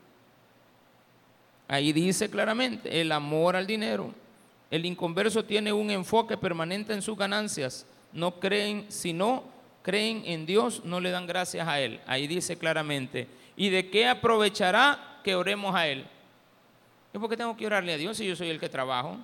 Ahí 1.68 1.92
dice 1.92 2.30
claramente, 2.30 3.00
el 3.00 3.12
amor 3.12 3.56
al 3.56 3.66
dinero. 3.66 4.14
El 4.70 4.86
inconverso 4.86 5.44
tiene 5.44 5.72
un 5.72 5.90
enfoque 5.90 6.38
permanente 6.38 6.94
en 6.94 7.02
sus 7.02 7.18
ganancias. 7.18 7.86
No 8.12 8.40
creen, 8.40 8.86
si 8.88 9.12
no 9.12 9.44
creen 9.82 10.22
en 10.24 10.46
Dios, 10.46 10.82
no 10.84 11.00
le 11.00 11.10
dan 11.10 11.26
gracias 11.26 11.68
a 11.68 11.80
Él. 11.80 12.00
Ahí 12.06 12.26
dice 12.26 12.56
claramente, 12.56 13.28
¿Y 13.56 13.70
de 13.70 13.90
qué 13.90 14.06
aprovechará 14.08 15.20
que 15.22 15.34
oremos 15.34 15.74
a 15.74 15.86
Él? 15.86 16.06
¿Y 17.12 17.18
por 17.18 17.28
qué 17.28 17.36
tengo 17.36 17.56
que 17.56 17.66
orarle 17.66 17.92
a 17.92 17.98
Dios 17.98 18.16
si 18.16 18.26
yo 18.26 18.34
soy 18.34 18.48
el 18.48 18.58
que 18.58 18.68
trabajo? 18.68 19.18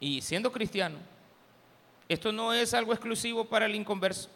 Y 0.00 0.20
siendo 0.22 0.50
cristiano, 0.50 0.96
esto 2.08 2.32
no 2.32 2.52
es 2.52 2.72
algo 2.74 2.92
exclusivo 2.92 3.44
para 3.44 3.66
el 3.66 3.74
inconverso. 3.74 4.30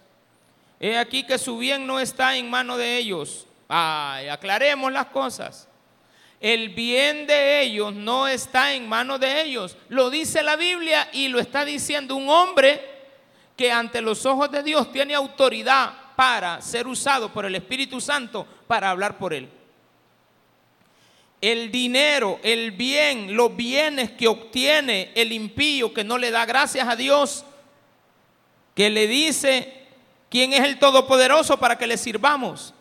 He 0.81 0.97
aquí 0.97 1.25
que 1.25 1.39
su 1.39 1.59
bien 1.59 1.87
no 1.87 1.99
está 1.99 2.37
en 2.37 2.49
mano 2.49 2.77
de 2.77 2.99
ellos. 2.99 3.47
Ay, 3.69 4.29
aclaremos 4.29 4.93
las 4.93 5.07
cosas. 5.07 5.69
El 6.41 6.69
bien 6.69 7.27
de 7.27 7.63
ellos 7.63 7.93
no 7.93 8.29
está 8.29 8.73
en 8.73 8.89
mano 8.89 9.19
de 9.19 9.43
ellos. 9.43 9.77
Lo 9.89 10.09
dice 10.09 10.43
la 10.43 10.57
Biblia 10.57 11.09
y 11.13 11.29
lo 11.29 11.41
está 11.41 11.65
diciendo 11.65 12.15
un 12.15 12.29
hombre 12.29 12.81
que 13.57 13.73
ante 13.73 14.01
los 14.01 14.25
ojos 14.25 14.51
de 14.53 14.63
Dios 14.63 14.93
tiene 14.93 15.15
autoridad 15.15 15.93
para 16.15 16.61
ser 16.63 16.87
usado 16.87 17.33
por 17.33 17.45
el 17.45 17.57
Espíritu 17.57 18.01
Santo 18.01 18.47
para 18.69 18.91
hablar 18.91 19.19
por 19.19 19.35
él. 19.35 19.49
El 21.41 21.71
dinero, 21.71 22.39
el 22.43 22.73
bien, 22.73 23.37
los 23.37 23.55
bienes 23.55 24.13
que 24.13 24.29
obtiene 24.29 25.13
el 25.15 25.33
impío 25.33 25.93
que 25.93 26.05
no 26.05 26.19
le 26.19 26.31
da 26.31 26.47
gracias 26.47 26.87
a 26.89 26.97
Dios, 26.97 27.45
que 28.75 28.91
le 28.91 29.09
dice 29.09 29.78
quién 30.31 30.53
es 30.53 30.61
el 30.61 30.79
Todopoderoso 30.79 31.59
para 31.59 31.77
que 31.77 31.87
le 31.87 31.97
sirvamos, 31.97 32.75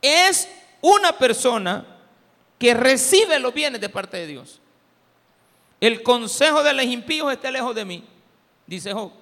es 0.00 0.48
una 0.80 1.12
persona 1.12 1.86
que 2.58 2.74
recibe 2.74 3.38
los 3.38 3.52
bienes 3.52 3.80
de 3.80 3.88
parte 3.88 4.16
de 4.16 4.26
Dios. 4.26 4.60
El 5.80 6.02
consejo 6.02 6.62
de 6.62 6.72
los 6.72 6.84
impíos 6.84 7.32
está 7.32 7.50
lejos 7.50 7.74
de 7.74 7.84
mí, 7.84 8.04
dice 8.66 8.92
Job. 8.92 9.12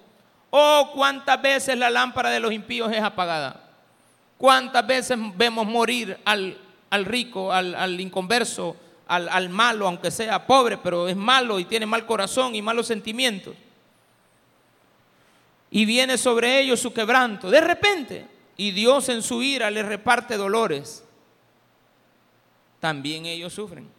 Oh, 0.49 0.91
cuántas 0.93 1.41
veces 1.41 1.77
la 1.77 1.89
lámpara 1.89 2.29
de 2.29 2.39
los 2.39 2.53
impíos 2.53 2.91
es 2.91 3.01
apagada. 3.01 3.71
Cuántas 4.37 4.85
veces 4.85 5.17
vemos 5.35 5.65
morir 5.65 6.19
al, 6.25 6.57
rico, 7.05 7.51
al, 7.51 7.99
inconverso, 7.99 8.75
al, 9.07 9.29
al 9.29 9.49
malo, 9.49 9.87
aunque 9.87 10.11
sea 10.11 10.45
pobre, 10.45 10.77
pero 10.77 11.07
es 11.07 11.15
malo 11.15 11.59
y 11.59 11.65
tiene 11.65 11.85
mal 11.85 12.05
corazón 12.05 12.53
y 12.55 12.61
malos 12.61 12.87
sentimientos. 12.87 13.55
Y 15.75 15.85
viene 15.85 16.19
sobre 16.19 16.59
ellos 16.59 16.79
su 16.79 16.93
quebranto. 16.93 17.49
De 17.49 17.59
repente, 17.59 18.27
y 18.57 18.69
Dios 18.69 19.09
en 19.09 19.23
su 19.23 19.41
ira 19.41 19.71
les 19.71 19.83
reparte 19.83 20.37
dolores. 20.37 21.03
También 22.79 23.25
ellos 23.25 23.53
sufren. 23.53 23.89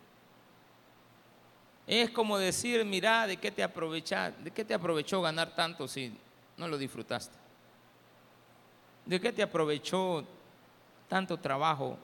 Es 1.85 2.11
como 2.11 2.39
decir, 2.39 2.85
mira, 2.85 3.27
¿de 3.27 3.39
qué 3.39 3.51
te 3.51 3.67
de 3.67 4.51
qué 4.55 4.65
te 4.65 4.73
aprovechó 4.73 5.21
ganar 5.21 5.53
tanto 5.57 5.89
si 5.89 6.17
no 6.57 6.69
lo 6.69 6.79
disfrutaste? 6.79 7.37
¿De 9.05 9.21
qué 9.21 9.33
te 9.33 9.43
aprovechó 9.43 10.25
tanto 11.09 11.37
trabajo? 11.39 11.99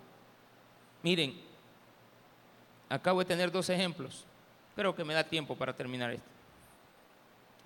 Miren, 1.04 1.40
acabo 2.88 3.20
de 3.20 3.26
tener 3.26 3.52
dos 3.52 3.70
ejemplos. 3.70 4.24
Creo 4.74 4.96
que 4.96 5.04
me 5.04 5.14
da 5.14 5.22
tiempo 5.22 5.54
para 5.54 5.72
terminar 5.72 6.10
esto. 6.10 6.26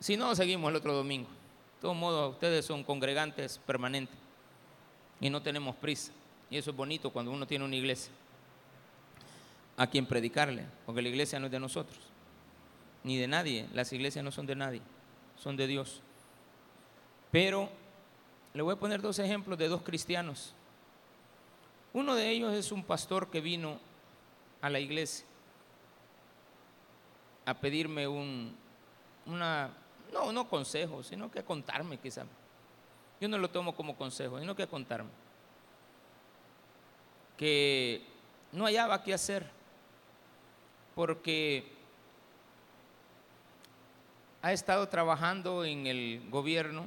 Si 0.00 0.18
no, 0.18 0.34
seguimos 0.34 0.68
el 0.68 0.76
otro 0.76 0.92
domingo. 0.92 1.28
Todos 1.85 1.97
modos, 1.99 2.32
ustedes 2.32 2.64
son 2.64 2.82
congregantes 2.82 3.59
permanentes 3.59 4.16
y 5.20 5.28
no 5.28 5.43
tenemos 5.43 5.76
prisa. 5.76 6.12
Y 6.49 6.57
eso 6.57 6.70
es 6.70 6.76
bonito 6.78 7.11
cuando 7.11 7.30
uno 7.30 7.47
tiene 7.47 7.62
una 7.62 7.76
iglesia 7.76 8.11
a 9.76 9.87
quien 9.87 10.07
predicarle, 10.07 10.64
porque 10.87 11.03
la 11.03 11.11
iglesia 11.11 11.39
no 11.39 11.45
es 11.45 11.53
de 11.53 11.61
nosotros, 11.61 11.99
ni 13.03 13.18
de 13.18 13.28
nadie. 13.28 13.68
Las 13.74 13.93
iglesias 13.93 14.24
no 14.24 14.32
son 14.32 14.47
de 14.47 14.57
nadie, 14.57 14.80
son 15.37 15.59
de 15.59 15.66
Dios. 15.66 16.01
Pero 17.30 17.68
le 18.55 18.62
voy 18.62 18.72
a 18.72 18.78
poner 18.78 19.03
dos 19.03 19.18
ejemplos 19.18 19.59
de 19.59 19.68
dos 19.68 19.82
cristianos. 19.82 20.55
Uno 21.93 22.14
de 22.14 22.30
ellos 22.30 22.55
es 22.55 22.72
un 22.72 22.82
pastor 22.82 23.30
que 23.30 23.43
vino 23.43 23.78
a 24.62 24.70
la 24.70 24.80
iglesia 24.80 25.26
a 27.45 27.53
pedirme 27.53 28.09
un, 28.09 28.57
una, 29.26 29.70
no, 30.12 30.32
no 30.32 30.48
consejo, 30.48 31.02
sino 31.02 31.30
que 31.30 31.42
contarme 31.42 31.98
quizá. 31.98 32.24
Yo 33.20 33.28
no 33.28 33.38
lo 33.38 33.50
tomo 33.50 33.74
como 33.74 33.96
consejo, 33.96 34.38
sino 34.38 34.55
que 34.55 34.66
contarme. 34.66 35.11
Que 37.36 38.05
no 38.52 38.64
hallaba 38.64 39.02
qué 39.02 39.14
hacer, 39.14 39.50
porque 40.94 41.72
ha 44.42 44.52
estado 44.52 44.88
trabajando 44.88 45.64
en 45.64 45.86
el 45.86 46.28
gobierno 46.30 46.86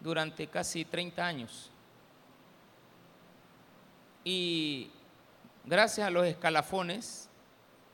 durante 0.00 0.46
casi 0.46 0.84
30 0.84 1.26
años. 1.26 1.70
Y 4.24 4.90
gracias 5.64 6.06
a 6.06 6.10
los 6.10 6.26
escalafones, 6.26 7.28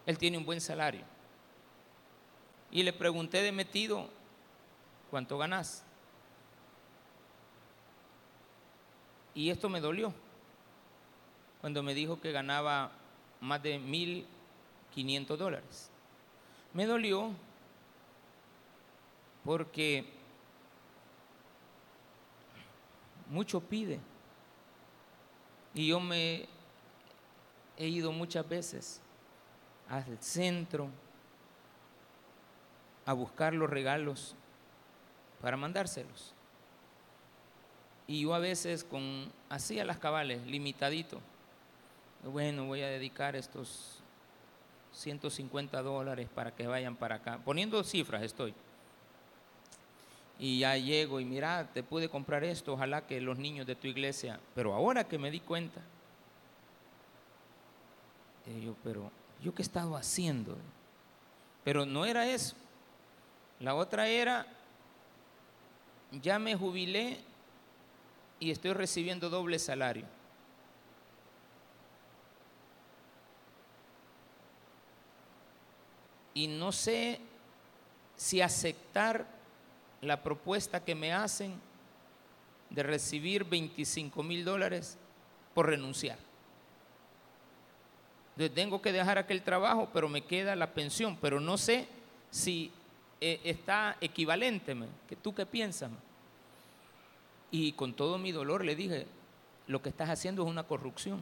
él 0.06 0.18
tiene 0.18 0.38
un 0.38 0.46
buen 0.46 0.60
salario. 0.60 1.15
Y 2.70 2.82
le 2.82 2.92
pregunté 2.92 3.42
de 3.42 3.52
metido, 3.52 4.08
¿cuánto 5.10 5.38
ganas? 5.38 5.84
Y 9.34 9.50
esto 9.50 9.68
me 9.68 9.80
dolió 9.80 10.12
cuando 11.60 11.82
me 11.82 11.94
dijo 11.94 12.20
que 12.20 12.32
ganaba 12.32 12.90
más 13.40 13.62
de 13.62 13.78
1.500 13.78 15.36
dólares. 15.36 15.90
Me 16.72 16.86
dolió 16.86 17.32
porque 19.44 20.06
mucho 23.28 23.60
pide. 23.60 24.00
Y 25.74 25.88
yo 25.88 26.00
me 26.00 26.48
he 27.76 27.88
ido 27.88 28.12
muchas 28.12 28.48
veces 28.48 29.00
al 29.88 30.18
centro 30.22 30.88
a 33.07 33.12
buscar 33.12 33.54
los 33.54 33.70
regalos 33.70 34.34
para 35.40 35.57
mandárselos. 35.57 36.34
Y 38.09 38.22
yo 38.22 38.34
a 38.34 38.38
veces 38.38 38.84
con 38.84 39.32
así 39.48 39.80
a 39.80 39.84
las 39.84 39.98
cabales, 39.98 40.44
limitadito. 40.46 41.20
Bueno, 42.24 42.66
voy 42.66 42.82
a 42.82 42.88
dedicar 42.88 43.36
estos 43.36 44.00
150 44.92 45.80
dólares 45.82 46.28
para 46.34 46.54
que 46.54 46.66
vayan 46.66 46.96
para 46.96 47.16
acá. 47.16 47.38
Poniendo 47.44 47.82
cifras 47.84 48.22
estoy. 48.22 48.54
Y 50.38 50.61
ya 50.61 50.76
llego 50.76 51.20
y 51.20 51.24
mira, 51.24 51.68
te 51.72 51.82
pude 51.82 52.09
comprar 52.09 52.44
esto, 52.44 52.74
ojalá 52.74 53.07
que 53.07 53.20
los 53.20 53.38
niños 53.38 53.66
de 53.66 53.74
tu 53.74 53.86
iglesia. 53.86 54.38
Pero 54.54 54.74
ahora 54.74 55.04
que 55.04 55.18
me 55.18 55.30
di 55.30 55.40
cuenta, 55.40 55.80
yo, 58.62 58.74
pero 58.84 59.11
yo 59.42 59.54
qué 59.54 59.62
he 59.62 59.64
estado 59.64 59.96
haciendo. 59.96 60.57
Pero 61.64 61.86
no 61.86 62.04
era 62.04 62.28
eso. 62.28 62.54
La 63.61 63.74
otra 63.74 64.09
era, 64.09 64.46
ya 66.12 66.38
me 66.38 66.54
jubilé 66.54 67.18
y 68.38 68.50
estoy 68.50 68.72
recibiendo 68.72 69.30
doble 69.30 69.59
salario. 69.59 70.04
Y 76.34 76.48
no 76.48 76.70
sé 76.70 77.18
si 78.14 78.42
aceptar 78.42 79.26
la 80.02 80.22
propuesta 80.22 80.84
que 80.84 80.94
me 80.94 81.12
hacen 81.12 81.59
de 82.68 82.82
recibir 82.82 83.44
25 83.44 84.22
mil 84.22 84.44
dólares 84.44 84.98
por 85.54 85.66
renunciar. 85.66 86.18
tengo 88.54 88.82
que 88.82 88.92
dejar 88.92 89.16
aquel 89.16 89.42
trabajo, 89.42 89.88
pero 89.94 90.11
me 90.11 90.24
queda 90.24 90.54
la 90.57 90.74
pensión, 90.74 91.16
pero 91.16 91.40
no 91.40 91.57
sé 91.57 91.88
si 92.30 92.70
eh, 93.20 93.40
está 93.44 93.96
equivalente. 94.00 94.76
¿Tú 95.22 95.34
qué 95.34 95.46
piensas? 95.46 95.90
Y 97.50 97.72
con 97.72 97.94
todo 97.94 98.18
mi 98.18 98.32
dolor 98.32 98.64
le 98.64 98.76
dije, 98.76 99.06
lo 99.66 99.80
que 99.82 99.88
estás 99.88 100.10
haciendo 100.10 100.42
es 100.42 100.48
una 100.48 100.64
corrupción. 100.64 101.20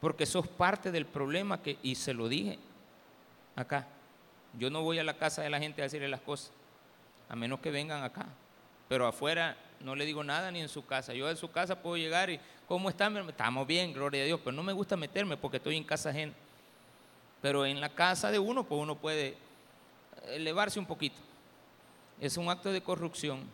Porque 0.00 0.26
sos 0.26 0.46
parte 0.46 0.92
del 0.92 1.06
problema 1.06 1.60
que, 1.60 1.78
y 1.82 1.96
se 1.96 2.14
lo 2.14 2.28
dije 2.28 2.58
acá. 3.56 3.86
Yo 4.58 4.70
no 4.70 4.82
voy 4.82 4.98
a 4.98 5.04
la 5.04 5.16
casa 5.16 5.42
de 5.42 5.50
la 5.50 5.58
gente 5.58 5.82
a 5.82 5.84
decirle 5.84 6.08
las 6.08 6.20
cosas, 6.20 6.52
a 7.28 7.34
menos 7.34 7.60
que 7.60 7.70
vengan 7.70 8.04
acá. 8.04 8.26
Pero 8.88 9.06
afuera 9.06 9.56
no 9.80 9.94
le 9.94 10.04
digo 10.04 10.22
nada 10.22 10.50
ni 10.50 10.60
en 10.60 10.68
su 10.68 10.86
casa. 10.86 11.12
Yo 11.14 11.28
en 11.28 11.36
su 11.36 11.50
casa 11.50 11.82
puedo 11.82 11.96
llegar 11.96 12.30
y, 12.30 12.40
¿cómo 12.66 12.88
están? 12.88 13.16
Estamos 13.28 13.66
bien, 13.66 13.92
gloria 13.92 14.22
a 14.22 14.26
Dios, 14.26 14.40
pero 14.42 14.52
no 14.52 14.62
me 14.62 14.72
gusta 14.72 14.96
meterme 14.96 15.36
porque 15.36 15.56
estoy 15.56 15.76
en 15.76 15.84
casa 15.84 16.10
ajena. 16.10 16.32
Pero 17.40 17.66
en 17.66 17.80
la 17.80 17.90
casa 17.90 18.30
de 18.30 18.38
uno, 18.38 18.64
pues 18.64 18.80
uno 18.80 18.96
puede 18.96 19.36
elevarse 20.26 20.78
un 20.78 20.86
poquito. 20.86 21.18
Es 22.20 22.36
un 22.36 22.48
acto 22.48 22.72
de 22.72 22.82
corrupción. 22.82 23.44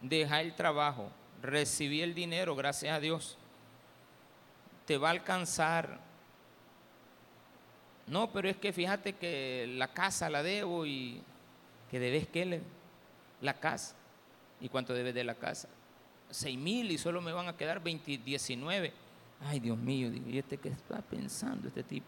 Dejar 0.00 0.44
el 0.44 0.54
trabajo, 0.54 1.10
recibir 1.42 2.04
el 2.04 2.14
dinero, 2.14 2.54
gracias 2.54 2.96
a 2.96 3.00
Dios. 3.00 3.36
Te 4.86 4.96
va 4.96 5.08
a 5.08 5.12
alcanzar 5.12 6.00
no, 8.08 8.32
pero 8.32 8.48
es 8.48 8.56
que 8.56 8.72
fíjate 8.72 9.14
que 9.14 9.66
la 9.76 9.88
casa 9.88 10.30
la 10.30 10.42
debo 10.42 10.86
y 10.86 11.22
que 11.90 12.00
debes 12.00 12.26
que 12.26 12.62
la 13.40 13.54
casa. 13.54 13.94
¿Y 14.60 14.68
cuánto 14.68 14.94
debes 14.94 15.14
de 15.14 15.24
la 15.24 15.34
casa? 15.34 15.68
Seis 16.30 16.58
mil 16.58 16.90
y 16.90 16.98
solo 16.98 17.20
me 17.20 17.32
van 17.32 17.48
a 17.48 17.56
quedar 17.56 17.82
20, 17.82 18.18
19. 18.18 18.92
Ay, 19.40 19.60
Dios 19.60 19.78
mío, 19.78 20.10
¿y 20.10 20.38
este 20.38 20.56
qué 20.56 20.70
está 20.70 21.00
pensando 21.00 21.68
este 21.68 21.82
tipo? 21.82 22.06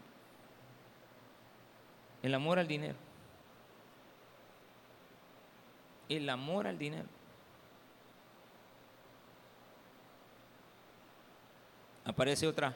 El 2.23 2.33
amor 2.33 2.59
al 2.59 2.67
dinero. 2.67 2.95
El 6.07 6.29
amor 6.29 6.67
al 6.67 6.77
dinero. 6.77 7.07
Aparece 12.05 12.47
otra 12.47 12.75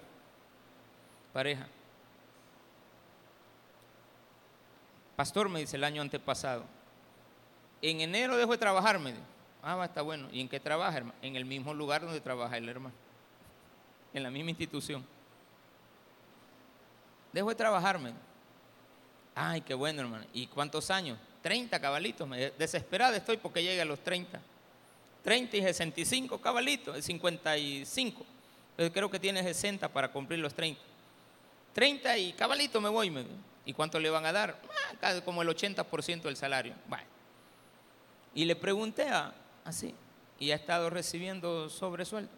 pareja. 1.33 1.67
Pastor, 5.15 5.49
me 5.49 5.59
dice 5.59 5.77
el 5.77 5.83
año 5.83 6.01
antepasado. 6.01 6.63
En 7.81 8.01
enero 8.01 8.37
dejo 8.37 8.51
de 8.51 8.57
trabajar, 8.57 8.99
me 8.99 9.11
dijo. 9.11 9.23
Ah, 9.61 9.75
va, 9.75 9.85
está 9.85 10.01
bueno. 10.01 10.27
¿Y 10.31 10.41
en 10.41 10.49
qué 10.49 10.59
trabaja, 10.59 10.97
hermano? 10.97 11.17
En 11.21 11.35
el 11.35 11.45
mismo 11.45 11.73
lugar 11.73 12.01
donde 12.01 12.21
trabaja 12.21 12.57
el 12.57 12.69
hermano. 12.69 12.95
En 14.13 14.23
la 14.23 14.29
misma 14.29 14.51
institución. 14.51 15.05
Dejo 17.33 17.49
de 17.49 17.55
trabajar, 17.55 17.99
me 17.99 18.13
Ay, 19.35 19.61
qué 19.61 19.73
bueno, 19.73 20.01
hermano. 20.01 20.25
¿Y 20.33 20.47
cuántos 20.47 20.89
años? 20.89 21.19
30 21.41 21.79
cabalitos. 21.79 22.27
Desesperada 22.57 23.17
estoy 23.17 23.37
porque 23.37 23.61
llegue 23.61 23.81
a 23.81 23.85
los 23.85 23.99
30. 23.99 24.39
30 25.23 25.57
y 25.57 25.61
65 25.61 26.39
cabalitos, 26.39 27.03
55. 27.03 28.25
Pero 28.77 28.93
creo 28.93 29.11
que 29.11 29.19
tiene 29.19 29.43
60 29.43 29.89
para 29.89 30.11
cumplir 30.11 30.39
los 30.39 30.53
30. 30.53 30.79
30 31.73 32.17
y 32.17 32.33
cabalito 32.33 32.79
me 32.79 32.89
voy. 32.89 33.13
¿Y 33.65 33.73
cuánto 33.73 33.99
le 33.99 34.09
van 34.09 34.25
a 34.25 34.31
dar? 34.31 34.59
Ah, 35.01 35.19
como 35.25 35.41
el 35.41 35.49
80% 35.49 36.21
del 36.21 36.37
salario. 36.37 36.73
Y 38.33 38.45
le 38.45 38.55
pregunté 38.55 39.09
a, 39.09 39.33
así, 39.63 39.93
y 40.39 40.51
ha 40.51 40.55
estado 40.55 40.89
recibiendo 40.89 41.69
sobresueldo. 41.69 42.31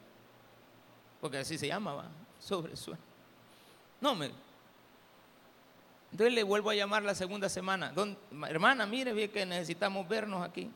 Porque 1.22 1.38
así 1.38 1.58
se 1.58 1.68
llama, 1.68 2.10
sobresueldo. 2.40 3.04
No, 4.02 4.16
me. 4.16 4.32
Entonces 6.12 6.34
le 6.34 6.44
vuelvo 6.44 6.70
a 6.70 6.76
llamar 6.76 7.04
la 7.04 7.16
segunda 7.16 7.50
semana. 7.50 7.94
Hermana, 8.48 8.86
mire, 8.86 9.14
ve 9.14 9.30
que 9.30 9.46
necesitamos 9.46 10.08
vernos 10.08 10.42
aquí. 10.44 10.70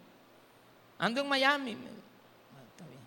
Ando 0.99 1.21
en 1.21 1.27
Miami. 1.27 1.71
Ah, 1.71 2.63
está 2.69 2.85
bien. 2.85 2.99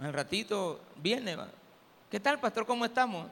Al 0.00 0.12
ratito 0.12 0.80
viene. 0.96 1.36
¿Qué 2.10 2.20
tal, 2.20 2.40
pastor? 2.40 2.64
¿Cómo 2.66 2.84
estamos? 2.84 3.26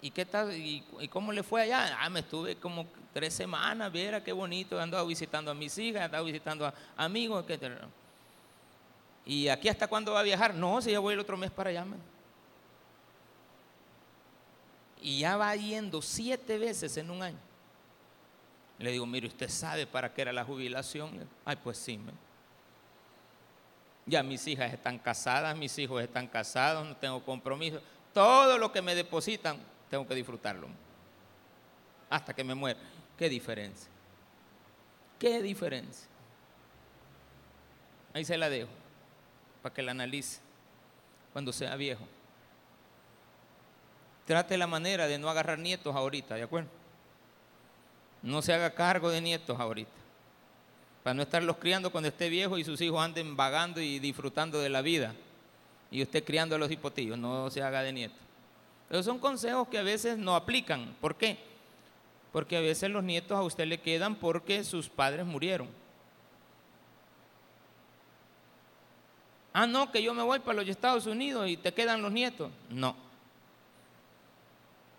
¿Y 0.00 0.10
qué 0.10 0.26
tal? 0.26 0.52
¿Y, 0.54 0.82
cómo 1.08 1.32
le 1.32 1.44
fue 1.44 1.62
allá? 1.62 1.96
Ah, 2.00 2.10
me 2.10 2.20
estuve 2.20 2.56
como 2.56 2.86
tres 3.14 3.34
semanas, 3.34 3.92
viera 3.92 4.22
qué 4.22 4.32
bonito, 4.32 4.78
he 4.78 4.82
andado 4.82 5.06
visitando 5.06 5.50
a 5.50 5.54
mis 5.54 5.78
hijas, 5.78 6.02
he 6.02 6.04
andado 6.04 6.24
visitando 6.24 6.66
a 6.66 6.74
amigos, 6.96 7.44
etc. 7.48 7.72
¿Y 9.24 9.46
aquí 9.48 9.68
hasta 9.68 9.86
cuándo 9.86 10.12
va 10.12 10.20
a 10.20 10.24
viajar? 10.24 10.54
No, 10.54 10.82
si 10.82 10.90
ya 10.90 10.98
voy 10.98 11.14
el 11.14 11.20
otro 11.20 11.36
mes 11.36 11.52
para 11.52 11.70
allá. 11.70 11.86
Y 15.02 15.18
ya 15.18 15.36
va 15.36 15.54
yendo 15.56 16.00
siete 16.00 16.58
veces 16.58 16.96
en 16.96 17.10
un 17.10 17.22
año. 17.22 17.38
Le 18.78 18.92
digo, 18.92 19.04
mire, 19.04 19.26
¿usted 19.26 19.48
sabe 19.48 19.86
para 19.86 20.14
qué 20.14 20.22
era 20.22 20.32
la 20.32 20.44
jubilación? 20.44 21.28
Ay, 21.44 21.56
pues 21.62 21.76
sí. 21.76 22.00
Ya 24.06 24.22
mis 24.22 24.46
hijas 24.46 24.72
están 24.72 24.98
casadas, 24.98 25.56
mis 25.56 25.76
hijos 25.78 26.02
están 26.02 26.28
casados, 26.28 26.86
no 26.86 26.96
tengo 26.96 27.22
compromiso. 27.24 27.80
Todo 28.14 28.58
lo 28.58 28.70
que 28.72 28.80
me 28.80 28.94
depositan 28.94 29.58
tengo 29.90 30.06
que 30.06 30.14
disfrutarlo. 30.14 30.68
Hasta 32.08 32.32
que 32.32 32.44
me 32.44 32.54
muera. 32.54 32.78
¿Qué 33.18 33.28
diferencia? 33.28 33.90
¿Qué 35.18 35.42
diferencia? 35.42 36.08
Ahí 38.14 38.24
se 38.24 38.36
la 38.36 38.48
dejo, 38.48 38.70
para 39.62 39.74
que 39.74 39.82
la 39.82 39.92
analice 39.92 40.40
cuando 41.32 41.52
sea 41.52 41.74
viejo. 41.76 42.06
Trate 44.26 44.56
la 44.56 44.66
manera 44.66 45.06
de 45.06 45.18
no 45.18 45.28
agarrar 45.28 45.58
nietos 45.58 45.94
ahorita, 45.94 46.34
¿de 46.34 46.42
acuerdo? 46.42 46.68
No 48.22 48.40
se 48.40 48.52
haga 48.52 48.70
cargo 48.70 49.10
de 49.10 49.20
nietos 49.20 49.58
ahorita. 49.58 49.90
Para 51.02 51.14
no 51.14 51.22
estarlos 51.22 51.56
criando 51.56 51.90
cuando 51.90 52.08
esté 52.08 52.28
viejo 52.28 52.56
y 52.58 52.64
sus 52.64 52.80
hijos 52.80 53.00
anden 53.02 53.36
vagando 53.36 53.80
y 53.80 53.98
disfrutando 53.98 54.60
de 54.60 54.68
la 54.68 54.82
vida. 54.82 55.14
Y 55.90 56.02
usted 56.02 56.24
criando 56.24 56.54
a 56.54 56.58
los 56.58 56.70
hipotillos, 56.70 57.18
no 57.18 57.50
se 57.50 57.62
haga 57.62 57.82
de 57.82 57.92
nietos. 57.92 58.18
Pero 58.88 59.02
son 59.02 59.18
consejos 59.18 59.68
que 59.68 59.78
a 59.78 59.82
veces 59.82 60.16
no 60.16 60.36
aplican. 60.36 60.94
¿Por 61.00 61.16
qué? 61.16 61.38
Porque 62.32 62.56
a 62.56 62.60
veces 62.60 62.90
los 62.90 63.02
nietos 63.02 63.36
a 63.36 63.42
usted 63.42 63.66
le 63.66 63.80
quedan 63.80 64.14
porque 64.14 64.62
sus 64.64 64.88
padres 64.88 65.26
murieron. 65.26 65.68
Ah, 69.52 69.66
no, 69.66 69.90
que 69.90 70.02
yo 70.02 70.14
me 70.14 70.22
voy 70.22 70.38
para 70.38 70.60
los 70.60 70.68
Estados 70.68 71.06
Unidos 71.06 71.48
y 71.48 71.56
te 71.56 71.74
quedan 71.74 72.00
los 72.00 72.12
nietos. 72.12 72.50
No. 72.70 72.96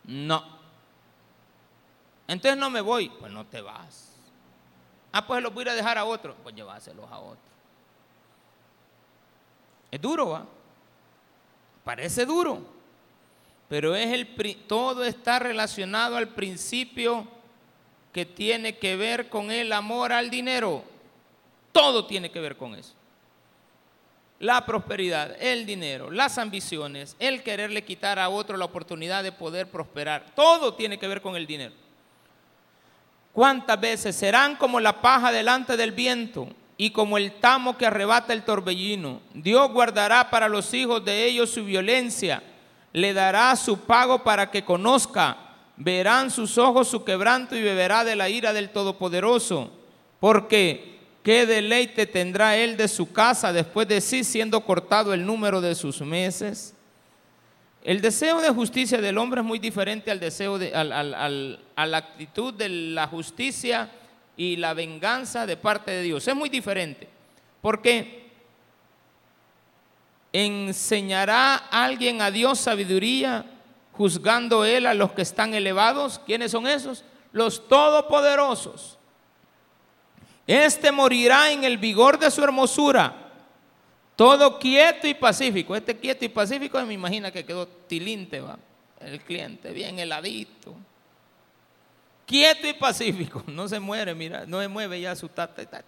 No. 0.05 0.43
Entonces 2.27 2.57
no 2.57 2.69
me 2.69 2.81
voy. 2.81 3.09
Pues 3.09 3.31
no 3.31 3.45
te 3.45 3.61
vas. 3.61 4.11
Ah, 5.11 5.25
pues 5.25 5.41
los 5.41 5.53
voy 5.53 5.67
a 5.67 5.73
dejar 5.73 5.97
a 5.97 6.05
otro. 6.05 6.35
Pues 6.43 6.55
llévaselos 6.55 7.09
a 7.11 7.19
otro. 7.19 7.53
Es 9.91 10.01
duro, 10.01 10.29
¿va? 10.29 10.45
Parece 11.83 12.25
duro. 12.25 12.61
Pero 13.69 13.95
es 13.95 14.11
el, 14.11 14.27
todo 14.67 15.03
está 15.03 15.39
relacionado 15.39 16.17
al 16.17 16.29
principio 16.29 17.27
que 18.11 18.25
tiene 18.25 18.77
que 18.77 18.95
ver 18.95 19.29
con 19.29 19.51
el 19.51 19.71
amor 19.71 20.11
al 20.11 20.29
dinero. 20.29 20.83
Todo 21.71 22.05
tiene 22.05 22.31
que 22.31 22.39
ver 22.39 22.55
con 22.55 22.75
eso 22.75 22.93
la 24.43 24.65
prosperidad, 24.65 25.37
el 25.41 25.65
dinero, 25.65 26.11
las 26.11 26.37
ambiciones, 26.37 27.15
el 27.17 27.43
quererle 27.43 27.85
quitar 27.85 28.19
a 28.19 28.27
otro 28.27 28.57
la 28.57 28.65
oportunidad 28.65 29.23
de 29.23 29.31
poder 29.31 29.67
prosperar. 29.67 30.25
Todo 30.35 30.73
tiene 30.73 30.99
que 30.99 31.07
ver 31.07 31.21
con 31.21 31.37
el 31.37 31.47
dinero. 31.47 31.73
¿Cuántas 33.31 33.79
veces 33.79 34.17
serán 34.17 34.57
como 34.57 34.81
la 34.81 35.01
paja 35.01 35.31
delante 35.31 35.77
del 35.77 35.93
viento 35.93 36.49
y 36.75 36.89
como 36.89 37.17
el 37.17 37.39
tamo 37.39 37.77
que 37.77 37.85
arrebata 37.85 38.33
el 38.33 38.43
torbellino? 38.43 39.21
Dios 39.33 39.71
guardará 39.71 40.29
para 40.29 40.49
los 40.49 40.73
hijos 40.73 41.05
de 41.05 41.23
ellos 41.23 41.49
su 41.49 41.63
violencia, 41.63 42.43
le 42.91 43.13
dará 43.13 43.55
su 43.55 43.79
pago 43.79 44.25
para 44.25 44.51
que 44.51 44.65
conozca, 44.65 45.37
verán 45.77 46.29
sus 46.29 46.57
ojos 46.57 46.89
su 46.89 47.05
quebranto 47.05 47.55
y 47.55 47.63
beberá 47.63 48.03
de 48.03 48.17
la 48.17 48.27
ira 48.27 48.51
del 48.51 48.71
Todopoderoso. 48.71 49.71
Porque 50.19 50.92
¿Qué 51.23 51.45
deleite 51.45 52.05
tendrá 52.05 52.57
él 52.57 52.75
de 52.75 52.89
su 52.89 53.13
casa 53.13 53.53
después 53.53 53.87
de 53.87 54.01
sí 54.01 54.25
siendo 54.25 54.59
cortado 54.65 55.13
el 55.13 55.25
número 55.25 55.61
de 55.61 55.73
sus 55.73 56.01
meses? 56.01 56.75
El 57.81 58.01
deseo 58.01 58.41
de 58.41 58.49
justicia 58.49 58.99
del 58.99 59.17
hombre 59.17 59.39
es 59.41 59.47
muy 59.47 59.59
diferente 59.59 60.11
al 60.11 60.19
deseo 60.19 60.57
de, 60.57 60.73
a 60.75 60.83
la 61.85 61.97
actitud 61.97 62.53
de 62.53 62.69
la 62.69 63.07
justicia 63.07 63.89
y 64.35 64.57
la 64.57 64.73
venganza 64.73 65.45
de 65.45 65.55
parte 65.55 65.91
de 65.91 66.01
Dios. 66.01 66.27
Es 66.27 66.35
muy 66.35 66.49
diferente. 66.49 67.07
Porque 67.61 68.29
enseñará 70.33 71.55
alguien 71.55 72.21
a 72.21 72.31
Dios 72.31 72.59
sabiduría, 72.59 73.45
juzgando 73.93 74.65
él 74.65 74.85
a 74.87 74.93
los 74.93 75.13
que 75.13 75.21
están 75.21 75.53
elevados. 75.53 76.19
¿Quiénes 76.25 76.51
son 76.51 76.67
esos? 76.67 77.05
Los 77.31 77.67
todopoderosos. 77.67 78.97
Este 80.45 80.91
morirá 80.91 81.51
en 81.51 81.63
el 81.63 81.77
vigor 81.77 82.19
de 82.19 82.29
su 82.29 82.43
hermosura, 82.43 83.31
todo 84.15 84.59
quieto 84.59 85.07
y 85.07 85.13
pacífico. 85.13 85.75
Este 85.75 85.97
quieto 85.97 86.25
y 86.25 86.29
pacífico 86.29 86.81
me 86.85 86.93
imagina 86.93 87.31
que 87.31 87.45
quedó 87.45 87.67
tilinte, 87.67 88.41
va, 88.41 88.57
el 88.99 89.21
cliente, 89.21 89.71
bien 89.71 89.99
heladito. 89.99 90.75
Quieto 92.25 92.67
y 92.67 92.73
pacífico, 92.73 93.43
no 93.47 93.67
se 93.67 93.79
muere, 93.79 94.13
mira, 94.13 94.45
no 94.45 94.59
se 94.59 94.67
mueve 94.67 94.99
ya 94.99 95.15
su 95.15 95.29
tata. 95.29 95.83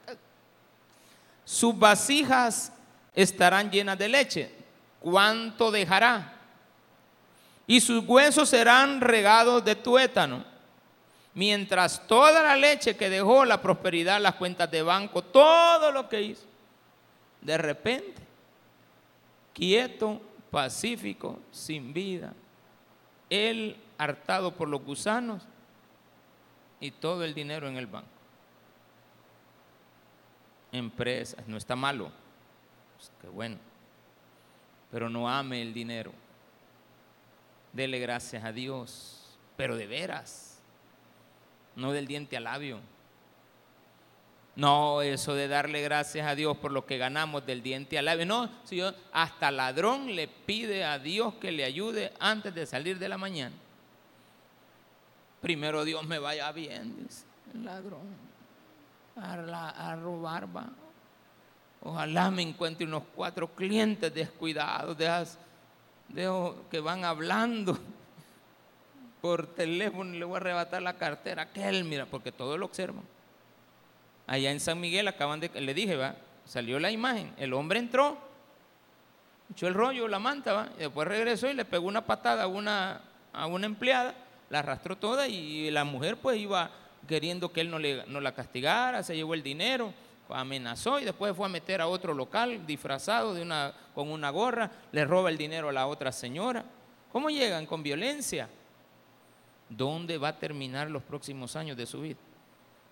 Sus 1.43 1.77
vasijas 1.77 2.71
estarán 3.13 3.69
llenas 3.69 3.97
de 3.97 4.09
leche. 4.09 4.51
¿Cuánto 4.99 5.69
dejará? 5.69 6.33
Y 7.67 7.81
sus 7.81 8.03
huesos 8.05 8.49
serán 8.49 9.01
regados 9.01 9.63
de 9.63 9.75
tuétano 9.75 10.54
mientras 11.35 12.07
toda 12.07 12.41
la 12.41 12.55
leche 12.55 12.95
que 12.95 13.09
dejó, 13.09 13.45
la 13.45 13.61
prosperidad, 13.61 14.19
las 14.19 14.35
cuentas 14.35 14.71
de 14.71 14.81
banco, 14.81 15.21
todo 15.21 15.91
lo 15.91 16.09
que 16.09 16.21
hizo, 16.21 16.45
de 17.41 17.57
repente, 17.57 18.21
quieto, 19.53 20.21
pacífico, 20.49 21.39
sin 21.51 21.93
vida, 21.93 22.33
él 23.29 23.77
hartado 23.97 24.55
por 24.55 24.69
los 24.69 24.81
gusanos 24.81 25.43
y 26.79 26.91
todo 26.91 27.23
el 27.23 27.33
dinero 27.33 27.67
en 27.67 27.77
el 27.77 27.87
banco. 27.87 28.07
Empresas, 30.71 31.45
no 31.47 31.57
está 31.57 31.75
malo, 31.75 32.11
pues, 32.97 33.11
qué 33.21 33.27
bueno, 33.27 33.57
pero 34.89 35.09
no 35.09 35.29
ame 35.29 35.61
el 35.61 35.73
dinero. 35.73 36.11
Dele 37.73 37.99
gracias 37.99 38.43
a 38.45 38.53
Dios, 38.53 39.37
pero 39.57 39.75
de 39.75 39.85
veras 39.85 40.44
no 41.75 41.91
del 41.91 42.07
diente 42.07 42.37
al 42.37 42.45
labio. 42.45 42.79
No, 44.55 45.01
eso 45.01 45.33
de 45.33 45.49
darle 45.49 45.81
gracias 45.81 46.25
a 46.25 46.33
Dios 46.33 46.55
por 46.57 46.71
lo 46.71 46.85
que 46.85 46.97
ganamos 46.97 47.45
del 47.45 47.61
diente 47.61 47.97
al 47.97 48.05
labio. 48.05 48.25
No, 48.25 48.49
si 48.63 48.81
hasta 49.11 49.51
ladrón 49.51 50.15
le 50.15 50.29
pide 50.29 50.85
a 50.85 50.97
Dios 50.97 51.33
que 51.35 51.51
le 51.51 51.65
ayude 51.65 52.13
antes 52.19 52.55
de 52.55 52.65
salir 52.65 52.97
de 52.97 53.09
la 53.09 53.17
mañana. 53.17 53.55
Primero 55.41 55.83
Dios 55.83 56.05
me 56.05 56.19
vaya 56.19 56.51
bien, 56.53 56.95
dice 57.03 57.25
el 57.53 57.65
ladrón. 57.65 58.25
A, 59.17 59.95
robar 59.95 60.55
va. 60.55 60.67
Ojalá 61.81 62.31
me 62.31 62.41
encuentre 62.41 62.85
unos 62.85 63.03
cuatro 63.13 63.47
clientes 63.53 64.13
descuidados, 64.13 64.97
de, 64.97 65.25
que 66.71 66.79
van 66.79 67.05
hablando 67.05 67.77
por 69.25 69.47
teléfono 69.47 70.13
le 70.13 70.23
voy 70.23 70.35
a 70.35 70.37
arrebatar 70.37 70.83
la 70.83 70.97
cartera. 70.97 71.41
Aquel, 71.41 71.83
mira, 71.83 72.05
porque 72.05 72.31
todo 72.31 72.59
lo 72.59 72.67
observan. 72.67 73.03
Allá 74.27 74.51
en 74.51 74.59
San 74.59 74.79
Miguel 74.79 75.07
acaban 75.07 75.39
de, 75.39 75.49
le 75.49 75.73
dije, 75.73 75.95
va, 75.95 76.15
salió 76.45 76.79
la 76.79 76.91
imagen. 76.91 77.33
El 77.35 77.53
hombre 77.53 77.79
entró, 77.79 78.19
echó 79.51 79.65
el 79.65 79.73
rollo, 79.73 80.07
la 80.07 80.19
manta, 80.19 80.53
va, 80.53 80.69
y 80.75 80.81
después 80.81 81.07
regresó 81.07 81.49
y 81.49 81.55
le 81.55 81.65
pegó 81.65 81.87
una 81.87 82.05
patada 82.05 82.43
a 82.43 82.47
una, 82.47 83.01
a 83.33 83.47
una 83.47 83.65
empleada, 83.65 84.13
la 84.51 84.59
arrastró 84.59 84.95
toda 84.95 85.27
y 85.27 85.71
la 85.71 85.85
mujer 85.85 86.17
pues 86.17 86.37
iba 86.37 86.69
queriendo 87.07 87.51
que 87.51 87.61
él 87.61 87.71
no, 87.71 87.79
le, 87.79 88.05
no 88.05 88.21
la 88.21 88.35
castigara, 88.35 89.01
se 89.01 89.15
llevó 89.15 89.33
el 89.33 89.41
dinero, 89.41 89.91
amenazó 90.29 90.99
y 90.99 91.03
después 91.03 91.35
fue 91.35 91.47
a 91.47 91.49
meter 91.49 91.81
a 91.81 91.87
otro 91.87 92.13
local 92.13 92.67
disfrazado 92.67 93.33
de 93.33 93.41
una, 93.41 93.73
con 93.95 94.11
una 94.11 94.29
gorra, 94.29 94.69
le 94.91 95.03
roba 95.03 95.31
el 95.31 95.37
dinero 95.37 95.69
a 95.69 95.73
la 95.73 95.87
otra 95.87 96.11
señora. 96.11 96.63
¿Cómo 97.11 97.31
llegan? 97.31 97.65
Con 97.65 97.81
violencia. 97.81 98.47
¿Dónde 99.69 100.17
va 100.17 100.29
a 100.29 100.39
terminar 100.39 100.89
los 100.89 101.03
próximos 101.03 101.55
años 101.55 101.77
de 101.77 101.85
su 101.85 102.01
vida? 102.01 102.17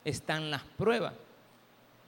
Están 0.04 0.50
las 0.50 0.64
pruebas. 0.64 1.14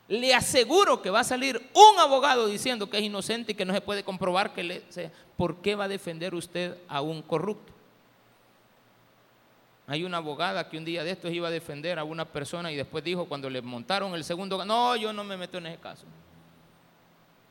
Le 0.07 0.33
aseguro 0.35 1.01
que 1.01 1.09
va 1.09 1.21
a 1.21 1.23
salir 1.23 1.57
un 1.73 1.99
abogado 1.99 2.47
diciendo 2.47 2.89
que 2.89 2.97
es 2.97 3.03
inocente 3.03 3.53
y 3.53 3.55
que 3.55 3.65
no 3.65 3.73
se 3.73 3.81
puede 3.81 4.03
comprobar 4.03 4.53
que 4.53 4.63
le 4.63 4.83
sea. 4.89 5.11
¿Por 5.35 5.57
qué 5.57 5.75
va 5.75 5.85
a 5.85 5.87
defender 5.87 6.35
usted 6.35 6.77
a 6.87 7.01
un 7.01 7.21
corrupto? 7.21 7.73
Hay 9.87 10.03
una 10.03 10.17
abogada 10.17 10.67
que 10.67 10.77
un 10.77 10.85
día 10.85 11.03
de 11.03 11.11
estos 11.11 11.31
iba 11.31 11.47
a 11.47 11.51
defender 11.51 11.99
a 11.99 12.03
una 12.03 12.25
persona 12.25 12.71
y 12.71 12.75
después 12.75 13.03
dijo 13.03 13.25
cuando 13.25 13.49
le 13.49 13.61
montaron 13.61 14.13
el 14.15 14.23
segundo, 14.23 14.63
no, 14.65 14.95
yo 14.95 15.13
no 15.13 15.23
me 15.23 15.37
meto 15.37 15.59
en 15.59 15.67
ese 15.67 15.79
caso. 15.79 16.05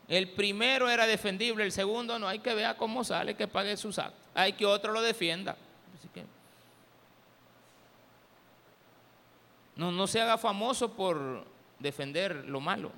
El 0.07 0.29
primero 0.31 0.89
era 0.89 1.07
defendible, 1.07 1.63
el 1.63 1.71
segundo 1.71 2.19
no, 2.19 2.27
hay 2.27 2.39
que 2.39 2.53
ver 2.53 2.75
cómo 2.75 3.03
sale, 3.03 3.35
que 3.35 3.47
pague 3.47 3.75
sus 3.77 3.97
actos. 3.97 4.21
Hay 4.33 4.53
que 4.53 4.65
otro 4.65 4.91
lo 4.91 5.01
defienda. 5.01 5.57
Así 5.97 6.07
que 6.13 6.23
No, 9.75 9.91
no 9.91 10.07
se 10.07 10.21
haga 10.21 10.37
famoso 10.37 10.91
por 10.93 11.45
defender 11.79 12.45
lo 12.47 12.59
malo. 12.59 12.91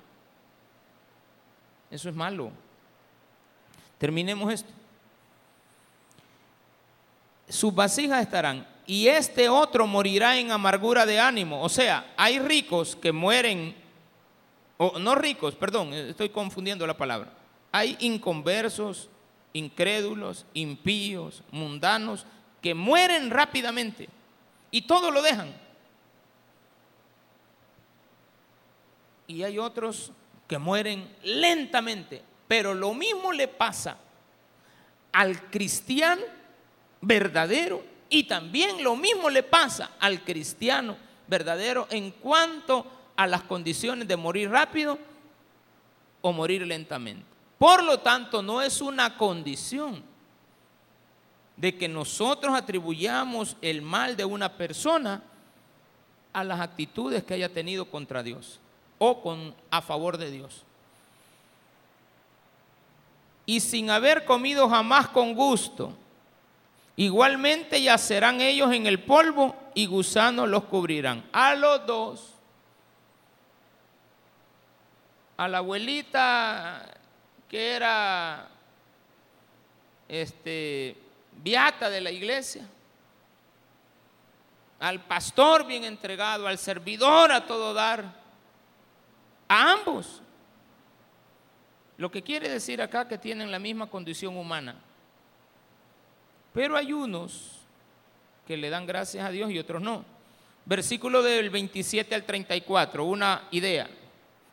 Eso 1.90 2.08
es 2.08 2.14
malo. 2.14 2.50
Terminemos 3.98 4.52
esto. 4.52 4.70
Sus 7.48 7.74
vasijas 7.74 8.22
estarán 8.22 8.66
y 8.86 9.08
este 9.08 9.48
otro 9.48 9.86
morirá 9.86 10.38
en 10.38 10.50
amargura 10.50 11.04
de 11.04 11.18
ánimo. 11.18 11.62
O 11.62 11.68
sea, 11.68 12.12
hay 12.16 12.38
ricos 12.38 12.96
que 12.96 13.12
mueren, 13.12 13.74
o 14.76 14.98
no 14.98 15.14
ricos, 15.14 15.54
perdón, 15.54 15.92
estoy 15.92 16.28
confundiendo 16.28 16.86
la 16.86 16.96
palabra. 16.96 17.32
Hay 17.72 17.96
inconversos, 18.00 19.08
incrédulos, 19.52 20.46
impíos, 20.54 21.42
mundanos, 21.50 22.26
que 22.62 22.74
mueren 22.74 23.30
rápidamente 23.30 24.08
y 24.70 24.82
todo 24.82 25.10
lo 25.10 25.22
dejan. 25.22 25.54
Y 29.28 29.42
hay 29.44 29.58
otros 29.58 30.10
que 30.48 30.58
mueren 30.58 31.08
lentamente. 31.22 32.22
Pero 32.48 32.74
lo 32.74 32.94
mismo 32.94 33.30
le 33.30 33.46
pasa 33.46 33.98
al 35.12 35.50
cristiano 35.50 36.22
verdadero 37.02 37.84
y 38.08 38.24
también 38.24 38.82
lo 38.82 38.96
mismo 38.96 39.30
le 39.30 39.42
pasa 39.42 39.92
al 40.00 40.24
cristiano 40.24 40.96
verdadero 41.28 41.86
en 41.90 42.10
cuanto 42.10 42.86
a 43.14 43.26
las 43.26 43.42
condiciones 43.42 44.08
de 44.08 44.16
morir 44.16 44.50
rápido 44.50 44.98
o 46.22 46.32
morir 46.32 46.66
lentamente. 46.66 47.24
Por 47.58 47.84
lo 47.84 48.00
tanto, 48.00 48.40
no 48.40 48.62
es 48.62 48.80
una 48.80 49.18
condición 49.18 50.02
de 51.56 51.76
que 51.76 51.88
nosotros 51.88 52.54
atribuyamos 52.54 53.56
el 53.60 53.82
mal 53.82 54.16
de 54.16 54.24
una 54.24 54.56
persona 54.56 55.22
a 56.32 56.44
las 56.44 56.60
actitudes 56.60 57.24
que 57.24 57.34
haya 57.34 57.52
tenido 57.52 57.90
contra 57.90 58.22
Dios 58.22 58.60
o 58.98 59.22
con, 59.22 59.54
a 59.70 59.80
favor 59.80 60.18
de 60.18 60.30
Dios. 60.30 60.62
Y 63.46 63.60
sin 63.60 63.90
haber 63.90 64.24
comido 64.24 64.68
jamás 64.68 65.08
con 65.08 65.34
gusto, 65.34 65.92
igualmente 66.96 67.80
yacerán 67.80 68.40
ellos 68.40 68.72
en 68.72 68.86
el 68.86 69.02
polvo 69.02 69.56
y 69.74 69.86
gusanos 69.86 70.48
los 70.48 70.64
cubrirán. 70.64 71.24
A 71.32 71.54
los 71.54 71.86
dos, 71.86 72.34
a 75.38 75.48
la 75.48 75.58
abuelita 75.58 76.84
que 77.48 77.70
era 77.72 78.48
este 80.08 80.96
viata 81.42 81.88
de 81.88 82.00
la 82.00 82.10
iglesia, 82.10 82.66
al 84.80 85.00
pastor 85.00 85.66
bien 85.66 85.84
entregado, 85.84 86.46
al 86.46 86.58
servidor 86.58 87.32
a 87.32 87.46
todo 87.46 87.72
dar, 87.72 88.17
a 89.48 89.72
ambos. 89.72 90.22
Lo 91.96 92.10
que 92.10 92.22
quiere 92.22 92.48
decir 92.48 92.80
acá 92.80 93.08
que 93.08 93.18
tienen 93.18 93.50
la 93.50 93.58
misma 93.58 93.88
condición 93.88 94.36
humana. 94.36 94.76
Pero 96.52 96.76
hay 96.76 96.92
unos 96.92 97.58
que 98.46 98.56
le 98.56 98.70
dan 98.70 98.86
gracias 98.86 99.24
a 99.24 99.30
Dios 99.30 99.50
y 99.50 99.58
otros 99.58 99.82
no. 99.82 100.04
Versículo 100.64 101.22
del 101.22 101.50
27 101.50 102.14
al 102.14 102.24
34, 102.24 103.04
una 103.04 103.48
idea. 103.50 103.88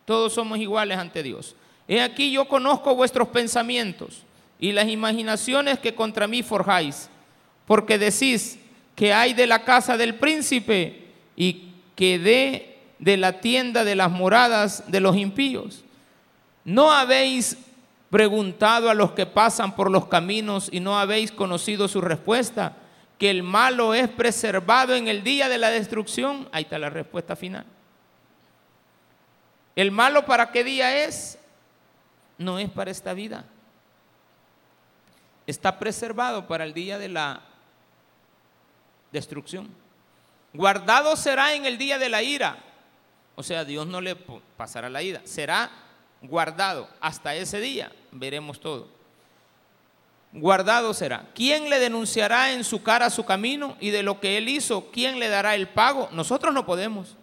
Todos 0.06 0.34
somos 0.34 0.58
iguales 0.60 0.98
ante 0.98 1.24
Dios. 1.24 1.56
He 1.88 2.02
aquí 2.02 2.32
yo 2.32 2.48
conozco 2.48 2.96
vuestros 2.96 3.28
pensamientos 3.28 4.24
y 4.60 4.72
las 4.72 4.88
imaginaciones 4.88 5.80
que 5.80 5.94
contra 5.94 6.28
mí 6.28 6.42
forjáis, 6.42 7.10
porque 7.68 7.98
decís 7.98 8.58
que 8.96 9.14
hay 9.14 9.34
de 9.34 9.48
la 9.48 9.64
casa 9.64 9.98
del 9.98 10.16
príncipe 10.16 11.04
y 11.36 11.74
que 11.96 12.18
de, 12.18 12.75
de 13.06 13.16
la 13.16 13.40
tienda 13.40 13.86
de 13.86 13.96
las 13.96 14.12
moradas 14.12 14.84
de 14.88 15.00
los 15.00 15.16
impíos. 15.16 15.86
¿No 16.66 16.92
habéis 16.92 17.58
preguntado 18.10 18.90
a 18.90 18.94
los 18.94 19.12
que 19.12 19.26
pasan 19.26 19.76
por 19.78 19.90
los 19.90 20.08
caminos 20.08 20.68
y 20.70 20.82
no 20.82 21.00
habéis 21.00 21.32
conocido 21.32 21.88
su 21.88 22.02
respuesta? 22.02 22.76
Que 23.18 23.30
el 23.30 23.44
malo 23.44 23.94
es 23.94 24.10
preservado 24.10 24.94
en 24.94 25.08
el 25.08 25.24
día 25.24 25.48
de 25.48 25.58
la 25.58 25.70
destrucción. 25.70 26.50
Ahí 26.52 26.64
está 26.64 26.78
la 26.78 26.90
respuesta 26.90 27.38
final. 27.38 27.66
¿El 29.76 29.92
malo 29.92 30.26
para 30.26 30.52
qué 30.52 30.66
día 30.66 31.06
es? 31.06 31.40
No 32.38 32.60
es 32.60 32.70
para 32.70 32.92
esta 32.92 33.14
vida 33.14 33.46
está 35.48 35.78
preservado 35.78 36.48
para 36.48 36.64
el 36.64 36.74
día 36.74 36.98
de 36.98 37.10
la 37.10 37.42
destrucción. 39.12 39.70
Guardado 40.54 41.16
será 41.16 41.54
en 41.54 41.66
el 41.66 41.78
día 41.78 41.98
de 41.98 42.10
la 42.10 42.24
ira. 42.24 42.58
O 43.36 43.44
sea, 43.44 43.66
Dios 43.66 43.88
no 43.88 44.02
le 44.02 44.16
pasará 44.58 44.90
la 44.90 45.04
ira. 45.04 45.22
Será 45.26 45.70
guardado 46.22 46.88
hasta 47.00 47.36
ese 47.36 47.60
día. 47.60 47.92
Veremos 48.12 48.60
todo. 48.60 48.88
Guardado 50.32 50.94
será. 50.94 51.28
¿Quién 51.34 51.70
le 51.70 51.80
denunciará 51.80 52.52
en 52.52 52.64
su 52.64 52.84
cara 52.84 53.10
su 53.10 53.26
camino? 53.26 53.78
Y 53.80 53.90
de 53.90 54.04
lo 54.04 54.20
que 54.20 54.38
él 54.38 54.50
hizo, 54.50 54.90
¿quién 54.92 55.20
le 55.20 55.30
dará 55.30 55.56
el 55.56 55.68
pago? 55.68 56.10
Nosotros 56.12 56.54
no 56.54 56.66
podemos. 56.66 57.16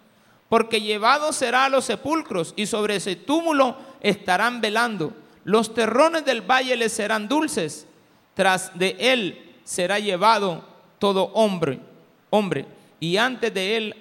Porque 0.49 0.81
llevado 0.81 1.33
será 1.33 1.67
a 1.67 1.69
los 1.69 1.87
sepulcros 1.87 2.53
y 2.57 2.67
sobre 2.67 2.97
ese 2.97 3.17
túmulo 3.17 3.77
estarán 4.01 4.61
velando. 4.61 5.15
Los 5.45 5.75
terrones 5.75 6.25
del 6.25 6.43
valle 6.43 6.77
le 6.77 6.89
serán 6.89 7.29
dulces 7.29 7.87
tras 8.35 8.79
de 8.79 8.97
él 8.99 9.53
será 9.65 9.99
llevado 9.99 10.65
todo 10.99 11.25
hombre, 11.35 11.81
hombre, 12.31 12.67
y 13.01 13.17
antes 13.17 13.53
de 13.53 13.77
él 13.77 13.97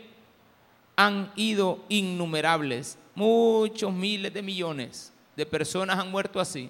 han 1.06 1.32
ido 1.36 1.84
innumerables, 1.90 2.98
muchos 3.16 3.92
miles 3.92 4.32
de 4.32 4.44
millones 4.44 5.12
de 5.36 5.46
personas 5.48 5.98
han 5.98 6.12
muerto 6.12 6.40
así. 6.40 6.70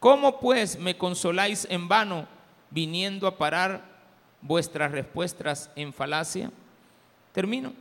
¿Cómo 0.00 0.40
pues 0.40 0.76
me 0.78 0.96
consoláis 0.96 1.68
en 1.70 1.86
vano 1.86 2.26
viniendo 2.70 3.28
a 3.28 3.36
parar 3.36 3.84
vuestras 4.40 4.90
respuestas 4.90 5.70
en 5.76 5.92
falacia? 5.92 6.50
Termino. 7.32 7.72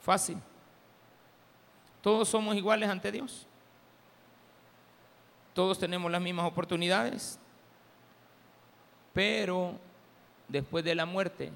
Fácil. 0.00 0.36
Todos 2.00 2.28
somos 2.28 2.54
iguales 2.54 2.88
ante 2.88 3.10
Dios. 3.10 3.46
Todos 5.54 5.76
tenemos 5.78 6.10
las 6.12 6.20
mismas 6.20 6.46
oportunidades. 6.46 7.38
Pero 9.12 9.74
después 10.46 10.84
de 10.84 10.94
la 10.94 11.06
muerte, 11.06 11.50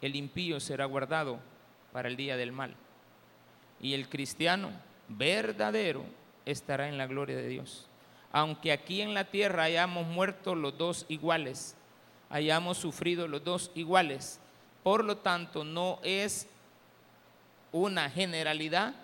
el 0.00 0.16
impío 0.16 0.58
será 0.58 0.86
guardado 0.86 1.38
para 1.94 2.08
el 2.08 2.16
día 2.16 2.36
del 2.36 2.50
mal. 2.50 2.74
Y 3.80 3.94
el 3.94 4.08
cristiano 4.08 4.72
verdadero 5.06 6.04
estará 6.44 6.88
en 6.88 6.98
la 6.98 7.06
gloria 7.06 7.36
de 7.36 7.46
Dios. 7.46 7.86
Aunque 8.32 8.72
aquí 8.72 9.00
en 9.00 9.14
la 9.14 9.26
tierra 9.30 9.62
hayamos 9.62 10.04
muerto 10.04 10.56
los 10.56 10.76
dos 10.76 11.06
iguales, 11.08 11.76
hayamos 12.30 12.78
sufrido 12.78 13.28
los 13.28 13.44
dos 13.44 13.70
iguales, 13.76 14.40
por 14.82 15.04
lo 15.04 15.18
tanto 15.18 15.62
no 15.62 16.00
es 16.02 16.48
una 17.70 18.10
generalidad 18.10 18.96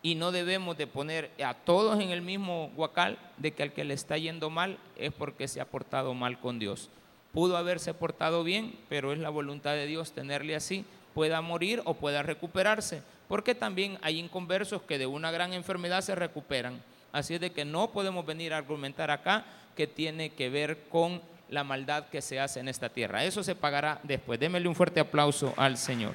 y 0.00 0.14
no 0.14 0.32
debemos 0.32 0.78
de 0.78 0.86
poner 0.86 1.30
a 1.44 1.52
todos 1.52 2.00
en 2.00 2.08
el 2.08 2.22
mismo 2.22 2.70
guacal 2.74 3.18
de 3.36 3.52
que 3.52 3.62
al 3.62 3.74
que 3.74 3.84
le 3.84 3.92
está 3.92 4.16
yendo 4.16 4.48
mal 4.48 4.78
es 4.96 5.12
porque 5.12 5.48
se 5.48 5.60
ha 5.60 5.66
portado 5.66 6.14
mal 6.14 6.40
con 6.40 6.58
Dios. 6.58 6.88
Pudo 7.34 7.58
haberse 7.58 7.92
portado 7.92 8.42
bien, 8.42 8.74
pero 8.88 9.12
es 9.12 9.18
la 9.18 9.28
voluntad 9.28 9.72
de 9.72 9.86
Dios 9.86 10.12
tenerle 10.12 10.56
así, 10.56 10.86
pueda 11.20 11.42
morir 11.42 11.82
o 11.84 11.92
pueda 11.92 12.22
recuperarse, 12.22 13.02
porque 13.28 13.54
también 13.54 13.98
hay 14.00 14.18
inconversos 14.18 14.80
que 14.80 14.96
de 14.96 15.04
una 15.04 15.30
gran 15.30 15.52
enfermedad 15.52 16.00
se 16.00 16.14
recuperan. 16.14 16.80
Así 17.12 17.34
es 17.34 17.40
de 17.42 17.52
que 17.52 17.66
no 17.66 17.90
podemos 17.90 18.24
venir 18.24 18.54
a 18.54 18.56
argumentar 18.56 19.10
acá 19.10 19.44
que 19.76 19.86
tiene 19.86 20.30
que 20.30 20.48
ver 20.48 20.84
con 20.88 21.20
la 21.50 21.62
maldad 21.62 22.06
que 22.06 22.22
se 22.22 22.40
hace 22.40 22.60
en 22.60 22.68
esta 22.68 22.88
tierra. 22.88 23.22
Eso 23.22 23.42
se 23.42 23.54
pagará 23.54 24.00
después. 24.02 24.40
Démele 24.40 24.66
un 24.66 24.74
fuerte 24.74 24.98
aplauso 24.98 25.52
al 25.58 25.76
Señor. 25.76 26.14